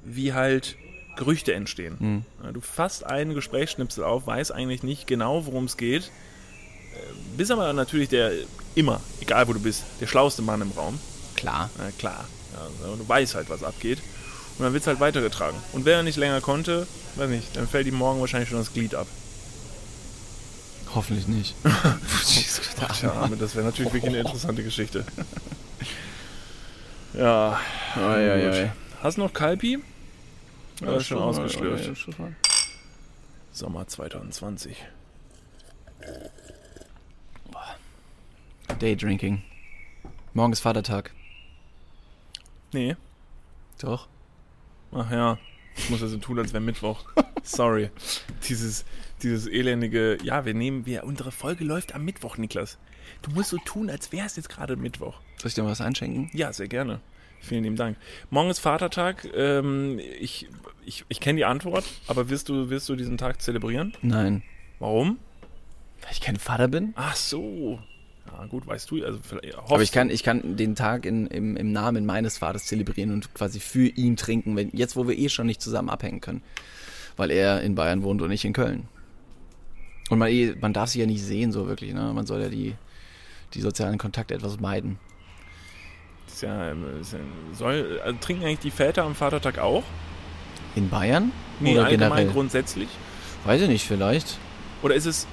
wie 0.07 0.33
halt 0.33 0.77
Gerüchte 1.17 1.55
entstehen. 1.55 1.97
Mhm. 1.99 2.53
Du 2.53 2.61
fasst 2.61 3.05
einen 3.05 3.35
Gesprächsschnipsel 3.35 4.05
auf, 4.05 4.27
weiß 4.27 4.51
eigentlich 4.51 4.83
nicht 4.83 5.07
genau, 5.07 5.47
worum 5.47 5.65
es 5.65 5.77
geht, 5.77 6.05
äh, 6.05 6.99
bist 7.37 7.51
aber 7.51 7.73
natürlich 7.73 8.09
der 8.09 8.33
immer, 8.75 9.01
egal 9.21 9.49
wo 9.49 9.53
du 9.53 9.61
bist, 9.61 9.85
der 10.01 10.07
schlauste 10.07 10.43
Mann 10.43 10.61
im 10.61 10.71
Raum. 10.73 10.99
Klar. 11.35 11.71
Ja, 11.79 11.91
klar. 11.99 12.25
Ja, 12.83 12.89
und 12.89 12.99
du 12.99 13.09
weißt 13.09 13.35
halt, 13.35 13.51
was 13.51 13.63
abgeht. 13.63 13.99
Und 14.59 14.65
dann 14.65 14.73
wird 14.73 14.83
es 14.83 14.87
halt 14.87 15.01
weitergetragen. 15.01 15.59
Und 15.73 15.85
wenn 15.85 15.95
er 15.95 16.03
nicht 16.03 16.17
länger 16.17 16.41
konnte, 16.41 16.87
weiß 17.17 17.29
nicht, 17.29 17.57
dann 17.57 17.69
fällt 17.69 17.87
ihm 17.87 17.95
morgen 17.97 18.21
wahrscheinlich 18.21 18.49
schon 18.49 18.59
das 18.59 18.73
Glied 18.73 18.95
ab. 18.95 19.07
Hoffentlich 20.95 21.27
nicht. 21.29 21.55
Tja, 21.65 23.29
das 23.39 23.55
wäre 23.55 23.67
natürlich 23.67 23.93
wirklich 23.93 24.11
eine 24.11 24.21
interessante 24.21 24.63
Geschichte. 24.63 25.05
Ja. 27.15 27.59
Oh, 27.97 28.01
ja, 28.01 28.37
ja, 28.37 28.73
Hast 29.03 29.17
du 29.17 29.23
noch 29.23 29.33
Kalpi? 29.33 29.79
Ja, 30.81 30.93
ja 30.93 31.01
schon 31.01 31.19
ausgeschlürft. 31.19 32.07
Sommer 33.53 33.87
2020. 33.87 34.77
Daydrinking. 38.79 39.43
Morgen 40.35 40.53
ist 40.53 40.61
Vatertag. 40.61 41.13
Nee. 42.73 42.97
Doch. 43.81 44.09
Ach 44.93 45.11
ja. 45.11 45.39
Ich 45.77 45.91
muss 45.91 46.03
also 46.03 46.19
tun, 46.19 46.39
als 46.39 46.53
wäre 46.53 46.63
Mittwoch. 46.63 47.05
Sorry. 47.43 47.91
Dieses, 48.49 48.85
dieses 49.23 49.47
elendige, 49.47 50.19
ja, 50.23 50.45
wir 50.45 50.55
nehmen, 50.55 50.85
wir, 50.85 51.05
unsere 51.05 51.33
Folge 51.33 51.65
läuft 51.65 51.95
am 51.95 52.05
Mittwoch, 52.05 52.37
Niklas. 52.37 52.79
Du 53.23 53.31
musst 53.31 53.51
so 53.51 53.59
tun, 53.59 53.89
als 53.89 54.13
wäre 54.13 54.27
es 54.27 54.37
jetzt 54.37 54.49
gerade 54.49 54.77
Mittwoch. 54.77 55.21
Soll 55.39 55.49
ich 55.49 55.55
dir 55.55 55.63
mal 55.63 55.71
was 55.71 55.81
einschenken? 55.81 56.31
Ja, 56.35 56.53
sehr 56.53 56.69
gerne. 56.69 57.01
Vielen 57.47 57.65
lieben 57.65 57.77
Dank. 57.77 57.97
Morgen 58.31 58.51
ist 58.51 58.59
Vatertag. 58.59 59.29
Ähm, 59.35 60.01
ich 60.21 60.49
ich, 60.87 61.05
ich 61.09 61.21
kenne 61.21 61.37
die 61.37 61.45
Antwort, 61.45 61.85
aber 62.07 62.31
wirst 62.31 62.49
du, 62.49 62.71
wirst 62.71 62.89
du 62.89 62.97
diesen 62.97 63.19
Tag 63.19 63.43
zelebrieren? 63.43 63.93
Nein. 64.03 64.43
Warum? 64.79 65.19
Weil 66.03 66.13
ich 66.13 66.21
kein 66.21 66.37
Vater 66.37 66.69
bin. 66.69 66.93
Ach 66.97 67.17
so. 67.17 67.81
Ja, 68.27 68.47
gut, 68.47 68.67
weißt 68.67 68.91
du. 68.91 69.05
Also 69.05 69.21
aber 69.69 69.83
ich 69.83 69.93
kann, 69.93 70.11
ich 70.11 70.23
kann 70.23 70.57
den 70.57 70.75
Tag 70.75 71.05
in, 71.07 71.27
im, 71.27 71.57
im 71.57 71.73
Namen 71.73 72.07
meines 72.07 72.39
Vaters 72.39 72.67
zelebrieren 72.67 73.13
und 73.13 73.35
quasi 73.35 73.61
für 73.61 73.87
ihn 73.87 74.17
trinken, 74.17 74.57
wenn, 74.57 74.71
jetzt 74.73 74.97
wo 74.97 75.07
wir 75.07 75.17
eh 75.17 75.29
schon 75.29 75.47
nicht 75.47 75.61
zusammen 75.61 75.91
abhängen 75.91 76.21
können. 76.21 76.43
Weil 77.17 77.31
er 77.31 77.63
in 77.63 77.75
Bayern 77.75 78.03
wohnt 78.03 78.23
und 78.23 78.31
ich 78.31 78.45
in 78.45 78.53
Köln. 78.53 78.89
Und 80.11 80.19
man, 80.19 80.29
eh, 80.29 80.55
man 80.61 80.73
darf 80.73 80.91
sich 80.91 81.01
ja 81.01 81.07
nicht 81.07 81.23
sehen, 81.23 81.51
so 81.51 81.67
wirklich. 81.67 81.95
Ne? 81.95 82.13
Man 82.13 82.27
soll 82.27 82.43
ja 82.43 82.49
die, 82.49 82.75
die 83.55 83.61
sozialen 83.61 83.99
Kontakte 83.99 84.35
etwas 84.35 84.61
meiden. 84.61 84.99
Ist 86.37 86.43
ja, 86.43 86.71
ist 87.01 87.15
ja 87.15 87.19
soll, 87.55 87.99
also 88.05 88.19
trinken 88.21 88.45
eigentlich 88.45 88.59
die 88.59 88.71
Väter 88.71 89.05
am 89.05 89.15
Vatertag 89.15 89.59
auch? 89.59 89.85
In 90.75 90.91
Bayern? 90.91 91.33
Nee, 91.61 91.73
Oder 91.73 91.87
allgemein 91.87 92.11
generell? 92.11 92.31
grundsätzlich. 92.31 92.91
Weiß 93.47 93.63
ich 93.63 93.69
nicht, 93.69 93.87
vielleicht. 93.87 94.37
Oder 94.83 94.97
ist 94.97 95.07
es, 95.07 95.27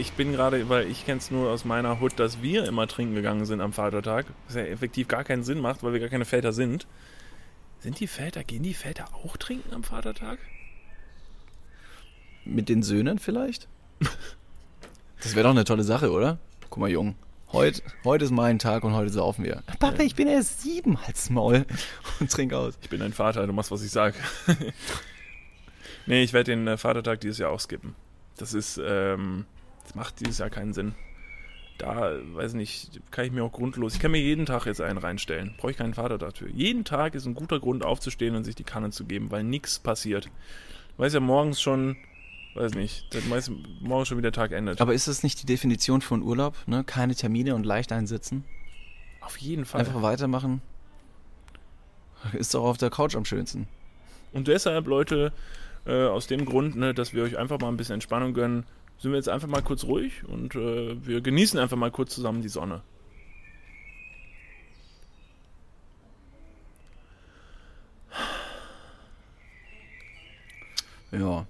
ich 0.00 0.14
bin 0.14 0.32
gerade, 0.32 0.68
weil 0.68 0.88
ich 0.88 1.06
kenne 1.06 1.18
es 1.18 1.30
nur 1.30 1.48
aus 1.50 1.64
meiner 1.64 2.00
Hut, 2.00 2.18
dass 2.18 2.42
wir 2.42 2.64
immer 2.64 2.88
trinken 2.88 3.14
gegangen 3.14 3.44
sind 3.44 3.60
am 3.60 3.72
Vatertag, 3.72 4.26
was 4.48 4.56
ja 4.56 4.62
effektiv 4.62 5.06
gar 5.06 5.22
keinen 5.22 5.44
Sinn 5.44 5.60
macht, 5.60 5.84
weil 5.84 5.92
wir 5.92 6.00
gar 6.00 6.08
keine 6.08 6.24
Väter 6.24 6.52
sind. 6.52 6.88
Sind 7.78 8.00
die 8.00 8.08
Väter, 8.08 8.42
gehen 8.42 8.64
die 8.64 8.74
Väter 8.74 9.04
auch 9.22 9.36
trinken 9.36 9.72
am 9.72 9.84
Vatertag? 9.84 10.40
Mit 12.44 12.68
den 12.68 12.82
Söhnen 12.82 13.20
vielleicht? 13.20 13.68
Das 15.22 15.34
wäre 15.34 15.44
doch 15.44 15.52
eine 15.52 15.64
tolle 15.64 15.82
Sache, 15.82 16.12
oder? 16.12 16.38
Guck 16.68 16.78
mal, 16.78 16.90
Jung. 16.90 17.16
Heute, 17.52 17.80
heute 18.04 18.24
ist 18.24 18.32
mein 18.32 18.58
Tag 18.58 18.82
und 18.82 18.94
heute 18.94 19.10
saufen 19.10 19.44
wir. 19.44 19.62
Papa, 19.78 20.02
ich 20.02 20.16
bin 20.16 20.26
erst 20.26 20.62
sieben, 20.62 21.00
halt's 21.06 21.30
Maul. 21.30 21.64
Und 22.20 22.30
trink 22.30 22.52
aus. 22.52 22.76
Ich 22.82 22.90
bin 22.90 22.98
dein 22.98 23.12
Vater, 23.12 23.46
du 23.46 23.52
machst, 23.52 23.70
was 23.70 23.84
ich 23.84 23.90
sag. 23.92 24.14
nee, 26.06 26.24
ich 26.24 26.32
werde 26.32 26.50
den 26.50 26.66
äh, 26.66 26.76
Vatertag 26.76 27.20
dieses 27.20 27.38
Jahr 27.38 27.50
auch 27.50 27.60
skippen. 27.60 27.94
Das 28.36 28.52
ist, 28.52 28.80
ähm, 28.84 29.44
das 29.84 29.94
macht 29.94 30.18
dieses 30.20 30.38
Jahr 30.38 30.50
keinen 30.50 30.72
Sinn. 30.72 30.94
Da, 31.78 32.18
weiß 32.34 32.54
nicht, 32.54 33.00
kann 33.12 33.26
ich 33.26 33.32
mir 33.32 33.44
auch 33.44 33.52
grundlos, 33.52 33.94
ich 33.94 34.00
kann 34.00 34.10
mir 34.10 34.20
jeden 34.20 34.46
Tag 34.46 34.66
jetzt 34.66 34.80
einen 34.80 34.98
reinstellen. 34.98 35.54
Brauche 35.56 35.70
ich 35.70 35.76
keinen 35.76 35.94
Vatertag 35.94 36.36
für. 36.36 36.50
Jeden 36.50 36.84
Tag 36.84 37.14
ist 37.14 37.26
ein 37.26 37.34
guter 37.34 37.60
Grund 37.60 37.84
aufzustehen 37.84 38.34
und 38.34 38.44
sich 38.44 38.54
die 38.56 38.64
Kanne 38.64 38.90
zu 38.90 39.04
geben, 39.04 39.30
weil 39.30 39.44
nichts 39.44 39.78
passiert. 39.78 40.24
Du 40.96 41.02
weißt 41.02 41.14
ja 41.14 41.20
morgens 41.20 41.60
schon, 41.60 41.96
weiß 42.56 42.74
nicht, 42.74 43.14
dann 43.14 43.28
weiß 43.30 43.50
morgens 43.80 44.08
schon 44.08 44.18
wie 44.18 44.22
der 44.22 44.32
Tag 44.32 44.52
endet. 44.52 44.80
Aber 44.80 44.94
ist 44.94 45.08
das 45.08 45.22
nicht 45.22 45.42
die 45.42 45.46
Definition 45.46 46.00
von 46.00 46.22
Urlaub? 46.22 46.56
Ne? 46.66 46.84
Keine 46.84 47.14
Termine 47.14 47.54
und 47.54 47.64
leicht 47.64 47.92
einsitzen? 47.92 48.44
Auf 49.20 49.36
jeden 49.38 49.64
Fall. 49.64 49.80
Einfach 49.80 50.02
weitermachen. 50.02 50.62
Ist 52.32 52.54
doch 52.54 52.64
auf 52.64 52.78
der 52.78 52.90
Couch 52.90 53.14
am 53.14 53.24
schönsten. 53.24 53.68
Und 54.32 54.48
deshalb, 54.48 54.86
Leute, 54.86 55.32
äh, 55.86 56.06
aus 56.06 56.26
dem 56.26 56.44
Grund, 56.44 56.76
ne, 56.76 56.94
dass 56.94 57.12
wir 57.12 57.22
euch 57.22 57.36
einfach 57.36 57.60
mal 57.60 57.68
ein 57.68 57.76
bisschen 57.76 57.94
Entspannung 57.94 58.34
gönnen, 58.34 58.64
sind 58.98 59.12
wir 59.12 59.16
jetzt 59.16 59.28
einfach 59.28 59.48
mal 59.48 59.62
kurz 59.62 59.84
ruhig 59.84 60.24
und 60.26 60.54
äh, 60.54 60.96
wir 61.06 61.20
genießen 61.20 61.58
einfach 61.60 61.76
mal 61.76 61.90
kurz 61.90 62.14
zusammen 62.14 62.42
die 62.42 62.48
Sonne. 62.48 62.82
Ja. 71.12 71.46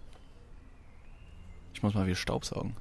Muss 1.87 1.95
mal 1.95 2.05
wieder 2.05 2.16
Staubsaugen. 2.16 2.74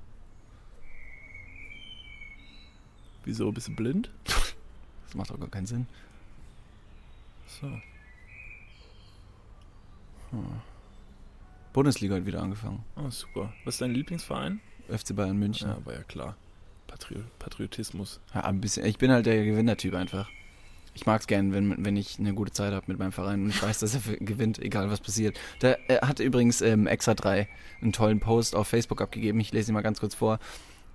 Wieso, 3.24 3.52
bist 3.52 3.68
du 3.68 3.76
blind? 3.76 4.10
Das 5.06 5.14
macht 5.14 5.30
doch 5.30 5.40
gar 5.40 5.48
keinen 5.48 5.68
Sinn. 5.68 5.86
So. 7.46 7.70
Bundesliga 11.72 12.16
hat 12.16 12.26
wieder 12.26 12.42
angefangen. 12.42 12.84
Oh, 12.96 13.08
super. 13.12 13.54
Was 13.64 13.76
ist 13.76 13.82
dein 13.82 13.92
Lieblingsverein? 13.92 14.60
FC 14.90 15.16
Bayern 15.16 15.38
München. 15.38 15.70
Ja, 15.70 15.86
war 15.86 15.94
ja 15.94 16.02
klar. 16.02 16.36
Patri 16.88 17.24
Patriotismus. 17.38 18.20
Ja, 18.34 18.46
ein 18.46 18.60
bisschen. 18.60 18.88
Ich 18.88 18.98
bin 18.98 19.12
halt 19.12 19.28
der 19.28 19.46
Gewinnertyp 19.46 19.94
einfach. 19.94 20.32
Ich 20.96 21.06
mag 21.06 21.22
es 21.22 21.28
gern, 21.28 21.52
wenn, 21.52 21.84
wenn 21.84 21.98
ich 21.98 22.20
eine 22.20 22.34
gute 22.34 22.54
Zeit 22.54 22.74
habe 22.74 22.86
mit 22.88 22.98
meinem 22.98 23.12
Verein 23.12 23.44
und 23.44 23.50
ich 23.50 23.62
weiß, 23.62 23.80
dass 23.80 23.96
er 23.96 24.16
gewinnt, 24.16 24.60
egal 24.60 24.90
was 24.90 25.02
passiert. 25.02 25.38
Da 25.60 25.76
hat 26.02 26.22
übrigens 26.22 26.62
ähm, 26.62 26.88
Extra 26.88 27.14
3 27.14 27.48
einen 27.82 27.92
tollen 27.92 28.22
Post 28.22 28.56
auf 28.56 28.70
Facebook 28.70 29.02
abgegeben. 29.02 29.40
Ich 29.42 29.52
lese 29.52 29.72
ihn 29.72 29.74
mal 29.74 29.82
ganz 29.82 30.00
kurz 30.00 30.16
vor. 30.16 30.40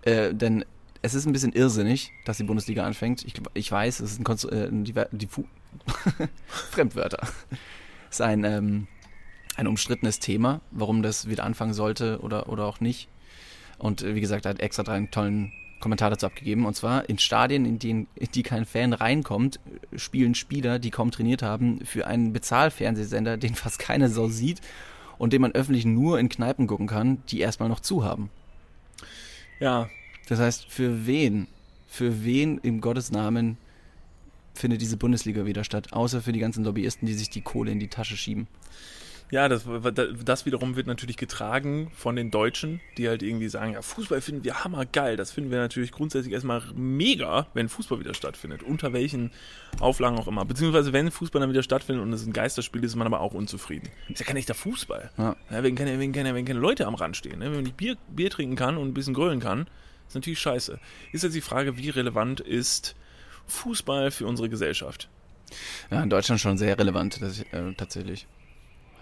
Äh, 0.03 0.35
denn 0.35 0.65
es 1.03 1.15
ist 1.15 1.27
ein 1.27 1.33
bisschen 1.33 1.53
irrsinnig, 1.53 2.13
dass 2.25 2.39
die 2.39 2.45
Bundesliga 2.45 2.85
anfängt. 2.85 3.25
Ich, 3.25 3.35
ich 3.53 3.71
weiß, 3.71 4.01
es 4.01 4.13
ist 4.13 4.21
ein 4.21 4.25
Konstru 4.25 4.49
äh, 4.51 4.69
die, 4.71 4.95
die 5.13 5.29
Fremdwörter. 6.47 7.21
Es 8.09 8.17
ist 8.17 8.23
ein, 8.23 8.45
ähm, 8.45 8.87
ein 9.57 9.67
umstrittenes 9.67 10.19
Thema, 10.19 10.63
warum 10.71 11.03
das 11.03 11.29
wieder 11.29 11.45
anfangen 11.45 11.75
sollte 11.75 12.21
oder, 12.21 12.49
oder 12.49 12.65
auch 12.65 12.81
nicht. 12.81 13.09
Und 13.79 14.03
äh, 14.03 14.15
wie 14.15 14.21
gesagt, 14.21 14.47
er 14.47 14.51
hat 14.51 14.61
extra 14.61 14.83
drei 14.83 14.95
einen 14.95 15.11
tollen 15.11 15.53
Kommentar 15.81 16.11
dazu 16.11 16.27
abgegeben. 16.27 16.67
Und 16.67 16.75
zwar 16.75 17.09
in 17.09 17.19
Stadien, 17.19 17.65
in, 17.65 17.79
denen, 17.79 18.07
in 18.15 18.29
die 18.33 18.43
kein 18.43 18.65
Fan 18.65 18.93
reinkommt, 18.93 19.59
spielen 19.97 20.35
Spieler, 20.35 20.79
die 20.79 20.91
kaum 20.91 21.11
trainiert 21.11 21.43
haben, 21.43 21.85
für 21.85 22.07
einen 22.07 22.33
Bezahlfernsehsender, 22.33 23.37
den 23.37 23.55
fast 23.55 23.79
keine 23.79 24.09
Sau 24.09 24.29
sieht 24.29 24.61
und 25.19 25.33
den 25.33 25.43
man 25.43 25.53
öffentlich 25.53 25.85
nur 25.85 26.19
in 26.19 26.29
Kneipen 26.29 26.67
gucken 26.67 26.87
kann, 26.87 27.23
die 27.29 27.41
erstmal 27.41 27.69
noch 27.69 27.81
zu 27.81 28.05
haben. 28.05 28.31
Ja, 29.59 29.89
Das 30.29 30.39
heißt, 30.39 30.67
für 30.71 31.07
wen, 31.07 31.49
für 31.89 32.25
wen 32.25 32.59
im 32.59 32.81
Gottes 32.81 33.11
Namen 33.11 33.59
findet 34.55 34.81
diese 34.81 34.97
Bundesliga 34.97 35.45
wieder 35.45 35.65
statt, 35.65 35.93
außer 35.93 36.23
für 36.23 36.33
die 36.33 36.39
ganzen 36.39 36.65
Lobbyisten, 36.65 37.07
die 37.07 37.15
sich 37.15 37.31
die 37.31 37.43
Kohle 37.43 37.73
in 37.73 37.81
die 37.81 37.89
Tasche 37.89 38.17
schieben. 38.17 38.47
Ja, 39.31 39.49
das, 39.49 39.65
das 40.25 40.45
wiederum 40.45 40.75
wird 40.75 40.89
natürlich 40.89 41.17
getragen 41.17 41.91
von 41.95 42.17
den 42.17 42.33
Deutschen, 42.33 42.81
die 42.97 43.09
halt 43.09 43.23
irgendwie 43.23 43.49
sagen, 43.49 43.75
ja, 43.75 43.83
Fußball 43.83 44.21
finden 44.21 44.43
wir 44.43 44.65
hammergeil. 44.65 45.17
Das 45.17 45.31
finden 45.31 45.53
wir 45.53 45.59
natürlich 45.59 45.93
grundsätzlich 45.93 46.35
erstmal 46.35 46.63
mega, 46.75 47.47
wenn 47.55 47.69
Fußball 47.69 48.01
wieder 48.01 48.15
stattfindet. 48.15 48.63
Unter 48.65 48.93
welchen 48.93 49.31
Auflagen 49.79 50.19
auch 50.19 50.27
immer. 50.27 50.45
Beziehungsweise 50.45 50.93
wenn 50.93 51.13
Fußball 51.13 51.41
dann 51.41 51.51
wieder 51.51 51.63
stattfindet 51.63 52.05
und 52.05 52.13
es 52.13 52.27
ein 52.27 52.33
Geisterspiel 52.33 52.83
ist, 52.83 52.93
ist 52.93 52.97
man 52.97 53.07
aber 53.07 53.21
auch 53.21 53.33
unzufrieden. 53.33 53.89
Ist 54.09 54.19
ja 54.19 54.27
kein 54.27 54.37
echter 54.37 54.55
Fußball. 54.55 55.11
Ja. 55.17 55.37
Ja, 55.51 55.63
wenn, 55.63 55.77
keine, 55.77 55.99
wenn, 56.01 56.13
keine, 56.13 56.35
wenn 56.35 56.45
keine 56.45 56.59
Leute 56.59 56.87
am 56.87 56.97
Rand 56.97 57.17
stehen. 57.17 57.39
Ne? 57.39 57.47
Wenn 57.47 57.55
man 57.55 57.63
nicht 57.65 57.77
Bier, 57.77 57.97
Bier 58.09 58.31
trinken 58.31 58.57
kann 58.57 58.77
und 58.77 58.89
ein 58.89 58.95
bisschen 58.95 59.15
grölen 59.15 59.39
kann, 59.39 59.69
ist 60.09 60.17
natürlich 60.17 60.41
scheiße. 60.41 60.81
Ist 61.13 61.23
jetzt 61.23 61.37
die 61.37 61.41
Frage, 61.41 61.77
wie 61.77 61.91
relevant 61.91 62.41
ist 62.41 62.97
Fußball 63.47 64.11
für 64.11 64.27
unsere 64.27 64.49
Gesellschaft? 64.49 65.09
Ja, 65.91 66.03
in 66.03 66.11
Deutschland 66.11 66.41
schon 66.41 66.59
sehr 66.59 66.77
relevant, 66.79 67.23
das, 67.23 67.41
äh, 67.53 67.75
tatsächlich. 67.77 68.27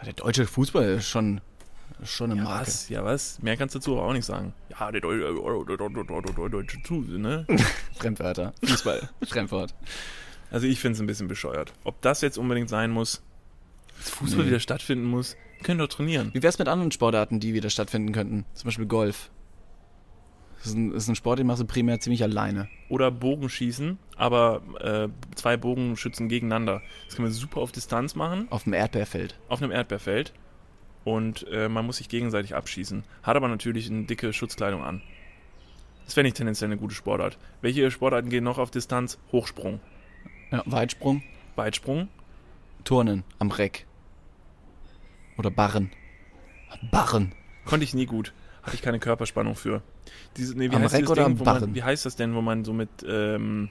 Der 0.05 0.13
deutsche 0.13 0.47
Fußball 0.47 0.85
ist 0.91 1.09
schon, 1.09 1.41
schon 2.05 2.31
eine 2.31 2.41
Ja, 2.41 2.45
Marke. 2.45 2.67
was? 2.67 2.89
Ja, 2.89 3.05
was? 3.05 3.43
Mehr 3.43 3.57
kannst 3.57 3.75
du 3.75 3.79
dazu 3.79 3.99
aber 3.99 4.07
auch 4.09 4.13
nicht 4.13 4.25
sagen. 4.25 4.55
Ja, 4.71 4.91
der 4.93 5.01
Deutsche, 5.01 6.49
Deutsche, 6.51 6.83
zu, 6.83 6.95
ne? 7.01 7.47
Fremdwörter. 7.99 8.55
Fußball. 8.65 9.09
Fremdwort. 9.27 9.75
Also 10.51 10.67
ich 10.67 10.81
finde 10.81 10.95
es 10.95 11.01
ein 11.01 11.07
bisschen 11.07 11.29
bescheuert. 11.29 11.73
Ob 11.85 12.01
das 12.03 12.21
jetzt 12.21 12.39
unbedingt 12.39 12.69
sein 12.71 12.91
muss, 12.91 13.23
dass 13.99 14.11
Fußball 14.11 14.45
Nee. 14.45 14.51
wieder 14.51 14.61
stattfinden 14.61 15.05
muss, 15.07 15.37
können 15.63 15.79
doch 15.81 15.89
trainieren. 15.89 16.31
Wie 16.33 16.43
wär's 16.43 16.59
mit 16.59 16.69
anderen 16.69 16.93
Sportarten, 16.93 17.41
die 17.41 17.53
wieder 17.53 17.69
stattfinden 17.69 18.13
könnten? 18.13 18.45
Zum 18.55 18.69
Beispiel 18.69 18.87
Golf. 18.87 19.31
Das 20.69 20.75
ist 20.75 20.79
ein, 20.79 20.93
ist 20.93 21.09
ein 21.09 21.15
Sport, 21.15 21.39
den 21.39 21.47
machst 21.47 21.63
du 21.63 21.67
primär 21.67 21.99
ziemlich 21.99 22.23
alleine. 22.23 22.69
Oder 22.91 23.11
Bogenschießen, 23.11 23.99
aber 24.17 24.61
äh, 24.81 25.09
zwei 25.35 25.57
Bogenschützen 25.57 26.29
gegeneinander. 26.29 26.83
Das 27.07 27.17
kann 27.17 27.25
man 27.25 27.33
super 27.33 27.61
auf 27.63 27.73
Distanz 27.73 28.15
machen, 28.15 28.49
Auf 28.51 28.65
dem 28.65 28.75
Erdbeerfeld. 28.75 29.39
auf 29.49 29.63
einem 29.63 29.71
Erdbeerfeld. 29.73 30.35
Und 31.05 31.47
äh, 31.51 31.71
man 31.71 31.87
muss 31.87 31.97
sich 31.97 32.11
gegenseitig 32.11 32.55
abschießen. 32.55 33.03
Hat 33.23 33.37
aber 33.37 33.49
natürlich 33.49 33.91
eine 33.91 34.05
dicke 34.05 34.35
Schutzkleidung 34.35 34.85
an. 34.85 35.01
Das 36.05 36.17
wäre 36.17 36.25
nicht 36.25 36.37
tendenziell 36.37 36.69
eine 36.69 36.77
gute 36.77 36.95
Sportart. 36.95 37.39
Welche 37.63 37.91
Sportarten 37.91 38.29
gehen 38.29 38.45
noch 38.45 38.59
auf 38.59 38.71
Distanz? 38.71 39.19
Hochsprung, 39.33 39.81
Ja, 40.51 40.63
Weitsprung. 40.67 41.23
Weitsprung, 41.57 42.09
Turnen. 42.85 43.25
Am 43.39 43.51
Reck. 43.51 43.87
Oder 45.39 45.51
Barren. 45.51 45.91
Barren. 46.91 47.33
Konnte 47.65 47.85
ich 47.85 47.95
nie 47.95 48.07
gut. 48.07 48.35
Hatte 48.69 48.77
ich 48.77 48.83
keine 48.83 48.99
Körperspannung 48.99 49.55
für. 49.55 49.83
Diese, 50.37 50.57
nee, 50.57 50.71
wie, 50.71 50.77
Am 50.77 50.83
heißt 50.83 50.95
Reck 50.95 51.11
oder 51.11 51.25
Ding, 51.25 51.39
am 51.39 51.45
man, 51.45 51.75
wie 51.75 51.83
heißt 51.83 52.07
das 52.07 52.17
denn, 52.17 52.35
wo 52.35 52.43
man 52.43 52.65
so 52.65 52.73
mit, 52.73 52.89
ähm, 53.07 53.69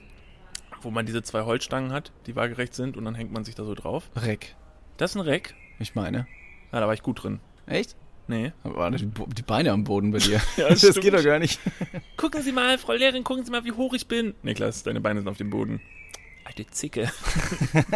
wo 0.82 0.90
man 0.90 1.06
diese 1.06 1.22
zwei 1.22 1.42
Holzstangen 1.42 1.92
hat, 1.92 2.12
die 2.26 2.36
waagerecht 2.36 2.74
sind 2.74 2.96
und 2.96 3.04
dann 3.04 3.14
hängt 3.14 3.32
man 3.32 3.44
sich 3.44 3.54
da 3.54 3.64
so 3.64 3.74
drauf? 3.74 4.10
Reck. 4.16 4.54
Das 4.96 5.12
ist 5.12 5.16
ein 5.16 5.22
Reck. 5.22 5.54
Ich 5.78 5.94
meine. 5.94 6.26
Ja, 6.72 6.80
da 6.80 6.86
war 6.86 6.94
ich 6.94 7.02
gut 7.02 7.22
drin. 7.22 7.40
Echt? 7.66 7.96
Nee. 8.26 8.52
Aber 8.62 8.90
die, 8.90 9.42
Beine 9.42 9.72
am 9.72 9.84
Boden 9.84 10.10
bei 10.10 10.18
dir. 10.18 10.40
Ja, 10.56 10.68
das 10.68 10.78
stimmt. 10.80 11.00
geht 11.00 11.14
doch 11.14 11.24
gar 11.24 11.38
nicht. 11.38 11.60
Gucken 12.16 12.42
Sie 12.42 12.52
mal, 12.52 12.76
Frau 12.76 12.92
Lehrerin, 12.92 13.24
gucken 13.24 13.44
Sie 13.44 13.50
mal, 13.50 13.64
wie 13.64 13.72
hoch 13.72 13.94
ich 13.94 14.08
bin. 14.08 14.34
Niklas, 14.42 14.82
deine 14.82 15.00
Beine 15.00 15.20
sind 15.20 15.28
auf 15.28 15.38
dem 15.38 15.50
Boden. 15.50 15.80
Alte 16.44 16.66
Zicke. 16.66 17.10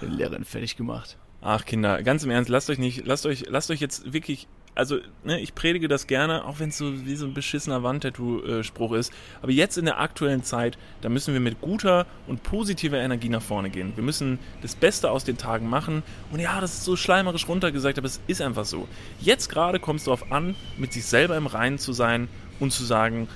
Lehrerin 0.00 0.44
fertig 0.44 0.76
gemacht. 0.76 1.16
Ach 1.40 1.64
Kinder, 1.64 2.02
ganz 2.02 2.24
im 2.24 2.30
Ernst, 2.30 2.50
lasst 2.50 2.68
euch 2.68 2.78
nicht, 2.78 3.06
lasst 3.06 3.24
euch, 3.24 3.44
lasst 3.48 3.70
euch 3.70 3.80
jetzt 3.80 4.12
wirklich, 4.12 4.48
also 4.74 4.98
ne, 5.22 5.40
ich 5.40 5.54
predige 5.54 5.86
das 5.86 6.08
gerne, 6.08 6.44
auch 6.44 6.58
wenn 6.58 6.70
es 6.70 6.78
so 6.78 7.06
wie 7.06 7.14
so 7.14 7.26
ein 7.26 7.34
beschissener 7.34 7.84
Wandtattoo-Spruch 7.84 8.92
ist. 8.92 9.12
Aber 9.40 9.52
jetzt 9.52 9.78
in 9.78 9.84
der 9.84 10.00
aktuellen 10.00 10.42
Zeit, 10.42 10.78
da 11.00 11.08
müssen 11.08 11.34
wir 11.34 11.40
mit 11.40 11.60
guter 11.60 12.06
und 12.26 12.42
positiver 12.42 12.98
Energie 12.98 13.28
nach 13.28 13.42
vorne 13.42 13.70
gehen. 13.70 13.92
Wir 13.94 14.02
müssen 14.02 14.40
das 14.62 14.74
Beste 14.74 15.12
aus 15.12 15.22
den 15.22 15.38
Tagen 15.38 15.68
machen. 15.68 16.02
Und 16.32 16.40
ja, 16.40 16.60
das 16.60 16.74
ist 16.74 16.84
so 16.84 16.96
schleimerisch 16.96 17.46
runtergesagt, 17.46 17.98
aber 17.98 18.06
es 18.06 18.20
ist 18.26 18.42
einfach 18.42 18.64
so. 18.64 18.88
Jetzt 19.20 19.48
gerade 19.48 19.78
kommt 19.78 20.00
es 20.00 20.06
darauf 20.06 20.32
an, 20.32 20.56
mit 20.76 20.92
sich 20.92 21.04
selber 21.04 21.36
im 21.36 21.46
Reinen 21.46 21.78
zu 21.78 21.92
sein 21.92 22.28
und 22.58 22.72
zu 22.72 22.84
sagen, 22.84 23.28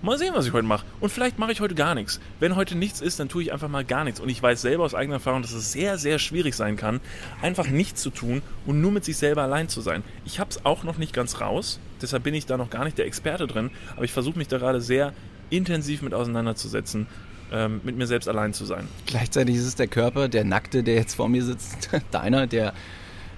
Mal 0.00 0.16
sehen, 0.16 0.32
was 0.32 0.46
ich 0.46 0.52
heute 0.52 0.66
mache. 0.66 0.86
Und 1.00 1.10
vielleicht 1.10 1.40
mache 1.40 1.50
ich 1.50 1.60
heute 1.60 1.74
gar 1.74 1.96
nichts. 1.96 2.20
Wenn 2.38 2.54
heute 2.54 2.76
nichts 2.76 3.00
ist, 3.00 3.18
dann 3.18 3.28
tue 3.28 3.42
ich 3.42 3.52
einfach 3.52 3.68
mal 3.68 3.84
gar 3.84 4.04
nichts. 4.04 4.20
Und 4.20 4.28
ich 4.28 4.40
weiß 4.40 4.62
selber 4.62 4.84
aus 4.84 4.94
eigener 4.94 5.16
Erfahrung, 5.16 5.42
dass 5.42 5.50
es 5.50 5.72
sehr, 5.72 5.98
sehr 5.98 6.20
schwierig 6.20 6.54
sein 6.54 6.76
kann, 6.76 7.00
einfach 7.42 7.66
nichts 7.66 8.00
zu 8.00 8.10
tun 8.10 8.40
und 8.64 8.80
nur 8.80 8.92
mit 8.92 9.04
sich 9.04 9.16
selber 9.16 9.42
allein 9.42 9.68
zu 9.68 9.80
sein. 9.80 10.04
Ich 10.24 10.38
habe 10.38 10.50
es 10.50 10.64
auch 10.64 10.84
noch 10.84 10.98
nicht 10.98 11.12
ganz 11.12 11.40
raus. 11.40 11.80
Deshalb 12.00 12.22
bin 12.22 12.34
ich 12.34 12.46
da 12.46 12.56
noch 12.56 12.70
gar 12.70 12.84
nicht 12.84 12.96
der 12.96 13.06
Experte 13.06 13.48
drin. 13.48 13.70
Aber 13.96 14.04
ich 14.04 14.12
versuche 14.12 14.38
mich 14.38 14.46
da 14.46 14.58
gerade 14.58 14.80
sehr 14.80 15.12
intensiv 15.50 16.02
mit 16.02 16.14
auseinanderzusetzen. 16.14 17.06
ähm, 17.50 17.80
mit 17.82 17.96
mir 17.96 18.06
selbst 18.06 18.28
allein 18.28 18.52
zu 18.52 18.66
sein. 18.66 18.86
Gleichzeitig 19.06 19.56
ist 19.56 19.64
es 19.64 19.74
der 19.74 19.86
Körper, 19.88 20.28
der 20.28 20.44
Nackte, 20.44 20.82
der 20.82 20.96
jetzt 20.96 21.14
vor 21.14 21.30
mir 21.30 21.42
sitzt, 21.42 21.88
deiner, 22.10 22.46
der 22.46 22.74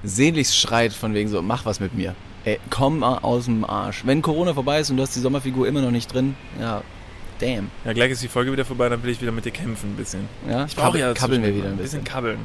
sehnlichst 0.02 0.56
schreit 0.56 0.92
von 0.92 1.14
wegen 1.14 1.28
so, 1.28 1.42
mach 1.42 1.64
was 1.64 1.78
mit 1.78 1.94
mir. 1.94 2.16
Ey, 2.44 2.58
komm 2.70 3.00
mal 3.00 3.18
aus 3.18 3.44
dem 3.46 3.64
Arsch. 3.64 4.04
Wenn 4.06 4.22
Corona 4.22 4.54
vorbei 4.54 4.80
ist 4.80 4.90
und 4.90 4.96
du 4.96 5.02
hast 5.02 5.14
die 5.14 5.20
Sommerfigur 5.20 5.68
immer 5.68 5.82
noch 5.82 5.90
nicht 5.90 6.12
drin, 6.12 6.36
ja, 6.58 6.82
damn. 7.38 7.70
Ja, 7.84 7.92
gleich 7.92 8.10
ist 8.12 8.22
die 8.22 8.28
Folge 8.28 8.50
wieder 8.52 8.64
vorbei, 8.64 8.88
dann 8.88 9.02
will 9.02 9.10
ich 9.10 9.20
wieder 9.20 9.32
mit 9.32 9.44
dir 9.44 9.50
kämpfen 9.52 9.90
ein 9.92 9.96
bisschen. 9.96 10.26
Ja, 10.48 10.64
Ich 10.64 10.74
brauche 10.76 10.98
ja 10.98 11.12
kabbeln 11.12 11.42
wir 11.42 11.54
wieder 11.54 11.68
ein 11.68 11.76
bisschen. 11.76 12.02
kabbeln. 12.04 12.38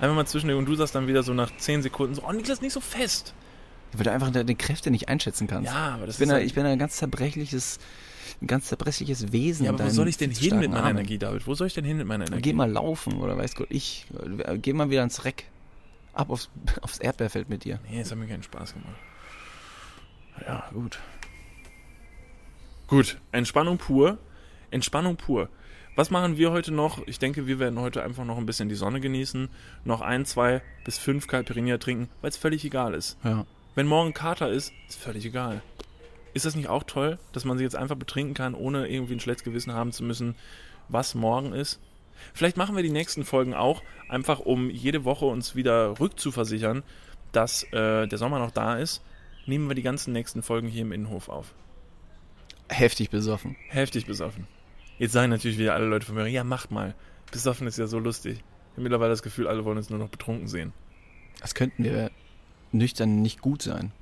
Einfach 0.00 0.14
mal 0.14 0.26
zwischendurch 0.26 0.58
und 0.58 0.66
du 0.66 0.74
sagst 0.74 0.94
dann 0.94 1.06
wieder 1.06 1.22
so 1.22 1.32
nach 1.34 1.50
10 1.56 1.82
Sekunden 1.82 2.14
so, 2.14 2.22
oh 2.28 2.32
Niklas, 2.32 2.60
nicht 2.60 2.72
so 2.72 2.80
fest. 2.80 3.34
Weil 3.94 4.04
du 4.04 4.12
einfach 4.12 4.30
deine 4.30 4.54
Kräfte 4.54 4.90
nicht 4.90 5.08
einschätzen 5.08 5.46
kannst. 5.46 5.72
Ja, 5.72 5.94
aber 5.94 6.06
das 6.06 6.16
ich 6.16 6.18
bin, 6.18 6.28
ist 6.28 6.32
ein, 6.32 6.36
halt- 6.36 6.46
ich 6.46 6.54
bin 6.54 6.66
ein 6.66 6.78
ganz 6.78 6.96
zerbrechliches, 6.98 7.78
ein 8.42 8.46
ganz 8.46 8.66
zerbrechliches 8.66 9.32
Wesen. 9.32 9.64
Ja, 9.64 9.72
aber 9.72 9.82
wo 9.86 9.88
soll 9.88 10.08
ich 10.08 10.18
denn 10.18 10.30
hin 10.30 10.58
mit 10.58 10.70
meiner 10.70 10.84
Armen. 10.84 10.98
Energie, 10.98 11.16
David? 11.18 11.46
Wo 11.46 11.54
soll 11.54 11.68
ich 11.68 11.74
denn 11.74 11.86
hin 11.86 11.96
mit 11.96 12.06
meiner 12.06 12.26
Energie? 12.26 12.42
Geh 12.42 12.52
mal 12.52 12.70
laufen 12.70 13.14
oder 13.18 13.36
weiß 13.38 13.54
Gott, 13.54 13.68
ich. 13.70 14.06
äh, 14.44 14.58
Geh 14.58 14.74
mal 14.74 14.90
wieder 14.90 15.02
ins 15.02 15.24
Reck. 15.24 15.46
Ab 16.12 16.28
aufs, 16.30 16.50
aufs 16.82 16.98
Erdbeerfeld 16.98 17.48
mit 17.48 17.64
dir. 17.64 17.80
Nee, 17.90 18.00
es 18.02 18.10
hat 18.10 18.18
mir 18.18 18.26
keinen 18.26 18.42
Spaß 18.42 18.74
gemacht. 18.74 18.94
Ja, 20.46 20.68
gut. 20.72 20.98
Gut, 22.86 23.18
Entspannung 23.32 23.78
pur. 23.78 24.18
Entspannung 24.70 25.16
pur. 25.16 25.48
Was 25.98 26.10
machen 26.10 26.36
wir 26.36 26.52
heute 26.52 26.72
noch? 26.72 27.04
Ich 27.06 27.18
denke, 27.18 27.46
wir 27.46 27.58
werden 27.58 27.80
heute 27.80 28.02
einfach 28.02 28.24
noch 28.24 28.38
ein 28.38 28.46
bisschen 28.46 28.68
die 28.68 28.76
Sonne 28.76 29.00
genießen, 29.00 29.48
noch 29.84 30.00
ein, 30.00 30.24
zwei 30.24 30.62
bis 30.84 30.96
fünf 30.96 31.26
Caipirinha 31.26 31.78
trinken, 31.78 32.08
weil 32.20 32.30
es 32.30 32.36
völlig 32.36 32.64
egal 32.64 32.94
ist. 32.94 33.18
Ja. 33.24 33.46
Wenn 33.74 33.86
morgen 33.86 34.14
Kater 34.14 34.48
ist, 34.48 34.72
ist 34.88 34.98
völlig 34.98 35.24
egal. 35.24 35.60
Ist 36.34 36.44
das 36.46 36.54
nicht 36.54 36.68
auch 36.68 36.84
toll, 36.84 37.18
dass 37.32 37.44
man 37.44 37.58
sich 37.58 37.64
jetzt 37.64 37.74
einfach 37.74 37.96
betrinken 37.96 38.34
kann, 38.34 38.54
ohne 38.54 38.86
irgendwie 38.86 39.14
ein 39.14 39.20
schlechtes 39.20 39.44
Gewissen 39.44 39.72
haben 39.72 39.90
zu 39.90 40.04
müssen, 40.04 40.36
was 40.88 41.14
morgen 41.14 41.52
ist? 41.52 41.80
Vielleicht 42.32 42.56
machen 42.56 42.76
wir 42.76 42.82
die 42.82 42.90
nächsten 42.90 43.24
Folgen 43.24 43.54
auch, 43.54 43.82
einfach 44.08 44.38
um 44.38 44.70
jede 44.70 45.04
Woche 45.04 45.24
uns 45.24 45.56
wieder 45.56 45.98
rückzuversichern, 45.98 46.82
dass 47.32 47.64
äh, 47.72 48.06
der 48.06 48.18
Sommer 48.18 48.38
noch 48.38 48.50
da 48.52 48.76
ist. 48.76 49.02
Nehmen 49.48 49.66
wir 49.66 49.74
die 49.74 49.82
ganzen 49.82 50.12
nächsten 50.12 50.42
Folgen 50.42 50.68
hier 50.68 50.82
im 50.82 50.92
Innenhof 50.92 51.30
auf. 51.30 51.54
Heftig 52.68 53.08
besoffen. 53.08 53.56
Heftig 53.68 54.04
besoffen. 54.04 54.46
Jetzt 54.98 55.12
sagen 55.12 55.30
natürlich 55.30 55.56
wieder 55.56 55.72
alle 55.72 55.86
Leute 55.86 56.04
von 56.04 56.16
mir, 56.16 56.26
ja, 56.28 56.44
macht 56.44 56.70
mal. 56.70 56.94
Besoffen 57.32 57.66
ist 57.66 57.78
ja 57.78 57.86
so 57.86 57.98
lustig. 57.98 58.34
Ich 58.34 58.72
habe 58.72 58.82
mittlerweile 58.82 59.10
das 59.10 59.22
Gefühl, 59.22 59.48
alle 59.48 59.64
wollen 59.64 59.78
uns 59.78 59.88
nur 59.88 59.98
noch 59.98 60.10
betrunken 60.10 60.48
sehen. 60.48 60.74
Das 61.40 61.54
könnten 61.54 61.82
wir 61.82 62.10
nüchtern 62.72 63.22
nicht 63.22 63.40
gut 63.40 63.62
sein. 63.62 63.92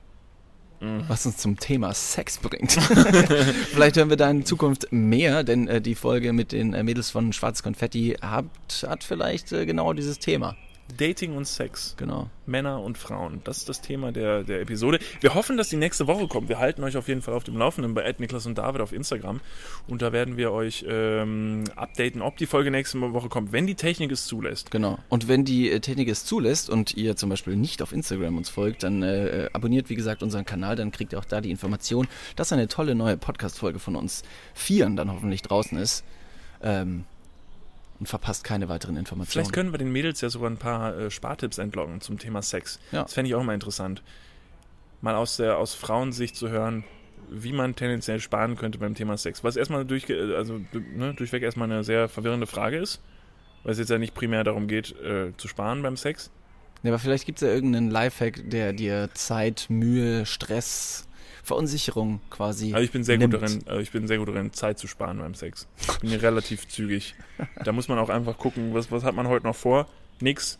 Mhm. 0.81 1.05
Was 1.07 1.25
uns 1.27 1.37
zum 1.37 1.61
Thema 1.61 1.95
Sex 1.95 2.39
bringt. 2.39 2.73
Vielleicht 2.73 3.97
hören 3.99 4.11
wir 4.11 4.17
da 4.17 4.29
in 4.29 4.45
Zukunft 4.45 4.89
mehr, 4.91 5.45
denn 5.45 5.69
äh, 5.69 5.81
die 5.81 5.95
Folge 5.95 6.33
mit 6.33 6.51
den 6.51 6.75
äh, 6.75 6.83
Mädels 6.83 7.11
von 7.11 7.33
Schwarz 7.33 7.63
Konfetti 7.63 8.17
hat, 8.21 8.47
hat 8.85 9.05
vielleicht 9.05 9.53
äh, 9.53 9.65
genau 9.65 9.93
dieses 9.93 10.19
Thema. 10.19 10.57
Dating 10.97 11.37
und 11.37 11.47
Sex. 11.47 11.95
Genau. 11.97 12.31
Männer 12.47 12.81
und 12.81 12.97
Frauen. 12.97 13.41
Das 13.45 13.59
ist 13.59 13.69
das 13.69 13.81
Thema 13.81 14.13
der, 14.13 14.45
der 14.45 14.61
Episode. 14.61 14.99
Wir 15.21 15.35
hoffen, 15.35 15.57
dass 15.57 15.69
die 15.69 15.77
nächste 15.77 16.07
Woche 16.07 16.29
kommt. 16.29 16.49
Wir 16.49 16.59
halten 16.59 16.83
euch 16.85 16.97
auf 16.97 17.09
jeden 17.09 17.23
Fall 17.23 17.35
auf 17.35 17.45
dem 17.45 17.57
Laufenden 17.57 17.95
bei 17.95 18.03
Ed 18.03 18.21
Niklas 18.21 18.47
und 18.47 18.57
David 18.57 18.81
auf 18.81 18.93
Instagram. 18.93 19.41
Und 19.89 20.03
da 20.03 20.13
werden 20.13 20.37
wir 20.37 20.53
euch 20.53 20.85
ähm, 20.89 21.65
updaten, 21.75 22.23
ob 22.23 22.37
die 22.37 22.47
Folge 22.47 22.71
nächste 22.71 23.01
Woche 23.01 23.29
kommt, 23.29 23.53
wenn 23.53 23.67
die 23.67 23.75
Technik 23.75 24.13
es 24.13 24.27
zulässt. 24.27 24.71
Genau. 24.71 24.99
Und 25.09 25.29
wenn 25.29 25.45
die 25.45 25.71
äh, 25.71 25.81
Technik 25.81 26.09
es 26.09 26.25
zulässt 26.25 26.71
und 26.71 26.97
ihr 26.97 27.17
zum 27.17 27.31
Beispiel 27.31 27.57
nicht 27.57 27.83
auf 27.83 27.93
Instagram 27.93 28.37
uns 28.37 28.49
folgt, 28.49 28.83
dann 28.83 29.03
äh, 29.03 29.49
abonniert 29.53 29.91
wie 29.91 29.97
gesagt 29.97 30.23
unseren 30.23 30.45
Kanal, 30.45 30.77
dann 30.77 30.93
kriegt 30.93 31.13
ihr 31.13 31.19
auch 31.19 31.25
da 31.25 31.41
die 31.41 31.51
Information, 31.51 32.07
dass 32.37 32.53
eine 32.53 32.69
tolle 32.69 32.95
neue 32.95 33.17
Podcast-Folge 33.17 33.79
von 33.79 33.97
uns 33.97 34.23
Vieren 34.55 34.97
dann 34.97 35.11
hoffentlich 35.11 35.43
draußen 35.43 35.79
ist. 35.79 36.05
Ähm, 36.63 37.05
und 37.99 38.07
verpasst 38.07 38.45
keine 38.45 38.69
weiteren 38.69 38.97
Informationen. 38.97 39.45
Vielleicht 39.45 39.55
können 39.55 39.73
wir 39.73 39.79
den 39.79 39.91
Mädels 39.91 40.21
ja 40.21 40.29
sogar 40.29 40.51
ein 40.51 40.59
paar 40.59 40.97
äh, 40.97 41.11
Spartipps 41.11 41.59
entlocken 41.59 42.01
zum 42.01 42.19
Thema 42.19 42.43
Sex. 42.43 42.79
Ja. 42.93 43.03
Das 43.03 43.15
fände 43.15 43.29
ich 43.29 43.35
auch 43.35 43.43
mal 43.43 43.55
interessant. 43.55 44.03
Mal 45.01 45.15
aus 45.15 45.37
der 45.37 45.59
aus 45.59 45.75
Frauensicht 45.75 46.37
zu 46.37 46.49
hören, 46.49 46.85
wie 47.31 47.53
man 47.53 47.75
tendenziell 47.75 48.21
sparen 48.21 48.57
könnte 48.57 48.79
beim 48.79 48.95
Thema 48.95 49.17
Sex. 49.17 49.45
Was 49.45 49.57
erstmal 49.57 49.85
durch, 49.85 50.07
also, 50.11 50.61
ne, 50.95 51.15
durchweg 51.15 51.43
erstmal 51.43 51.71
eine 51.71 51.85
sehr 51.85 52.09
verwirrende 52.09 52.47
Frage 52.47 52.79
ist, 52.79 53.01
weil 53.63 53.73
es 53.73 53.79
jetzt 53.79 53.91
ja 53.91 53.99
nicht 53.99 54.15
primär 54.15 54.45
darum 54.45 54.69
geht, 54.69 54.95
äh, 55.01 55.33
zu 55.37 55.49
sparen 55.49 55.83
beim 55.83 55.97
Sex. 55.97 56.31
Ja, 56.83 56.91
aber 56.91 56.99
vielleicht 56.99 57.27
gibt 57.27 57.43
es 57.43 57.49
ja 57.49 57.53
irgendeinen 57.53 57.91
Lifehack, 57.91 58.49
der 58.51 58.73
dir 58.73 59.11
Zeit, 59.15 59.67
Mühe, 59.69 60.25
Stress, 60.27 61.09
Verunsicherung 61.47 62.21
quasi. 62.29 62.75
Also 62.75 62.85
ich 62.85 62.91
bin 62.91 63.05
sehr 63.05 63.19
nimmt. 63.19 63.33
gut 63.35 63.43
darin, 63.43 63.65
äh, 63.69 63.81
ich 63.81 63.93
bin 63.93 64.09
sehr 64.09 64.19
gut 64.19 64.29
darin, 64.29 64.53
Zeit 64.53 64.81
zu 64.81 64.89
sparen 64.89 65.19
beim 65.19 65.35
Sex. 65.35 65.69
Ich 65.79 65.99
bin 66.01 66.11
hier 66.11 66.21
relativ 66.23 66.67
zügig. 66.67 67.15
Da 67.65 67.71
muss 67.71 67.87
man 67.87 67.99
auch 68.01 68.09
einfach 68.09 68.37
gucken, 68.37 68.75
was, 68.75 68.91
was 68.91 69.05
hat 69.05 69.15
man 69.15 69.29
heute 69.29 69.47
noch 69.47 69.55
vor? 69.55 69.87
Nix. 70.21 70.59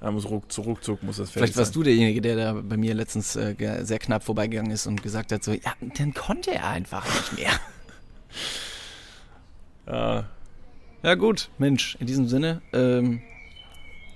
Da 0.00 0.10
muss 0.10 0.28
ruck, 0.28 0.50
zu 0.50 0.62
ruckzuck 0.62 1.02
muss 1.04 1.18
das 1.18 1.30
fertig 1.30 1.50
Vielleicht 1.54 1.56
warst 1.56 1.72
sein. 1.74 1.80
du 1.80 1.84
derjenige, 1.84 2.20
der 2.20 2.36
da 2.36 2.52
bei 2.54 2.76
mir 2.76 2.94
letztens 2.94 3.36
äh, 3.36 3.54
sehr 3.82 3.98
knapp 4.00 4.24
vorbeigegangen 4.24 4.72
ist 4.72 4.86
und 4.86 5.00
gesagt 5.02 5.30
hat 5.30 5.44
so, 5.44 5.52
ja, 5.52 5.72
dann 5.96 6.12
konnte 6.12 6.52
er 6.52 6.68
einfach 6.70 7.06
nicht 7.06 7.38
mehr. 7.38 7.52
Ja, 9.86 10.24
Ja 11.02 11.14
gut, 11.14 11.50
Mensch, 11.58 11.96
in 12.00 12.08
diesem 12.08 12.26
Sinne, 12.26 12.62
ähm, 12.72 13.20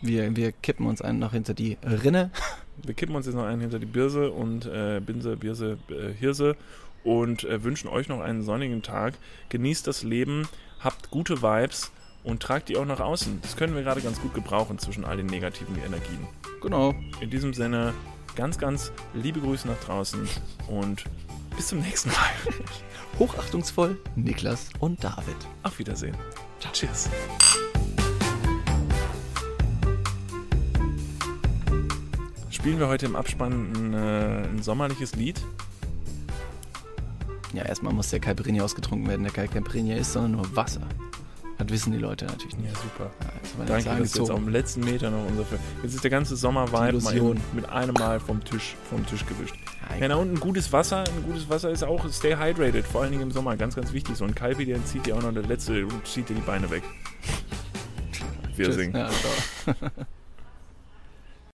wir, 0.02 0.34
wir 0.34 0.50
kippen 0.50 0.86
uns 0.86 1.00
einen 1.00 1.20
noch 1.20 1.32
hinter 1.32 1.54
die 1.54 1.78
Rinne. 1.84 2.32
Wir 2.85 2.95
kippen 2.95 3.14
uns 3.14 3.26
jetzt 3.26 3.35
noch 3.35 3.45
einen 3.45 3.61
hinter 3.61 3.78
die 3.78 3.87
Birse 3.87 4.31
und 4.31 4.66
äh, 4.66 5.01
Binse, 5.05 5.37
Birse, 5.37 5.78
äh, 5.89 6.12
Hirse 6.12 6.57
und 7.05 7.45
äh, 7.45 7.62
wünschen 7.62 7.89
euch 7.89 8.09
noch 8.09 8.20
einen 8.20 8.43
sonnigen 8.43 8.83
Tag. 8.83 9.14
Genießt 9.49 9.87
das 9.87 10.03
Leben, 10.03 10.49
habt 10.81 11.11
gute 11.11 11.43
Vibes 11.43 11.93
und 12.24 12.43
tragt 12.43 12.68
die 12.68 12.76
auch 12.76 12.85
nach 12.85 13.01
außen. 13.01 13.41
Das 13.43 13.57
können 13.57 13.74
wir 13.74 13.83
gerade 13.83 14.01
ganz 14.01 14.20
gut 14.20 14.35
gebrauchen 14.35 14.78
zwischen 14.78 15.05
all 15.05 15.16
den 15.16 15.26
negativen 15.26 15.76
Energien. 15.85 16.26
Genau. 16.61 16.95
In 17.20 17.31
diesem 17.31 17.55
Sinne, 17.55 17.95
ganz, 18.37 18.59
ganz 18.59 18.93
liebe 19.14 19.41
Grüße 19.41 19.66
nach 19.66 19.78
draußen 19.81 20.28
und 20.68 21.05
bis 21.57 21.68
zum 21.68 21.81
nächsten 21.81 22.11
Mal. 22.11 22.55
Hochachtungsvoll, 23.18 23.99
Niklas 24.16 24.70
und 24.78 25.03
David. 25.03 25.37
Auf 25.62 25.78
Wiedersehen. 25.78 26.16
Ciao. 26.61 26.72
Cheers. 26.72 27.11
Spielen 32.61 32.78
wir 32.78 32.88
heute 32.88 33.06
im 33.06 33.16
Abspann 33.16 33.72
ein, 33.72 33.94
äh, 33.94 34.42
ein 34.46 34.62
sommerliches 34.62 35.16
Lied? 35.16 35.40
Ja, 37.54 37.64
erstmal 37.64 37.94
muss 37.94 38.11
der 38.11 38.20
Caipirinha 38.20 38.62
ausgetrunken 38.62 39.08
werden, 39.08 39.22
der 39.22 39.32
kein 39.32 39.48
Caipirinha 39.48 39.96
ist, 39.96 40.12
sondern 40.12 40.32
nur 40.32 40.56
Wasser. 40.56 40.82
Das 41.56 41.70
wissen 41.70 41.92
die 41.92 41.98
Leute 41.98 42.26
natürlich 42.26 42.58
nicht. 42.58 42.68
Ja, 42.70 42.78
super. 42.78 43.11
Ja, 43.22 43.26
jetzt 43.42 43.54
den 43.58 43.66
Danke, 43.66 43.84
Zahn 43.84 43.98
dass 44.00 44.14
jetzt 44.14 44.30
am 44.30 44.48
letzten 44.50 44.80
Meter 44.84 45.11
noch 45.11 45.26
unser. 45.26 45.46
Jetzt 45.82 45.94
ist 45.94 46.04
der 46.04 46.11
ganze 46.11 46.36
Sommer-Vibe 46.36 47.00
mal 47.00 47.16
eben 47.16 47.40
mit 47.54 47.66
einem 47.70 47.94
Mal 47.94 48.20
vom 48.20 48.44
Tisch, 48.44 48.76
vom 48.90 49.06
Tisch 49.06 49.24
gewischt. 49.24 49.54
Ja, 49.88 49.96
Ja, 49.96 50.08
na, 50.08 50.16
und 50.16 50.30
ein 50.34 50.38
gutes 50.38 50.70
Wasser, 50.70 51.04
ein 51.04 51.22
gutes 51.24 51.48
Wasser 51.48 51.70
ist 51.70 51.82
auch 51.82 52.06
stay 52.11 52.36
hydrated, 52.36 52.86
vor 52.86 53.00
allen 53.00 53.12
Dingen 53.12 53.22
im 53.22 53.30
Sommer, 53.30 53.56
ganz, 53.56 53.74
ganz 53.74 53.94
wichtig. 53.94 54.16
So 54.16 54.26
ein 54.26 54.34
Kalbi, 54.34 54.66
der 54.66 54.84
zieht 54.84 55.06
dir 55.06 55.16
auch 55.16 55.22
noch 55.22 55.32
der 55.32 55.44
letzte 55.44 55.86
und 55.86 56.06
zieht 56.06 56.28
dir 56.28 56.34
die 56.34 56.42
Beine 56.42 56.70
weg. 56.70 56.82
Wir 58.54 58.66
Tschüss. 58.66 58.74
singen. 58.74 58.94
Ja. 58.94 59.08